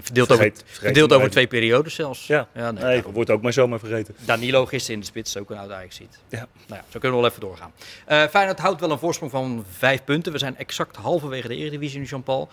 Verdeeld, 0.00 0.26
Vergeet- 0.26 0.62
over, 0.66 0.78
verdeeld 0.80 1.12
over 1.12 1.30
twee 1.30 1.46
periodes 1.46 1.94
zelfs. 1.94 2.26
Ja, 2.26 2.48
nee, 2.74 3.02
wordt 3.02 3.30
ook 3.30 3.42
maar 3.42 3.52
zomaar 3.52 3.78
vergeten. 3.78 4.14
Danilo 4.24 4.66
gisteren 4.66 4.94
in 4.94 5.00
de 5.00 5.06
spits, 5.06 5.36
ook 5.36 5.50
een 5.50 5.58
oud 5.58 5.70
Ajax 5.70 5.96
ziet. 5.96 6.18
Ja. 6.28 6.38
Nou 6.66 6.80
ja, 6.80 6.84
zo 6.88 6.98
kunnen 6.98 7.10
we 7.10 7.16
wel 7.22 7.26
even 7.30 7.40
doorgaan. 7.40 7.72
Eh 8.04 8.24
Feyenoord 8.26 8.58
houdt 8.58 8.80
wel 8.80 8.90
een 8.90 8.98
voorsprong 8.98 9.30
van 9.30 9.64
vijf 9.76 10.04
punten. 10.04 10.32
We 10.32 10.38
zijn 10.38 10.56
exact 10.56 10.96
halverwege 10.96 11.48
de 11.48 11.56
Eredivisie 11.56 11.98
nu, 11.98 12.04
Jean-Paul. 12.04 12.48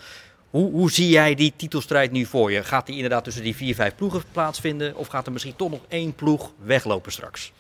Hoe, 0.50 0.72
hoe 0.72 0.92
zie 0.92 1.10
jij 1.10 1.36
die 1.36 1.54
titelstrijd 1.56 2.12
nu 2.12 2.26
voor 2.26 2.52
je? 2.52 2.64
Gaat 2.64 2.86
die 2.86 2.96
inderdaad 2.96 3.24
tussen 3.24 3.44
die 3.44 3.56
vier, 3.56 3.76
vijf 3.76 3.96
ploegen 3.96 4.24
plaatsvinden? 4.32 4.96
Of 4.96 5.08
gaat 5.08 5.26
er 5.26 5.32
misschien 5.32 5.56
toch 5.56 5.70
nog 5.70 5.82
één 5.88 6.16
ploeg 6.16 6.52
weglopen 6.58 7.12
straks? 7.12 7.52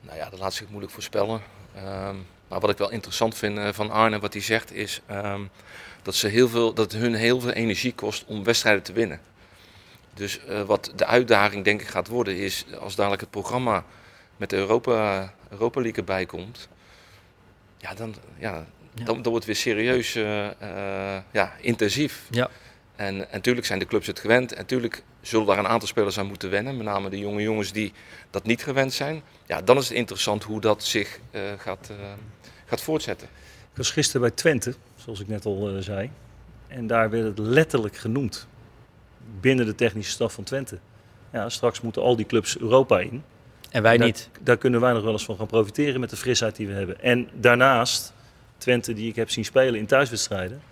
Nou 0.00 0.16
ja, 0.16 0.30
dat 0.30 0.38
laat 0.38 0.54
zich 0.54 0.68
moeilijk 0.68 0.92
voorspellen. 0.92 1.42
Ehm, 1.74 2.16
maar 2.48 2.60
wat 2.60 2.70
ik 2.70 2.78
wel 2.78 2.90
interessant 2.90 3.34
vind 3.34 3.58
eh, 3.58 3.68
van 3.72 3.90
Arne, 3.90 4.18
wat 4.18 4.32
hij 4.32 4.42
zegt, 4.42 4.72
is 4.72 5.00
ehm, 5.06 5.40
dat, 6.02 6.14
ze 6.14 6.28
heel 6.28 6.48
veel, 6.48 6.74
dat 6.74 6.92
het 6.92 7.00
hun 7.00 7.14
heel 7.14 7.40
veel 7.40 7.50
energie 7.50 7.94
kost 7.94 8.24
om 8.26 8.44
wedstrijden 8.44 8.82
te 8.82 8.92
winnen. 8.92 9.20
Dus 10.14 10.44
eh, 10.44 10.62
wat 10.62 10.92
de 10.96 11.06
uitdaging 11.06 11.64
denk 11.64 11.80
ik 11.80 11.88
gaat 11.88 12.08
worden 12.08 12.36
is, 12.36 12.64
als 12.80 12.94
dadelijk 12.94 13.20
het 13.20 13.30
programma 13.30 13.84
met 14.36 14.50
de 14.50 14.56
Europa, 14.56 15.32
Europa 15.50 15.80
League 15.80 15.98
erbij 15.98 16.26
komt, 16.26 16.68
ja, 17.78 17.94
dan, 17.94 18.14
ja, 18.38 18.66
dan, 18.94 19.22
dan 19.22 19.32
wordt 19.32 19.34
het 19.34 19.44
weer 19.44 19.56
serieus 19.56 20.14
eh, 20.14 20.46
eh, 20.46 21.22
ja, 21.30 21.52
intensief. 21.60 22.26
Ja. 22.30 22.50
En, 22.96 23.14
en 23.14 23.28
natuurlijk 23.32 23.66
zijn 23.66 23.78
de 23.78 23.86
clubs 23.86 24.06
het 24.06 24.18
gewend. 24.18 24.52
En 24.52 24.58
natuurlijk 24.58 25.02
zullen 25.20 25.46
daar 25.46 25.58
een 25.58 25.66
aantal 25.66 25.88
spelers 25.88 26.18
aan 26.18 26.26
moeten 26.26 26.50
wennen. 26.50 26.76
Met 26.76 26.86
name 26.86 27.10
de 27.10 27.18
jonge 27.18 27.42
jongens 27.42 27.72
die 27.72 27.92
dat 28.30 28.44
niet 28.44 28.62
gewend 28.62 28.92
zijn. 28.92 29.22
Ja, 29.46 29.62
dan 29.62 29.76
is 29.76 29.88
het 29.88 29.96
interessant 29.96 30.42
hoe 30.42 30.60
dat 30.60 30.84
zich 30.84 31.18
eh, 31.30 31.40
gaat, 31.58 31.90
gaat 32.66 32.80
voortzetten. 32.80 33.28
Ik 33.74 33.80
was 33.80 33.90
gisteren 33.90 34.20
bij 34.20 34.30
Twente, 34.30 34.74
zoals 34.96 35.20
ik 35.20 35.28
net 35.28 35.44
al 35.44 35.68
eh, 35.68 35.82
zei. 35.82 36.10
En 36.66 36.86
daar 36.86 37.10
werd 37.10 37.24
het 37.24 37.38
letterlijk 37.38 37.96
genoemd. 37.96 38.46
Binnen 39.40 39.66
de 39.66 39.74
technische 39.74 40.12
staf 40.12 40.32
van 40.32 40.44
Twente. 40.44 40.78
Ja, 41.32 41.48
straks 41.48 41.80
moeten 41.80 42.02
al 42.02 42.16
die 42.16 42.26
clubs 42.26 42.58
Europa 42.58 43.00
in. 43.00 43.22
En 43.70 43.82
wij 43.82 43.96
daar, 43.96 44.06
niet. 44.06 44.28
Daar 44.40 44.56
kunnen 44.56 44.80
wij 44.80 44.92
nog 44.92 45.02
wel 45.02 45.12
eens 45.12 45.24
van 45.24 45.36
gaan 45.36 45.46
profiteren 45.46 46.00
met 46.00 46.10
de 46.10 46.16
frisheid 46.16 46.56
die 46.56 46.66
we 46.66 46.72
hebben. 46.72 47.00
En 47.00 47.28
daarnaast, 47.32 48.13
Twente 48.64 48.92
die 48.92 49.08
ik 49.08 49.16
heb 49.16 49.30
zien 49.30 49.44
spelen 49.44 49.74
in 49.74 49.86
thuiswedstrijden, 49.86 50.62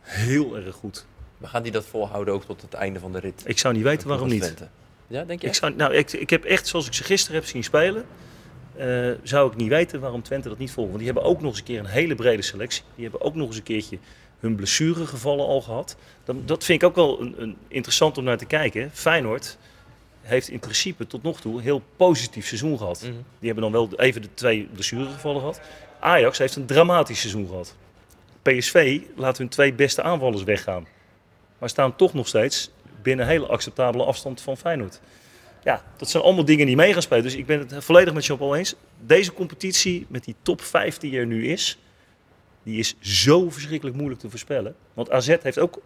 heel 0.00 0.56
erg 0.56 0.74
goed. 0.74 1.06
Maar 1.38 1.50
gaan 1.50 1.62
die 1.62 1.72
dat 1.72 1.86
volhouden 1.86 2.34
ook 2.34 2.44
tot 2.44 2.62
het 2.62 2.74
einde 2.74 3.00
van 3.00 3.12
de 3.12 3.18
rit? 3.18 3.42
Ik 3.44 3.58
zou 3.58 3.74
niet 3.74 3.82
weten 3.82 4.08
waarom 4.08 4.28
niet. 4.28 4.42
Twente? 4.42 4.68
Ja, 5.06 5.24
denk 5.24 5.40
je? 5.40 5.46
Ik, 5.46 5.54
zou, 5.54 5.74
nou, 5.74 5.94
ik, 5.94 6.12
ik 6.12 6.30
heb 6.30 6.44
echt, 6.44 6.66
zoals 6.66 6.86
ik 6.86 6.92
ze 6.92 7.04
gisteren 7.04 7.40
heb 7.40 7.48
zien 7.48 7.64
spelen, 7.64 8.04
eh, 8.76 9.10
zou 9.22 9.50
ik 9.50 9.56
niet 9.56 9.68
weten 9.68 10.00
waarom 10.00 10.22
Twente 10.22 10.48
dat 10.48 10.58
niet 10.58 10.70
volgt. 10.70 10.90
Want 10.90 11.02
die 11.02 11.12
hebben 11.12 11.30
ook 11.30 11.40
nog 11.40 11.50
eens 11.50 11.58
een 11.58 11.64
keer 11.64 11.78
een 11.78 11.86
hele 11.86 12.14
brede 12.14 12.42
selectie. 12.42 12.82
Die 12.94 13.04
hebben 13.04 13.22
ook 13.22 13.34
nog 13.34 13.46
eens 13.46 13.56
een 13.56 13.62
keertje 13.62 13.98
hun 14.40 14.54
blessuregevallen 14.54 15.46
al 15.46 15.60
gehad. 15.60 15.96
Dat, 16.24 16.48
dat 16.48 16.64
vind 16.64 16.82
ik 16.82 16.88
ook 16.88 16.94
wel 16.94 17.20
een, 17.20 17.34
een 17.38 17.56
interessant 17.68 18.18
om 18.18 18.24
naar 18.24 18.38
te 18.38 18.46
kijken. 18.46 18.90
Feyenoord 18.92 19.58
heeft 20.22 20.48
in 20.48 20.58
principe 20.58 21.06
tot 21.06 21.22
nog 21.22 21.40
toe 21.40 21.56
een 21.56 21.62
heel 21.62 21.82
positief 21.96 22.46
seizoen 22.46 22.78
gehad. 22.78 23.00
Mhm. 23.02 23.12
Die 23.38 23.52
hebben 23.52 23.62
dan 23.62 23.72
wel 23.72 23.98
even 23.98 24.22
de 24.22 24.34
twee 24.34 24.68
blessuregevallen 24.72 25.40
gehad. 25.40 25.60
Ajax 26.00 26.38
heeft 26.38 26.56
een 26.56 26.66
dramatisch 26.66 27.20
seizoen 27.20 27.46
gehad. 27.46 27.74
PSV 28.42 29.00
laat 29.16 29.38
hun 29.38 29.48
twee 29.48 29.72
beste 29.72 30.02
aanvallers 30.02 30.42
weggaan. 30.42 30.86
Maar 31.58 31.68
staan 31.68 31.96
toch 31.96 32.14
nog 32.14 32.28
steeds 32.28 32.70
binnen 33.02 33.24
een 33.24 33.30
hele 33.30 33.46
acceptabele 33.46 34.04
afstand 34.04 34.40
van 34.40 34.56
Feyenoord. 34.56 35.00
Ja, 35.64 35.82
dat 35.96 36.10
zijn 36.10 36.22
allemaal 36.22 36.44
dingen 36.44 36.66
die 36.66 36.76
mee 36.76 36.92
gaan 36.92 37.02
spelen. 37.02 37.22
Dus 37.22 37.34
ik 37.34 37.46
ben 37.46 37.58
het 37.58 37.84
volledig 37.84 38.14
met 38.14 38.26
Jean-Paul 38.26 38.56
eens. 38.56 38.74
Deze 39.00 39.32
competitie 39.32 40.06
met 40.08 40.24
die 40.24 40.34
top 40.42 40.62
5 40.62 40.98
die 40.98 41.18
er 41.18 41.26
nu 41.26 41.48
is, 41.48 41.78
die 42.62 42.78
is 42.78 42.94
zo 43.00 43.50
verschrikkelijk 43.50 43.96
moeilijk 43.96 44.20
te 44.20 44.30
voorspellen. 44.30 44.74
Want 44.94 45.10
AZ 45.10 45.36
heeft 45.42 45.58
ook 45.58 45.80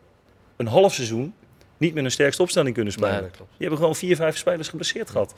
een 0.57 0.66
half 0.66 0.94
seizoen 0.94 1.35
niet 1.77 1.94
met 1.94 2.05
een 2.05 2.11
sterkste 2.11 2.42
opstelling 2.42 2.75
kunnen 2.75 2.92
spelen. 2.92 3.12
Nee, 3.12 3.20
dat 3.20 3.31
klopt. 3.31 3.51
Die 3.51 3.61
hebben 3.61 3.79
gewoon 3.79 3.96
vier, 3.96 4.16
vijf 4.16 4.37
spelers 4.37 4.68
geblesseerd 4.68 5.11
gehad. 5.11 5.35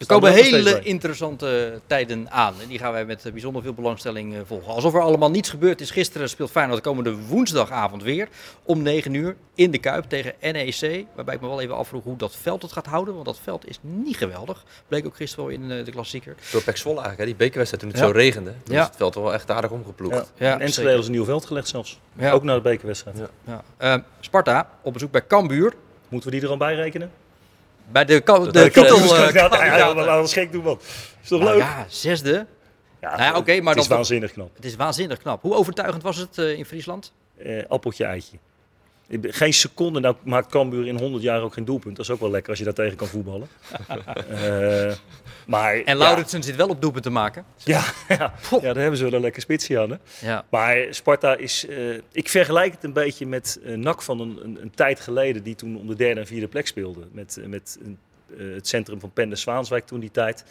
Er 0.00 0.06
komen 0.06 0.32
hele 0.32 0.80
interessante 0.82 1.80
tijden 1.86 2.30
aan. 2.30 2.54
En 2.62 2.68
die 2.68 2.78
gaan 2.78 2.92
wij 2.92 3.04
met 3.04 3.24
eh, 3.26 3.32
bijzonder 3.32 3.62
veel 3.62 3.72
belangstelling 3.74 4.34
eh, 4.34 4.40
volgen. 4.46 4.72
Alsof 4.72 4.94
er 4.94 5.00
allemaal 5.00 5.30
niets 5.30 5.48
gebeurd 5.50 5.80
is. 5.80 5.90
Gisteren 5.90 6.28
speelt 6.28 6.50
Feyenoord 6.50 6.76
de 6.82 6.88
komende 6.88 7.16
woensdagavond 7.16 8.02
weer. 8.02 8.28
Om 8.62 8.82
9 8.82 9.14
uur 9.14 9.36
in 9.54 9.70
de 9.70 9.78
Kuip 9.78 10.04
tegen 10.08 10.34
NEC. 10.40 11.04
Waarbij 11.14 11.34
ik 11.34 11.40
me 11.40 11.48
wel 11.48 11.60
even 11.60 11.76
afvroeg 11.76 12.04
hoe 12.04 12.16
dat 12.16 12.36
veld 12.36 12.62
het 12.62 12.72
gaat 12.72 12.86
houden. 12.86 13.14
Want 13.14 13.26
dat 13.26 13.38
veld 13.42 13.68
is 13.68 13.78
niet 13.80 14.16
geweldig. 14.16 14.64
Bleek 14.88 15.06
ook 15.06 15.16
gisteren 15.16 15.44
wel 15.46 15.54
in 15.54 15.70
eh, 15.70 15.84
de 15.84 15.90
klassieker. 15.90 16.34
Door 16.52 16.62
Pek 16.62 16.76
Zwolle 16.76 17.00
eigenlijk, 17.00 17.18
hè? 17.28 17.36
die 17.36 17.46
bekerwedstrijd 17.46 17.82
toen 17.82 17.92
het 17.92 18.00
Ja. 18.00 18.06
zo 18.06 18.12
regende. 18.18 18.52
Toen 18.64 18.74
Ja. 18.74 18.80
is 18.80 18.86
het 18.86 18.96
veld 18.96 19.14
wel 19.14 19.32
echt 19.32 19.50
aardig 19.50 19.70
omgeploegd. 19.70 20.14
Ja. 20.14 20.46
Ja, 20.46 20.52
en 20.54 20.60
Enschede 20.60 20.82
zeker. 20.88 20.98
is 21.00 21.06
een 21.06 21.12
nieuw 21.12 21.24
veld 21.24 21.46
gelegd 21.46 21.68
zelfs. 21.68 22.00
Ja. 22.18 22.30
Ook 22.32 22.42
naar 22.42 22.56
de 22.56 22.62
bekerwedstrijd. 22.62 23.16
Ja. 23.78 24.04
Sparta 24.20 24.68
op 24.82 24.92
bezoek 24.92 25.10
bij 25.10 25.26
Cambuur. 25.26 25.72
Moeten 26.08 26.30
we 26.30 26.36
die 26.36 26.44
er 26.44 26.50
al 26.52 26.58
bij 26.58 26.74
rekenen? 26.74 27.10
Bij 27.92 28.04
de, 28.04 28.20
Dat 28.24 28.44
de, 28.44 28.50
de 28.50 28.70
titel, 28.70 28.98
ja, 29.32 29.94
laat 29.94 30.20
ons 30.20 30.32
gek 30.32 30.52
doen, 30.52 30.62
man. 30.64 30.78
Is 31.22 31.28
toch 31.28 31.40
Nou 31.40 31.52
leuk? 31.52 31.60
ja, 31.62 31.84
zesde. 31.88 32.46
Ja, 33.00 33.10
Nou 33.16 33.22
ja, 33.22 33.36
oké, 33.36 33.60
maar 33.60 33.72
het 33.74 33.82
is 33.82 33.88
dan- 33.88 33.96
waanzinnig 33.96 34.32
knap. 34.32 34.50
Het 34.56 34.64
is 34.64 34.76
waanzinnig 34.76 35.18
knap. 35.18 35.42
Hoe 35.42 35.54
overtuigend 35.54 36.02
was 36.02 36.16
het 36.16 36.38
eh, 36.38 36.58
in 36.58 36.64
Friesland? 36.64 37.12
Eh, 37.38 37.62
appeltje 37.68 38.04
eitje. 38.04 38.36
Geen 39.22 39.54
seconde, 39.54 40.00
nou 40.00 40.16
maakt 40.22 40.50
Cambuur 40.50 40.86
in 40.86 40.98
100 40.98 41.22
jaar 41.22 41.42
ook 41.42 41.52
geen 41.52 41.64
doelpunt. 41.64 41.96
Dat 41.96 42.04
is 42.04 42.10
ook 42.10 42.20
wel 42.20 42.30
lekker 42.30 42.50
als 42.50 42.58
je 42.58 42.64
daar 42.64 42.74
tegen 42.74 42.96
kan 42.96 43.06
voetballen. 43.06 43.48
Eh, 44.30 44.92
maar, 45.46 45.82
En 45.82 45.96
Lauritsen 45.96 46.42
zit 46.42 46.56
wel 46.56 46.68
op 46.68 46.80
doelpunt 46.80 47.04
te 47.04 47.10
maken. 47.10 47.44
Ja, 47.56 47.84
ja, 48.08 48.34
ja, 48.50 48.60
daar 48.60 48.76
hebben 48.76 48.96
ze 48.96 49.04
wel 49.04 49.12
een 49.12 49.20
lekker 49.20 49.42
spitsje 49.42 49.80
aan. 49.80 49.90
Hè? 49.90 49.96
Ja. 50.20 50.44
Maar 50.50 50.86
Sparta 50.90 51.36
is... 51.36 51.66
eh, 51.66 51.94
ik 52.12 52.28
vergelijk 52.28 52.72
het 52.72 52.84
een 52.84 52.92
beetje 52.92 53.26
met 53.26 53.60
eh 53.64 53.74
NAC 53.76 54.02
van 54.02 54.20
een, 54.20 54.38
een, 54.42 54.58
een 54.62 54.70
tijd 54.70 55.00
geleden... 55.00 55.42
die 55.42 55.54
toen 55.54 55.76
om 55.76 55.86
de 55.86 55.96
derde 55.96 56.20
en 56.20 56.26
vierde 56.26 56.48
plek 56.48 56.66
speelde. 56.66 57.00
Met, 57.12 57.38
met 57.46 57.78
eh, 58.38 58.54
het 58.54 58.68
centrum 58.68 59.00
van 59.00 59.12
Pende 59.12 59.36
Zwaanswijk 59.36 59.86
toen 59.86 60.00
die 60.00 60.10
tijd. 60.10 60.44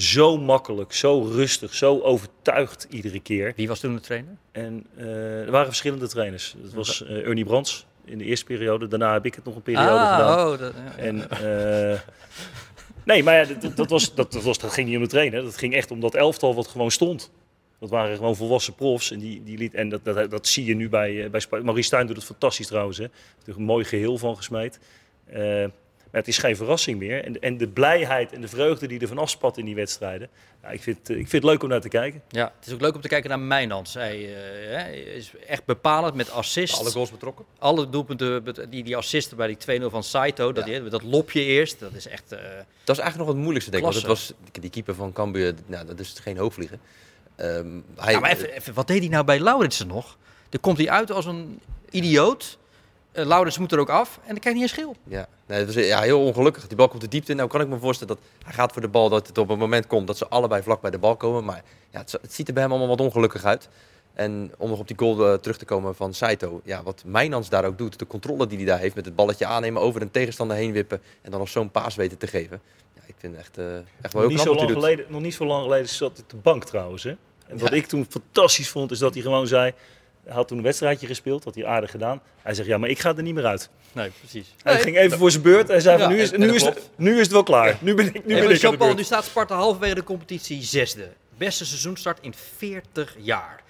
Zo 0.00 0.38
makkelijk, 0.38 0.92
zo 0.92 1.22
rustig, 1.22 1.74
zo 1.74 2.00
overtuigd 2.00 2.86
iedere 2.90 3.20
keer. 3.20 3.52
Wie 3.56 3.68
was 3.68 3.80
toen 3.80 3.94
de 3.94 4.00
trainer? 4.00 4.36
En 4.52 4.86
eh, 4.96 5.40
er 5.40 5.50
waren 5.50 5.66
verschillende 5.66 6.08
trainers. 6.08 6.54
Dat 6.62 6.72
was 6.72 7.04
eh, 7.04 7.26
Ernie 7.26 7.44
Brands 7.44 7.86
in 8.04 8.18
de 8.18 8.24
eerste 8.24 8.44
periode. 8.44 8.88
Daarna 8.88 9.12
heb 9.12 9.26
ik 9.26 9.34
het 9.34 9.44
nog 9.44 9.54
een 9.56 9.62
periode 9.62 9.90
Ah, 9.90 10.12
gedaan. 10.16 10.48
oh, 10.52 10.58
dat- 10.58 10.72
ja. 10.96 11.02
En, 11.02 11.30
eh, 11.30 12.00
nee, 13.04 13.22
maar 13.22 13.34
ja, 13.48 13.54
dat, 13.60 13.76
dat, 13.76 13.90
was, 13.90 14.14
dat, 14.14 14.32
dat, 14.32 14.42
was, 14.42 14.58
dat 14.58 14.72
ging 14.72 14.86
niet 14.88 14.96
om 14.96 15.02
de 15.02 15.08
trainer. 15.08 15.42
Dat 15.42 15.56
ging 15.58 15.74
echt 15.74 15.90
om 15.90 16.00
dat 16.00 16.14
elftal 16.14 16.54
wat 16.54 16.66
gewoon 16.68 16.90
stond. 16.90 17.30
Dat 17.80 17.90
waren 17.90 18.16
gewoon 18.16 18.36
volwassen 18.36 18.74
profs. 18.74 19.10
En, 19.10 19.18
die, 19.18 19.42
die 19.44 19.58
liet, 19.58 19.74
en 19.74 19.88
dat, 19.88 20.04
dat, 20.04 20.30
dat 20.30 20.46
zie 20.46 20.64
je 20.64 20.74
nu 20.74 20.88
bij, 20.88 21.30
bij 21.30 21.40
Sparta. 21.40 21.64
Maurice 21.64 21.86
Stijn 21.86 22.06
doet 22.06 22.16
het 22.16 22.24
fantastisch 22.24 22.66
trouwens. 22.66 22.98
Hè. 22.98 23.04
Er 23.04 23.10
is 23.46 23.54
een 23.56 23.62
mooi 23.62 23.84
geheel 23.84 24.18
van 24.18 24.36
gesmeed. 24.36 24.78
Het 26.16 26.28
is 26.28 26.38
geen 26.38 26.56
verrassing 26.56 26.98
meer. 26.98 27.24
En, 27.24 27.40
en 27.40 27.56
de 27.56 27.68
blijheid 27.68 28.32
en 28.32 28.40
de 28.40 28.48
vreugde 28.48 28.86
die 28.86 29.00
er 29.00 29.08
van 29.08 29.18
afspat 29.18 29.58
in 29.58 29.64
die 29.64 29.74
wedstrijden. 29.74 30.28
Ja, 30.62 30.68
ik, 30.68 30.82
vind, 30.82 30.98
eh, 31.10 31.16
ik 31.16 31.28
vind 31.28 31.42
het 31.42 31.44
leuk 31.52 31.62
om 31.62 31.68
naar 31.68 31.80
te 31.80 31.88
kijken. 31.88 32.22
Ja, 32.28 32.52
het 32.58 32.66
is 32.66 32.72
ook 32.72 32.80
leuk 32.80 32.94
om 32.94 33.00
te 33.00 33.08
kijken 33.08 33.30
naar 33.30 33.38
Mijnans. 33.40 33.94
Hij 33.94 34.34
eh, 34.34 34.76
hè, 34.82 34.90
is 34.92 35.32
echt 35.46 35.64
bepalend 35.64 36.14
met 36.14 36.30
assists. 36.30 36.78
Alle 36.80 36.90
goals 36.90 37.10
betrokken? 37.10 37.44
Alle 37.58 37.88
doelpunten, 37.90 38.70
die, 38.70 38.84
die 38.84 38.96
assisten 38.96 39.36
bij 39.36 39.56
die 39.56 39.80
2-0 39.80 39.84
van 39.86 40.02
Saito. 40.02 40.52
Dat, 40.52 40.64
die- 40.64 40.82
dat 40.88 41.02
lopje 41.02 41.40
eerst, 41.44 41.80
dat 41.80 41.92
is 41.94 42.06
echt... 42.06 42.32
eh, 42.32 42.38
Dat 42.84 42.96
is 42.96 43.02
eigenlijk 43.02 43.16
nog 43.16 43.26
het 43.28 43.36
moeilijkste, 43.36 43.70
denk 43.70 43.84
ik. 43.84 43.90
Want 43.90 44.02
het 44.06 44.12
was 44.18 44.32
die 44.60 44.70
keeper 44.70 44.94
van 44.94 45.12
Cambuur, 45.12 45.54
nou, 45.66 45.86
dat 45.86 46.00
is 46.00 46.14
geen 46.22 46.36
hoogvlieger. 46.36 46.78
Ehm, 47.36 47.66
hij, 47.96 48.12
ja, 48.12 48.20
maar 48.20 48.30
even, 48.30 48.50
even, 48.50 48.74
wat 48.74 48.86
deed 48.86 48.98
hij 49.00 49.08
nou 49.08 49.24
bij 49.24 49.40
Lauritsen 49.40 49.86
nog? 49.86 50.16
Dan 50.48 50.60
komt 50.60 50.78
hij 50.78 50.90
uit 50.90 51.10
als 51.10 51.24
een 51.24 51.60
idioot. 51.90 52.58
Eh 53.16 53.24
Lauritsen 53.26 53.62
moet 53.62 53.72
er 53.72 53.78
ook 53.78 53.88
af 53.90 54.16
en 54.22 54.28
dan 54.28 54.38
krijgt 54.38 54.58
hij 54.58 54.62
een 54.62 54.74
schil. 54.74 54.96
Ja, 55.04 55.26
nee, 55.46 55.58
het 55.64 55.74
was 55.74 55.84
ja, 55.84 56.00
heel 56.00 56.20
ongelukkig. 56.24 56.66
Die 56.66 56.76
bal 56.76 56.88
komt 56.88 57.00
de 57.00 57.08
diepte 57.08 57.30
in. 57.30 57.36
Nou 57.36 57.48
kan 57.48 57.60
ik 57.60 57.68
me 57.68 57.78
voorstellen 57.78 58.16
dat 58.16 58.24
hij 58.44 58.52
gaat 58.52 58.72
voor 58.72 58.82
de 58.82 58.88
bal, 58.88 59.08
dat 59.08 59.26
het 59.26 59.38
op 59.38 59.48
een 59.48 59.58
moment 59.58 59.86
komt 59.86 60.06
dat 60.06 60.16
ze 60.16 60.28
allebei 60.28 60.62
vlak 60.62 60.80
bij 60.80 60.90
de 60.90 60.98
bal 60.98 61.16
komen. 61.16 61.44
Maar 61.44 61.62
ja, 61.90 61.98
het, 61.98 62.12
het 62.12 62.34
ziet 62.34 62.48
er 62.48 62.54
bij 62.54 62.62
hem 62.62 62.70
allemaal 62.72 62.88
wat 62.96 63.00
ongelukkig 63.00 63.44
uit. 63.44 63.68
En 64.14 64.52
om 64.58 64.70
nog 64.70 64.78
op 64.78 64.88
die 64.88 64.98
goal 64.98 65.26
eh, 65.32 65.38
terug 65.38 65.58
te 65.58 65.64
komen 65.64 65.94
van 65.94 66.14
Saito. 66.14 66.60
Ja, 66.64 66.82
wat 66.82 67.02
Mijnans 67.06 67.48
daar 67.48 67.64
ook 67.64 67.78
doet, 67.78 67.98
de 67.98 68.06
controle 68.06 68.46
die 68.46 68.56
hij 68.56 68.66
daar 68.66 68.78
heeft 68.78 68.94
met 68.94 69.04
het 69.04 69.16
balletje 69.16 69.46
aannemen, 69.46 69.82
over 69.82 70.02
een 70.02 70.10
tegenstander 70.10 70.56
heen 70.56 70.72
wippen 70.72 71.00
en 71.22 71.30
dan 71.30 71.40
nog 71.40 71.48
zo'n 71.48 71.70
paas 71.70 71.94
weten 71.94 72.18
te 72.18 72.26
geven. 72.26 72.60
Ja, 72.94 73.00
ik 73.06 73.14
vind 73.18 73.32
het 73.36 73.42
echt, 73.42 73.58
eh, 73.58 73.64
echt 74.02 74.12
wel 74.12 74.22
heel 74.22 74.30
niet, 74.30 74.40
knap 74.40 74.46
zo 74.46 74.50
wat 74.50 74.60
hij 74.60 74.68
lang 74.68 74.68
doet. 74.68 74.82
geleden, 74.84 75.06
nog 75.12 75.20
niet 75.20 75.34
zo 75.34 75.46
lang 75.46 75.62
geleden 75.62 75.88
zat 75.88 76.12
hij 76.12 76.22
op 76.22 76.30
de 76.30 76.36
bank 76.36 76.64
trouwens. 76.64 77.02
Hè? 77.02 77.14
En 77.46 77.58
wat 77.58 77.68
Ja. 77.70 77.74
ik 77.76 77.86
toen 77.86 78.06
fantastisch 78.08 78.68
vond, 78.68 78.90
is 78.90 78.98
dat 78.98 79.14
hij 79.14 79.22
gewoon 79.22 79.46
zei... 79.46 79.72
Hij 80.26 80.34
had 80.34 80.48
toen 80.48 80.58
een 80.58 80.64
wedstrijdje 80.64 81.06
gespeeld, 81.06 81.44
had 81.44 81.54
hij 81.54 81.66
aardig 81.66 81.90
gedaan. 81.90 82.20
Hij 82.42 82.54
zegt, 82.54 82.68
ja, 82.68 82.78
maar 82.78 82.88
ik 82.88 82.98
ga 82.98 83.16
er 83.16 83.22
niet 83.22 83.34
meer 83.34 83.46
uit. 83.46 83.68
Nee, 83.92 84.10
precies. 84.18 84.54
Hij 84.62 84.72
Nee. 84.74 84.82
ging 84.82 84.96
even 84.96 85.18
voor 85.18 85.30
zijn 85.30 85.42
beurt. 85.42 85.68
Hij 85.68 85.80
zei, 85.80 85.98
Ja, 85.98 86.08
nu, 86.08 86.18
is, 86.20 86.32
en- 86.32 86.40
en 86.42 86.48
nu, 86.48 86.54
is, 86.54 86.62
klopt. 86.62 86.90
nu 86.96 87.12
is 87.14 87.20
het 87.20 87.30
wel 87.32 87.42
klaar. 87.42 87.76
Nu 87.80 87.94
ben 87.94 88.06
ik, 88.14 88.24
nu 88.26 88.32
Hey, 88.34 88.42
ben 88.42 88.50
ik 88.54 88.60
Jean-Paul, 88.60 88.94
nu 88.94 89.02
staat 89.04 89.24
Sparta 89.24 89.54
halverwege 89.56 89.94
de 89.94 90.04
competitie 90.04 90.62
zesde. 90.62 91.08
Beste 91.36 91.64
seizoenstart 91.66 92.18
in 92.20 92.34
40 92.56 93.16
jaar. 93.18 93.62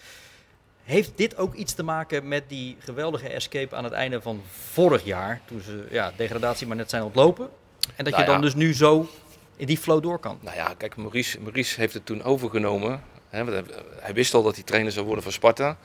Heeft 0.84 1.10
dit 1.14 1.36
ook 1.36 1.54
iets 1.54 1.72
te 1.74 1.82
maken 1.82 2.28
met 2.28 2.42
die 2.48 2.76
geweldige 2.78 3.28
escape 3.28 3.76
aan 3.76 3.84
het 3.84 3.92
einde 3.92 4.20
van 4.22 4.42
vorig 4.72 5.04
jaar? 5.04 5.40
Toen 5.46 5.60
ze 5.60 5.86
ja, 5.90 6.12
degradatie 6.16 6.66
maar 6.66 6.76
net 6.76 6.90
zijn 6.90 7.02
ontlopen. 7.02 7.48
En 7.96 8.04
dat 8.04 8.12
Nou 8.12 8.20
je 8.20 8.24
dan 8.30 8.34
ja. 8.36 8.40
dus 8.40 8.54
nu 8.54 8.74
zo 8.74 9.08
in 9.56 9.66
die 9.66 9.78
flow 9.78 10.02
door 10.02 10.18
kan. 10.18 10.38
Nou 10.40 10.56
ja, 10.56 10.74
kijk, 10.76 10.96
Maurice, 10.96 11.40
Maurice 11.40 11.80
heeft 11.80 11.94
het 11.94 12.06
toen 12.06 12.22
overgenomen. 12.22 13.02
Hè, 13.28 13.44
want 13.44 13.66
hij- 13.68 13.76
hij 14.00 14.14
wist 14.14 14.34
al 14.34 14.42
dat 14.42 14.54
hij 14.54 14.64
trainer 14.64 14.92
zou 14.92 15.06
worden 15.06 15.22
van 15.24 15.32
Sparta. 15.32 15.76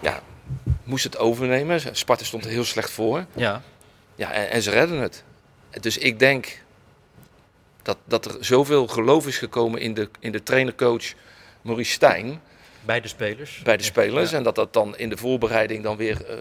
Ja, 0.00 0.22
moest 0.84 1.04
het 1.04 1.18
overnemen. 1.18 1.96
Sparta 1.96 2.24
stond 2.24 2.44
er 2.44 2.50
heel 2.50 2.64
slecht 2.64 2.90
voor. 2.90 3.24
Ja. 3.34 3.62
Ja, 4.14 4.32
en, 4.32 4.50
en 4.50 4.62
ze 4.62 4.70
redden 4.70 4.98
het. 4.98 5.24
Dus 5.80 5.98
ik 5.98 6.18
denk 6.18 6.58
dat, 7.82 7.96
dat 8.04 8.24
er 8.24 8.44
zoveel 8.44 8.86
geloof 8.86 9.26
is 9.26 9.38
gekomen 9.38 9.80
in 9.80 9.94
de, 9.94 10.08
in 10.20 10.32
de 10.32 10.42
trainer-coach 10.42 11.12
Maurice 11.62 11.92
Stijn. 11.92 12.40
Bij 12.84 13.00
de 13.00 13.08
spelers. 13.08 13.60
Bij 13.64 13.76
de 13.76 13.82
spelers. 13.82 14.30
Ja. 14.30 14.36
En 14.36 14.42
dat 14.42 14.54
dat 14.54 14.72
dan 14.72 14.96
in 14.96 15.08
de 15.08 15.16
voorbereiding 15.16 15.82
dan 15.82 15.96
weer, 15.96 16.24
eh, 16.24 16.36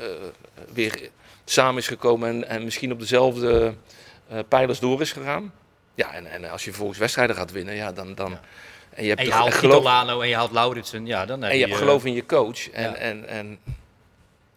weer 0.74 1.10
samen 1.45 1.78
is 1.82 1.88
gekomen 1.88 2.30
en, 2.30 2.48
en 2.48 2.63
misschien 2.63 2.91
op 2.91 3.00
dezelfde 3.00 3.74
eh, 4.30 4.39
pijlers 4.48 4.80
door 4.80 5.02
is 5.02 5.12
gegaan. 5.12 5.54
Ja, 5.95 6.13
en, 6.13 6.26
en 6.26 6.50
als 6.50 6.63
je 6.63 6.69
vervolgens 6.69 7.00
wedstrijden 7.00 7.36
gaat 7.36 7.52
winnen, 7.52 7.76
ja, 7.76 7.91
dan... 7.91 8.15
dan 8.15 8.38
En 8.99 9.05
je 9.05 9.09
hebt 9.09 9.19
En 9.19 9.25
je 9.27 9.31
toch 9.31 9.41
haalt 9.41 9.53
geloof, 9.53 10.21
en 10.21 10.27
je 10.27 10.35
haalt 10.35 10.51
Lauritsen. 10.51 11.05
Ja, 11.05 11.25
dan 11.25 11.41
heb 11.41 11.51
en 11.51 11.57
je 11.57 11.63
hebt 11.63 11.75
eh, 11.75 11.79
geloof 11.79 12.05
in 12.05 12.13
je 12.13 12.25
coach. 12.25 12.69
En, 12.69 12.83
ja. 12.83 12.95
en, 12.95 13.27
en, 13.27 13.59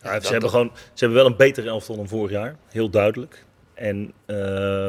Ja, 0.02 0.12
dat- 0.12 0.22
ze, 0.24 0.30
hebben 0.32 0.40
dat- 0.40 0.50
gewoon, 0.50 0.70
ze 0.74 1.04
hebben 1.04 1.18
wel 1.22 1.26
een 1.26 1.36
betere 1.36 1.68
elftal 1.68 1.96
dan 1.96 2.08
vorig 2.08 2.30
jaar. 2.30 2.56
Heel 2.68 2.90
duidelijk. 2.90 3.44
En 3.74 4.12
eh, 4.26 4.88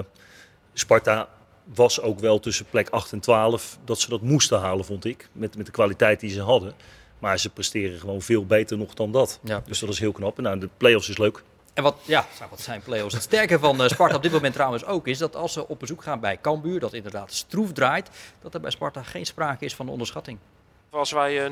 Sparta 0.73 1.27
was 1.73 2.01
ook 2.01 2.19
wel 2.19 2.39
tussen 2.39 2.65
plek 2.69 2.89
8 2.89 3.11
en 3.11 3.19
12 3.19 3.77
dat 3.85 3.99
ze 3.99 4.09
dat 4.09 4.21
moesten 4.21 4.59
halen, 4.59 4.85
vond 4.85 5.05
ik. 5.05 5.27
Met, 5.31 5.57
met 5.57 5.65
de 5.65 5.71
kwaliteit 5.71 6.19
die 6.19 6.29
ze 6.29 6.41
hadden. 6.41 6.73
Maar 7.19 7.39
ze 7.39 7.49
presteren 7.49 7.99
gewoon 7.99 8.21
veel 8.21 8.45
beter 8.45 8.77
nog 8.77 8.93
dan 8.93 9.11
dat. 9.11 9.39
Ja, 9.43 9.63
dus 9.65 9.79
dat 9.79 9.89
is 9.89 9.99
heel 9.99 10.11
knap. 10.11 10.37
En 10.37 10.43
nou, 10.43 10.59
de 10.59 10.69
play-offs 10.77 11.09
is 11.09 11.17
leuk. 11.17 11.43
En 11.73 11.83
wat, 11.83 11.95
ja, 12.05 12.25
wat 12.49 12.61
zijn 12.61 12.81
play-offs? 12.81 13.13
Het 13.13 13.23
sterke 13.23 13.59
van 13.59 13.83
eh, 13.83 13.89
Sparta 13.89 14.15
op 14.15 14.21
dit 14.21 14.31
moment 14.31 14.53
trouwens 14.53 14.85
ook 14.85 15.07
is 15.07 15.17
dat 15.17 15.35
als 15.35 15.53
ze 15.53 15.67
op 15.67 15.79
bezoek 15.79 16.03
gaan 16.03 16.19
bij 16.19 16.37
Cambuur, 16.41 16.79
dat 16.79 16.93
inderdaad 16.93 17.33
stroef 17.33 17.71
draait, 17.71 18.09
dat 18.41 18.53
er 18.53 18.59
bij 18.59 18.71
Sparta 18.71 19.03
geen 19.03 19.25
sprake 19.25 19.65
is 19.65 19.75
van 19.75 19.89
onderschatting. 19.89 20.37
Als 20.89 21.11
wij 21.11 21.45
eh, 21.45 21.51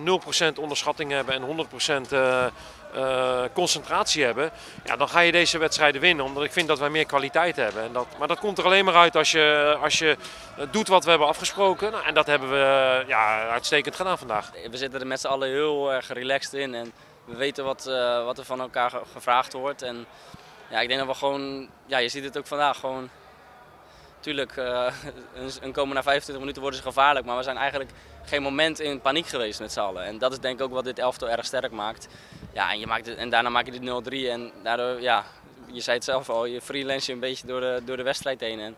0% 0.54 0.54
onderschatting 0.60 1.12
hebben 1.12 1.36
en 1.36 1.68
100% 2.08 2.12
eh, 2.12 2.46
eh, 2.94 3.44
concentratie 3.54 4.24
hebben, 4.24 4.52
ja, 4.86 4.96
dan 4.96 5.10
ga 5.10 5.20
je 5.20 5.32
deze 5.32 5.58
wedstrijden 5.58 6.02
winnen. 6.02 6.26
Omdat 6.26 6.44
ik 6.44 6.52
vind 6.52 6.68
dat 6.68 6.80
wij 6.80 6.90
meer 6.90 7.06
kwaliteit 7.06 7.56
hebben. 7.56 7.84
En 7.84 7.94
dat, 7.94 8.08
maar 8.20 8.28
dat 8.28 8.40
komt 8.40 8.58
er 8.58 8.66
alleen 8.66 8.86
maar 8.86 8.96
uit 8.96 9.16
als 9.16 9.32
je, 9.32 9.78
als 9.82 10.00
je 10.00 10.18
eh, 10.58 10.66
doet 10.72 10.88
wat 10.88 11.04
we 11.04 11.10
hebben 11.10 11.28
afgesproken. 11.28 11.92
Nou, 11.92 12.06
en 12.06 12.14
dat 12.14 12.28
hebben 12.28 12.50
we 12.50 12.56
eh, 12.56 13.08
ja, 13.08 13.50
uitstekend 13.50 13.96
gedaan 13.96 14.18
vandaag. 14.18 14.52
We 14.70 14.78
zitten 14.78 15.00
er 15.00 15.08
met 15.08 15.20
z'n 15.20 15.28
allen 15.28 15.50
heel 15.50 15.94
erg 15.94 16.08
relaxed 16.08 16.54
in 16.54 16.74
en 16.74 16.92
we 17.26 17.36
weten 17.36 17.64
wat, 17.64 17.88
eh, 17.88 18.26
wat 18.26 18.38
er 18.38 18.46
van 18.46 18.60
elkaar 18.60 18.90
ge- 18.90 19.02
gevraagd 19.14 19.54
wordt. 19.54 19.82
En 19.82 20.06
ja, 20.70 20.80
ik 20.80 20.88
denk 20.88 21.00
dat 21.00 21.10
we 21.10 21.16
gewoon, 21.16 21.70
ja, 21.86 21.98
je 21.98 22.10
ziet 22.10 22.24
het 22.24 22.38
ook 22.38 22.48
vandaag 22.48 22.80
gewoon. 22.80 23.10
Tuurlijk, 24.20 24.58
eh, 24.58 24.94
een, 25.62 25.72
komen 25.72 25.96
na 25.96 26.04
25 26.04 26.40
minuten 26.40 26.62
worden 26.62 26.80
ze 26.80 26.86
gevaarlijk, 26.86 27.26
maar 27.26 27.38
we 27.38 27.44
zijn 27.44 27.58
eigenlijk 27.58 27.92
geen 28.26 28.42
moment 28.42 28.80
in 28.80 29.02
paniek 29.02 29.28
geweest 29.28 29.60
met 29.60 29.72
z'n 29.72 29.80
allen. 29.80 30.04
En 30.04 30.18
dat 30.18 30.32
is 30.32 30.40
denk 30.40 30.60
ik 30.60 30.66
ook 30.66 30.72
wat 30.72 30.84
dit 30.84 31.00
elftal 31.00 31.30
erg 31.30 31.46
sterk 31.46 31.72
maakt. 31.72 32.08
Ja, 32.54 32.72
en, 32.72 32.80
je 32.80 32.88
maakt 32.88 33.06
het, 33.06 33.18
en 33.18 33.30
daarna 33.30 33.50
maak 33.50 33.66
je 33.66 33.72
dit 33.72 33.82
0-3 33.82 34.30
en 34.30 34.52
daardoor, 34.64 35.02
ja, 35.02 35.26
je 35.66 35.82
zei 35.82 35.96
het 35.96 36.06
zelf 36.06 36.30
al, 36.30 36.46
je 36.46 36.62
freelance 36.62 37.08
je 37.08 37.14
een 37.14 37.20
beetje 37.20 37.48
door 37.48 37.60
de, 37.60 37.82
door 37.86 37.98
de 37.98 38.04
wedstrijd 38.04 38.40
heen. 38.40 38.60
En 38.60 38.76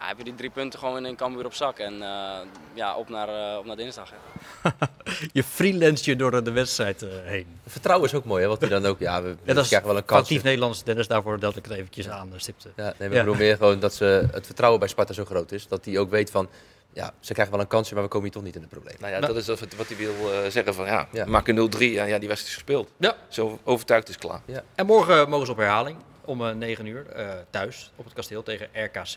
ja, 0.00 0.08
heb 0.08 0.18
je 0.18 0.24
die 0.24 0.34
drie 0.34 0.50
punten 0.50 0.78
gewoon 0.78 0.96
in 0.96 1.04
een 1.04 1.16
Cambuur 1.16 1.44
op 1.44 1.54
zak 1.54 1.78
en 1.78 2.02
eh, 2.02 2.38
ja, 2.74 2.96
op 2.96 3.08
naar, 3.08 3.28
eh, 3.28 3.58
op 3.58 3.64
naar 3.64 3.76
dinsdag. 3.76 4.12
Je 5.32 5.42
freelance 5.42 6.10
je 6.10 6.16
door 6.16 6.44
de 6.44 6.50
wedstrijd 6.50 7.02
eh, 7.02 7.08
heen. 7.24 7.46
Vertrouwen 7.66 8.08
is 8.08 8.14
ook 8.14 8.24
mooi, 8.24 8.42
hè? 8.42 8.48
Wat 8.48 8.60
hij 8.60 8.68
dan 8.68 8.86
ook. 8.86 8.98
Ja, 8.98 9.22
we, 9.22 9.36
Ja, 9.42 9.54
dat 9.54 9.62
is 9.62 9.68
krijgen 9.68 9.88
wel 9.88 9.96
een 9.96 10.04
kans. 10.04 10.20
actief 10.20 10.42
Nederlands, 10.42 10.84
Dennis, 10.84 11.06
daarvoor 11.06 11.38
dat 11.38 11.56
ik 11.56 11.64
het 11.64 11.74
eventjes 11.74 12.08
aan 12.08 12.32
stipte. 12.36 12.68
Ja, 12.76 12.82
nee, 12.82 13.08
maar 13.08 13.18
ik 13.18 13.24
bedoel 13.24 13.34
meer 13.34 13.56
gewoon 13.56 13.80
dat 13.80 13.94
ze, 13.94 14.28
het 14.32 14.46
vertrouwen 14.46 14.80
bij 14.80 14.88
Sparta 14.88 15.12
zo 15.12 15.24
groot 15.24 15.52
is. 15.52 15.68
Dat 15.68 15.84
hij 15.84 15.98
ook 15.98 16.10
weet 16.10 16.30
van, 16.30 16.48
ja, 16.92 17.12
ze 17.20 17.32
krijgen 17.32 17.54
wel 17.54 17.62
een 17.62 17.70
kansje, 17.70 17.94
maar 17.94 18.02
we 18.02 18.08
komen 18.08 18.26
hier 18.26 18.34
toch 18.34 18.44
niet 18.44 18.54
in 18.54 18.60
de 18.60 18.66
problemen. 18.66 19.00
Nou 19.00 19.12
ja, 19.12 19.20
dat 19.20 19.36
is 19.36 19.46
wat 19.46 19.60
wat 19.76 19.88
hij 19.88 19.96
wil 19.96 20.14
zeggen 20.50 20.74
van 20.74 20.86
ja, 20.86 21.08
we 21.10 21.24
maken 21.30 21.54
0-3 21.54 21.78
en 21.78 21.88
ja, 21.88 22.18
die 22.18 22.28
wedstrijd 22.28 22.40
is 22.40 22.54
gespeeld. 22.54 22.90
Ja. 22.96 23.16
Zo 23.28 23.58
overtuigd 23.64 24.08
is 24.08 24.18
klaar. 24.18 24.40
Ja. 24.44 24.62
En 24.74 24.86
morgen 24.86 25.28
mogen 25.28 25.46
ze 25.46 25.52
op 25.52 25.58
herhaling 25.58 25.96
om 26.26 26.46
eh, 26.46 26.54
9 26.54 26.86
uur 26.86 27.06
eh, 27.06 27.28
thuis 27.50 27.90
op 27.96 28.04
het 28.04 28.14
kasteel 28.14 28.42
tegen 28.42 28.68
RKC. 28.72 29.16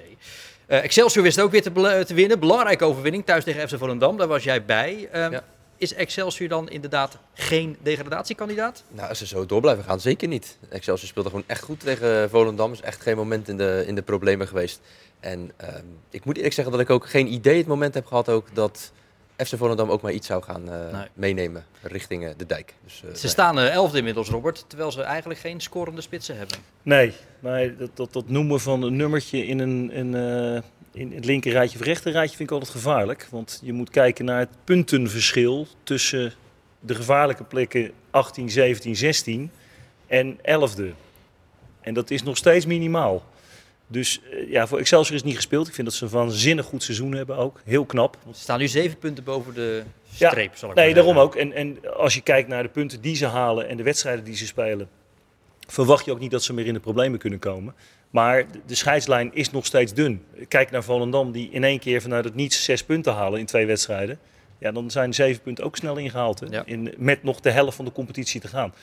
Eh, 0.66 0.84
Excelsior 0.84 1.24
wist 1.24 1.42
ook 1.42 1.52
weer 1.52 1.64
te 2.06 2.14
winnen. 2.14 2.40
Belangrijke 2.40 2.86
overwinning 2.86 3.26
thuis 3.26 3.44
tegen 3.44 3.68
FC 3.70 3.78
Volendam. 3.78 4.18
Daar 4.18 4.28
was 4.28 4.44
jij 4.44 4.66
bij. 4.66 5.10
Ehm, 5.12 5.40
Is 5.78 5.94
Excelsior 5.94 6.50
dan 6.50 6.70
inderdaad 6.70 7.18
geen 7.34 7.78
degradatiekandidaat? 7.82 8.84
Nou, 8.88 9.10
als 9.10 9.18
ze 9.18 9.26
zo 9.26 9.46
door 9.46 9.62
blijven 9.62 9.84
gaan, 9.84 10.00
zeker 10.00 10.28
niet. 10.28 10.58
Excelsior 10.70 11.08
speelde 11.08 11.30
gewoon 11.30 11.44
echt 11.48 11.64
goed 11.64 11.80
tegen 11.80 12.30
Volendam. 12.30 12.72
Is 12.72 12.82
echt 12.82 13.02
geen 13.02 13.16
moment 13.16 13.48
in 13.48 13.58
de, 13.58 13.84
in 13.88 13.96
de 13.96 14.02
problemen 14.02 14.48
geweest. 14.48 14.80
En 15.20 15.52
ehm, 15.58 15.86
ik 16.10 16.26
moet 16.26 16.36
eerlijk 16.36 16.54
zeggen 16.54 16.72
dat 16.74 16.82
ik 16.82 16.90
ook 16.90 17.10
geen 17.10 17.34
idee 17.34 17.58
het 17.58 17.68
moment 17.68 17.94
heb 17.94 18.06
gehad 18.06 18.30
ook 18.30 18.48
dat 18.54 18.92
FC 19.46 19.58
Volendam 19.58 19.90
ook 19.90 20.02
maar 20.02 20.12
iets 20.12 20.28
zou 20.28 20.44
gaan 20.44 20.72
eh, 20.72 20.92
Nee. 20.94 21.08
meenemen 21.14 21.66
richting 21.82 22.26
eh, 22.26 22.32
de 22.38 22.46
dijk. 22.46 22.74
Dus, 22.84 22.94
eh, 22.94 23.00
Ze 23.02 23.06
nee. 23.22 23.32
staan 23.32 23.60
eh, 23.60 23.70
elfde 23.74 23.98
inmiddels, 23.98 24.30
Robert. 24.30 24.66
Terwijl 24.68 24.92
ze 24.92 25.02
eigenlijk 25.02 25.40
geen 25.40 25.62
scorende 25.62 26.02
spitsen 26.02 26.38
hebben. 26.38 26.58
Nee, 26.84 27.14
maar 27.40 27.78
dat, 27.78 27.90
dat, 27.94 28.14
dat 28.14 28.30
noemen 28.30 28.60
van 28.60 28.82
een 28.84 28.96
nummertje 28.96 29.46
in, 29.46 29.60
een, 29.60 29.92
een, 30.00 30.16
eh, 30.56 30.62
in 31.02 31.12
het 31.14 31.26
linker 31.26 31.52
rijtje 31.52 31.80
of 31.80 31.86
rechter 31.86 32.12
rijtje 32.12 32.36
vind 32.38 32.50
ik 32.50 32.56
altijd 32.56 32.76
gevaarlijk. 32.76 33.28
Want 33.32 33.60
je 33.64 33.74
moet 33.74 33.90
kijken 33.90 34.26
naar 34.26 34.40
het 34.40 34.50
puntenverschil 34.64 35.68
tussen 35.84 36.34
de 36.80 36.96
gevaarlijke 36.96 37.44
plekken 37.44 37.92
18, 38.10 38.50
17, 38.50 38.96
16 38.96 39.52
en 40.08 40.38
11e. 40.42 40.94
En 41.82 41.94
dat 41.94 42.10
is 42.12 42.24
nog 42.24 42.38
steeds 42.38 42.66
minimaal. 42.66 43.24
Dus 43.92 44.22
eh, 44.32 44.50
ja, 44.52 44.68
voor 44.68 44.80
Excelsior 44.80 45.16
is 45.16 45.24
niet 45.24 45.36
gespeeld. 45.36 45.68
Ik 45.68 45.74
vind 45.74 45.88
dat 45.88 45.96
ze 45.96 46.04
een 46.06 46.12
waanzinnig 46.12 46.66
goed 46.66 46.84
seizoen 46.84 47.12
hebben 47.12 47.38
ook. 47.38 47.62
Heel 47.66 47.86
knap. 47.86 48.18
Ze 48.34 48.42
staan 48.42 48.60
nu 48.60 48.68
zeven 48.68 48.98
punten 48.98 49.24
boven 49.24 49.54
de 49.54 49.84
Ja, 50.18 50.30
streep, 50.30 50.56
zal 50.56 50.70
ik 50.70 50.76
nee, 50.76 50.94
daarom 50.94 51.18
ook. 51.18 51.36
En, 51.36 51.54
en 51.54 51.78
als 51.96 52.14
je 52.14 52.22
kijkt 52.22 52.48
naar 52.50 52.64
de 52.64 52.70
punten 52.70 53.02
die 53.02 53.16
ze 53.16 53.26
halen 53.26 53.68
en 53.70 53.78
de 53.78 53.84
wedstrijden 53.84 54.24
die 54.24 54.36
ze 54.36 54.46
spelen, 54.46 54.90
verwacht 55.68 56.06
je 56.06 56.12
ook 56.12 56.20
niet 56.20 56.32
dat 56.32 56.44
ze 56.44 56.54
meer 56.54 56.66
in 56.66 56.74
de 56.74 56.80
problemen 56.80 57.20
kunnen 57.20 57.40
komen. 57.40 57.74
Maar 58.10 58.46
de- 58.66 58.76
scheidslijn 58.76 59.32
is 59.34 59.52
nog 59.52 59.66
steeds 59.66 59.94
dun. 59.94 60.24
Kijk 60.48 60.72
naar 60.72 60.84
Volendam, 60.84 61.32
die 61.32 61.50
in 61.52 61.64
één 61.64 61.80
keer 61.80 62.02
vanuit 62.02 62.26
het 62.26 62.36
niets 62.36 62.64
zes 62.64 62.84
punten 62.84 63.14
halen 63.14 63.40
in 63.40 63.46
twee 63.46 63.66
wedstrijden. 63.66 64.20
Ja, 64.58 64.72
dan 64.72 64.92
zijn 64.92 65.14
zeven 65.14 65.42
punten 65.42 65.64
ook 65.64 65.76
snel 65.76 65.98
ingehaald. 65.98 66.40
Hè? 66.40 66.66
In, 66.66 66.94
met 66.98 67.24
nog 67.24 67.40
de 67.40 67.52
helft 67.52 67.76
van 67.76 67.86
de 67.86 67.92
competitie 67.92 68.42
te 68.42 68.48
gaan. 68.48 68.74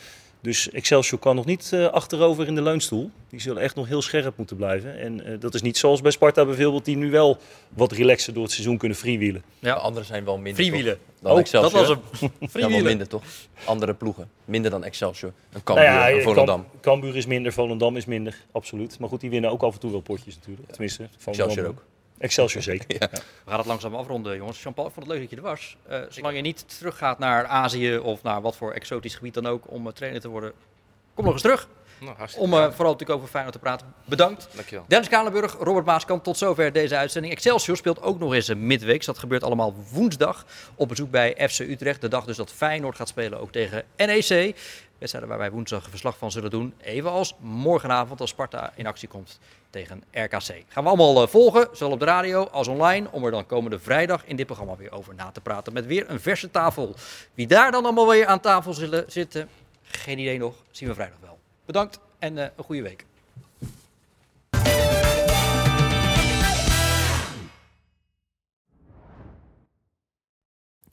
Dus 0.41 0.71
Excelsior 0.71 1.19
kan 1.21 1.37
nog 1.37 1.45
niet 1.45 1.71
eh, 1.73 1.87
achterover 1.87 2.47
in 2.47 2.55
de 2.55 2.63
leunstoel. 2.63 3.11
Die 3.29 3.41
zullen 3.41 3.63
echt 3.63 3.75
nog 3.75 3.87
heel 3.89 4.03
scherp 4.03 4.37
moeten 4.37 4.57
blijven. 4.57 4.99
En 4.99 5.25
eh, 5.27 5.41
dat 5.41 5.55
is 5.55 5.63
niet 5.63 5.77
zoals 5.79 6.01
bij 6.01 6.11
Sparta 6.11 6.45
bijvoorbeeld, 6.45 6.85
die 6.85 6.97
nu 6.97 7.11
wel 7.11 7.39
wat 7.69 7.93
relaxer 7.93 8.33
door 8.35 8.43
het 8.43 8.53
seizoen 8.53 8.77
kunnen 8.79 8.97
freewheelen. 8.99 9.43
Ja, 9.59 9.75
anderen 9.75 10.07
zijn 10.07 10.25
wel 10.25 10.37
minder. 10.39 10.55
Freewheelen. 10.65 10.95
toch, 10.99 11.23
Dan 11.23 11.33
Oh, 11.33 11.39
Excelsior. 11.39 11.73
dat 11.87 11.89
was 11.89 12.21
hem. 12.21 12.31
Ja, 12.53 12.69
wel 12.69 12.83
minder 12.93 13.09
toch? 13.09 13.23
Andere 13.65 13.95
ploegen. 13.95 14.31
Minder 14.45 14.71
dan 14.71 14.85
Excelsior. 14.85 15.31
Een 15.31 15.37
Nou 15.53 15.65
Cambuur, 15.65 15.85
ja, 15.85 16.11
een 16.11 16.23
Volendam. 16.23 16.67
Kam- 16.71 16.81
Cambuur 16.81 17.17
is 17.17 17.27
minder, 17.27 17.53
Volendam 17.53 17.97
is 17.97 18.05
minder, 18.05 18.37
absoluut. 18.53 18.99
Maar 18.99 19.09
goed, 19.09 19.21
die 19.21 19.31
winnen 19.31 19.51
ook 19.51 19.63
af 19.63 19.75
en 19.75 19.81
toe 19.81 19.91
wel 19.91 20.01
potjes 20.01 20.35
natuurlijk. 20.37 20.71
Tenminste, 20.71 21.09
Volendam. 21.19 21.49
Excelsior 21.49 21.67
ook. 21.77 21.85
Excelsior 22.19 22.63
zeker. 22.63 22.85
Ja. 22.99 23.09
We 23.11 23.51
gaan 23.51 23.59
het 23.59 23.67
langzaam 23.67 23.95
afronden, 23.95 24.37
jongens. 24.37 24.63
Jean-Paul, 24.63 24.87
ik 24.87 24.93
vond 24.93 25.07
het 25.07 25.15
leuk 25.15 25.25
dat 25.25 25.31
je 25.31 25.45
er 25.45 25.51
was. 25.51 25.77
Eh, 25.89 26.01
zolang 26.09 26.37
je 26.37 26.43
niet 26.43 26.79
teruggaat 26.79 27.19
naar 27.19 27.47
Azië 27.47 27.97
of 27.97 28.23
naar 28.23 28.41
wat 28.41 28.57
voor 28.57 28.73
exotisch 28.73 29.15
gebied 29.15 29.35
dan 29.35 29.47
ook 29.47 29.71
om 29.71 29.87
eh, 29.87 29.93
trainer 29.93 30.21
te 30.21 30.29
worden, 30.29 30.53
kom 31.15 31.25
nog 31.25 31.33
eens 31.33 31.43
terug. 31.43 31.69
Nou, 32.01 32.17
hartstikke 32.17 32.47
om 32.49 32.53
eh, 32.53 32.59
graag. 32.59 32.75
vooral 32.75 32.93
natuurlijk 32.93 33.19
over 33.19 33.31
Feyenoord 33.31 33.55
te 33.55 33.61
praten. 33.61 33.95
Bedankt. 34.05 34.49
Dankjewel. 34.53 34.85
Dennis 34.89 35.09
Kalenburg, 35.09 35.57
Robert 35.61 35.87
Maaskant, 35.87 36.25
tot 36.25 36.37
zover 36.37 36.73
deze 36.73 36.97
uitzending. 36.97 37.35
Excelsior 37.35 37.77
speelt 37.77 38.03
ook 38.03 38.19
nog 38.19 38.35
eens 38.35 38.49
een 38.49 38.67
midweeks. 38.67 39.07
Dat 39.07 39.19
gebeurt 39.19 39.43
allemaal 39.43 39.75
woensdag 39.93 40.47
op 40.75 40.89
bezoek 40.89 41.11
bij 41.11 41.49
FC 41.49 41.59
Utrecht. 41.59 42.01
De 42.01 42.09
dag 42.09 42.25
dus 42.25 42.37
dat 42.37 42.53
Feyenoord 42.53 42.97
gaat 42.97 43.09
spelen 43.09 43.41
ook 43.41 43.53
tegen 43.53 43.85
NEC. 43.97 44.57
Wedstrijden 44.99 45.31
waar 45.31 45.39
wij 45.39 45.51
woensdag 45.51 45.89
verslag 45.91 46.19
van 46.19 46.31
zullen 46.31 46.51
doen. 46.51 46.75
Even 46.81 47.11
als 47.11 47.35
morgenavond 47.39 48.21
als 48.21 48.31
Sparta 48.31 48.73
in 48.75 48.87
actie 48.87 49.09
komt 49.09 49.39
tegen 49.71 50.03
RKC. 50.11 50.65
Gaan 50.69 50.83
we 50.83 50.89
allemaal 50.89 51.23
eh, 51.23 51.29
volgen, 51.29 51.69
zowel 51.73 51.93
op 51.93 51.99
de 51.99 52.05
radio 52.05 52.45
als 52.45 52.69
online. 52.69 53.09
Om 53.11 53.25
er 53.25 53.31
dan 53.31 53.47
komende 53.47 53.79
vrijdag 53.79 54.27
in 54.27 54.37
dit 54.37 54.47
programma 54.47 54.77
weer 54.77 54.93
over 54.93 55.15
na 55.15 55.31
te 55.31 55.41
praten. 55.41 55.73
Met 55.73 55.87
weer 55.87 56.11
een 56.11 56.21
verse 56.21 56.51
tafel. 56.51 56.95
Wie 57.35 57.47
daar 57.47 57.71
dan 57.71 57.85
allemaal 57.85 58.09
weer 58.09 58.27
aan 58.27 58.41
tafel 58.41 58.75
zullen 58.75 59.05
zitten, 59.09 59.49
geen 59.83 60.19
idee 60.19 60.39
nog. 60.39 60.55
Zien 60.71 60.89
we 60.89 60.95
vrijdag 60.95 61.19
wel. 61.21 61.39
Bedankt 61.65 61.99
en 62.19 62.39
eh, 62.39 62.49
een 62.57 62.65
goede 62.65 62.83
week. 62.83 63.05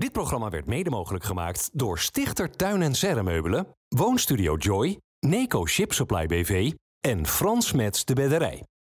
Dit 0.03 0.11
programma 0.11 0.49
werd 0.49 0.65
mede 0.65 0.89
mogelijk 0.89 1.23
gemaakt 1.23 1.69
door 1.73 1.99
Stichter 1.99 2.49
Tuin 2.49 2.81
en 2.81 2.95
Serremeubelen, 2.95 3.67
Woonstudio 3.95 4.55
Joy, 4.57 4.97
Neco 5.19 5.65
Ship 5.65 5.93
Supply 5.93 6.25
BV 6.25 6.73
en 7.01 7.25
Frans 7.25 7.71
Mets 7.71 8.05
de 8.05 8.13
Bedderij. 8.13 8.63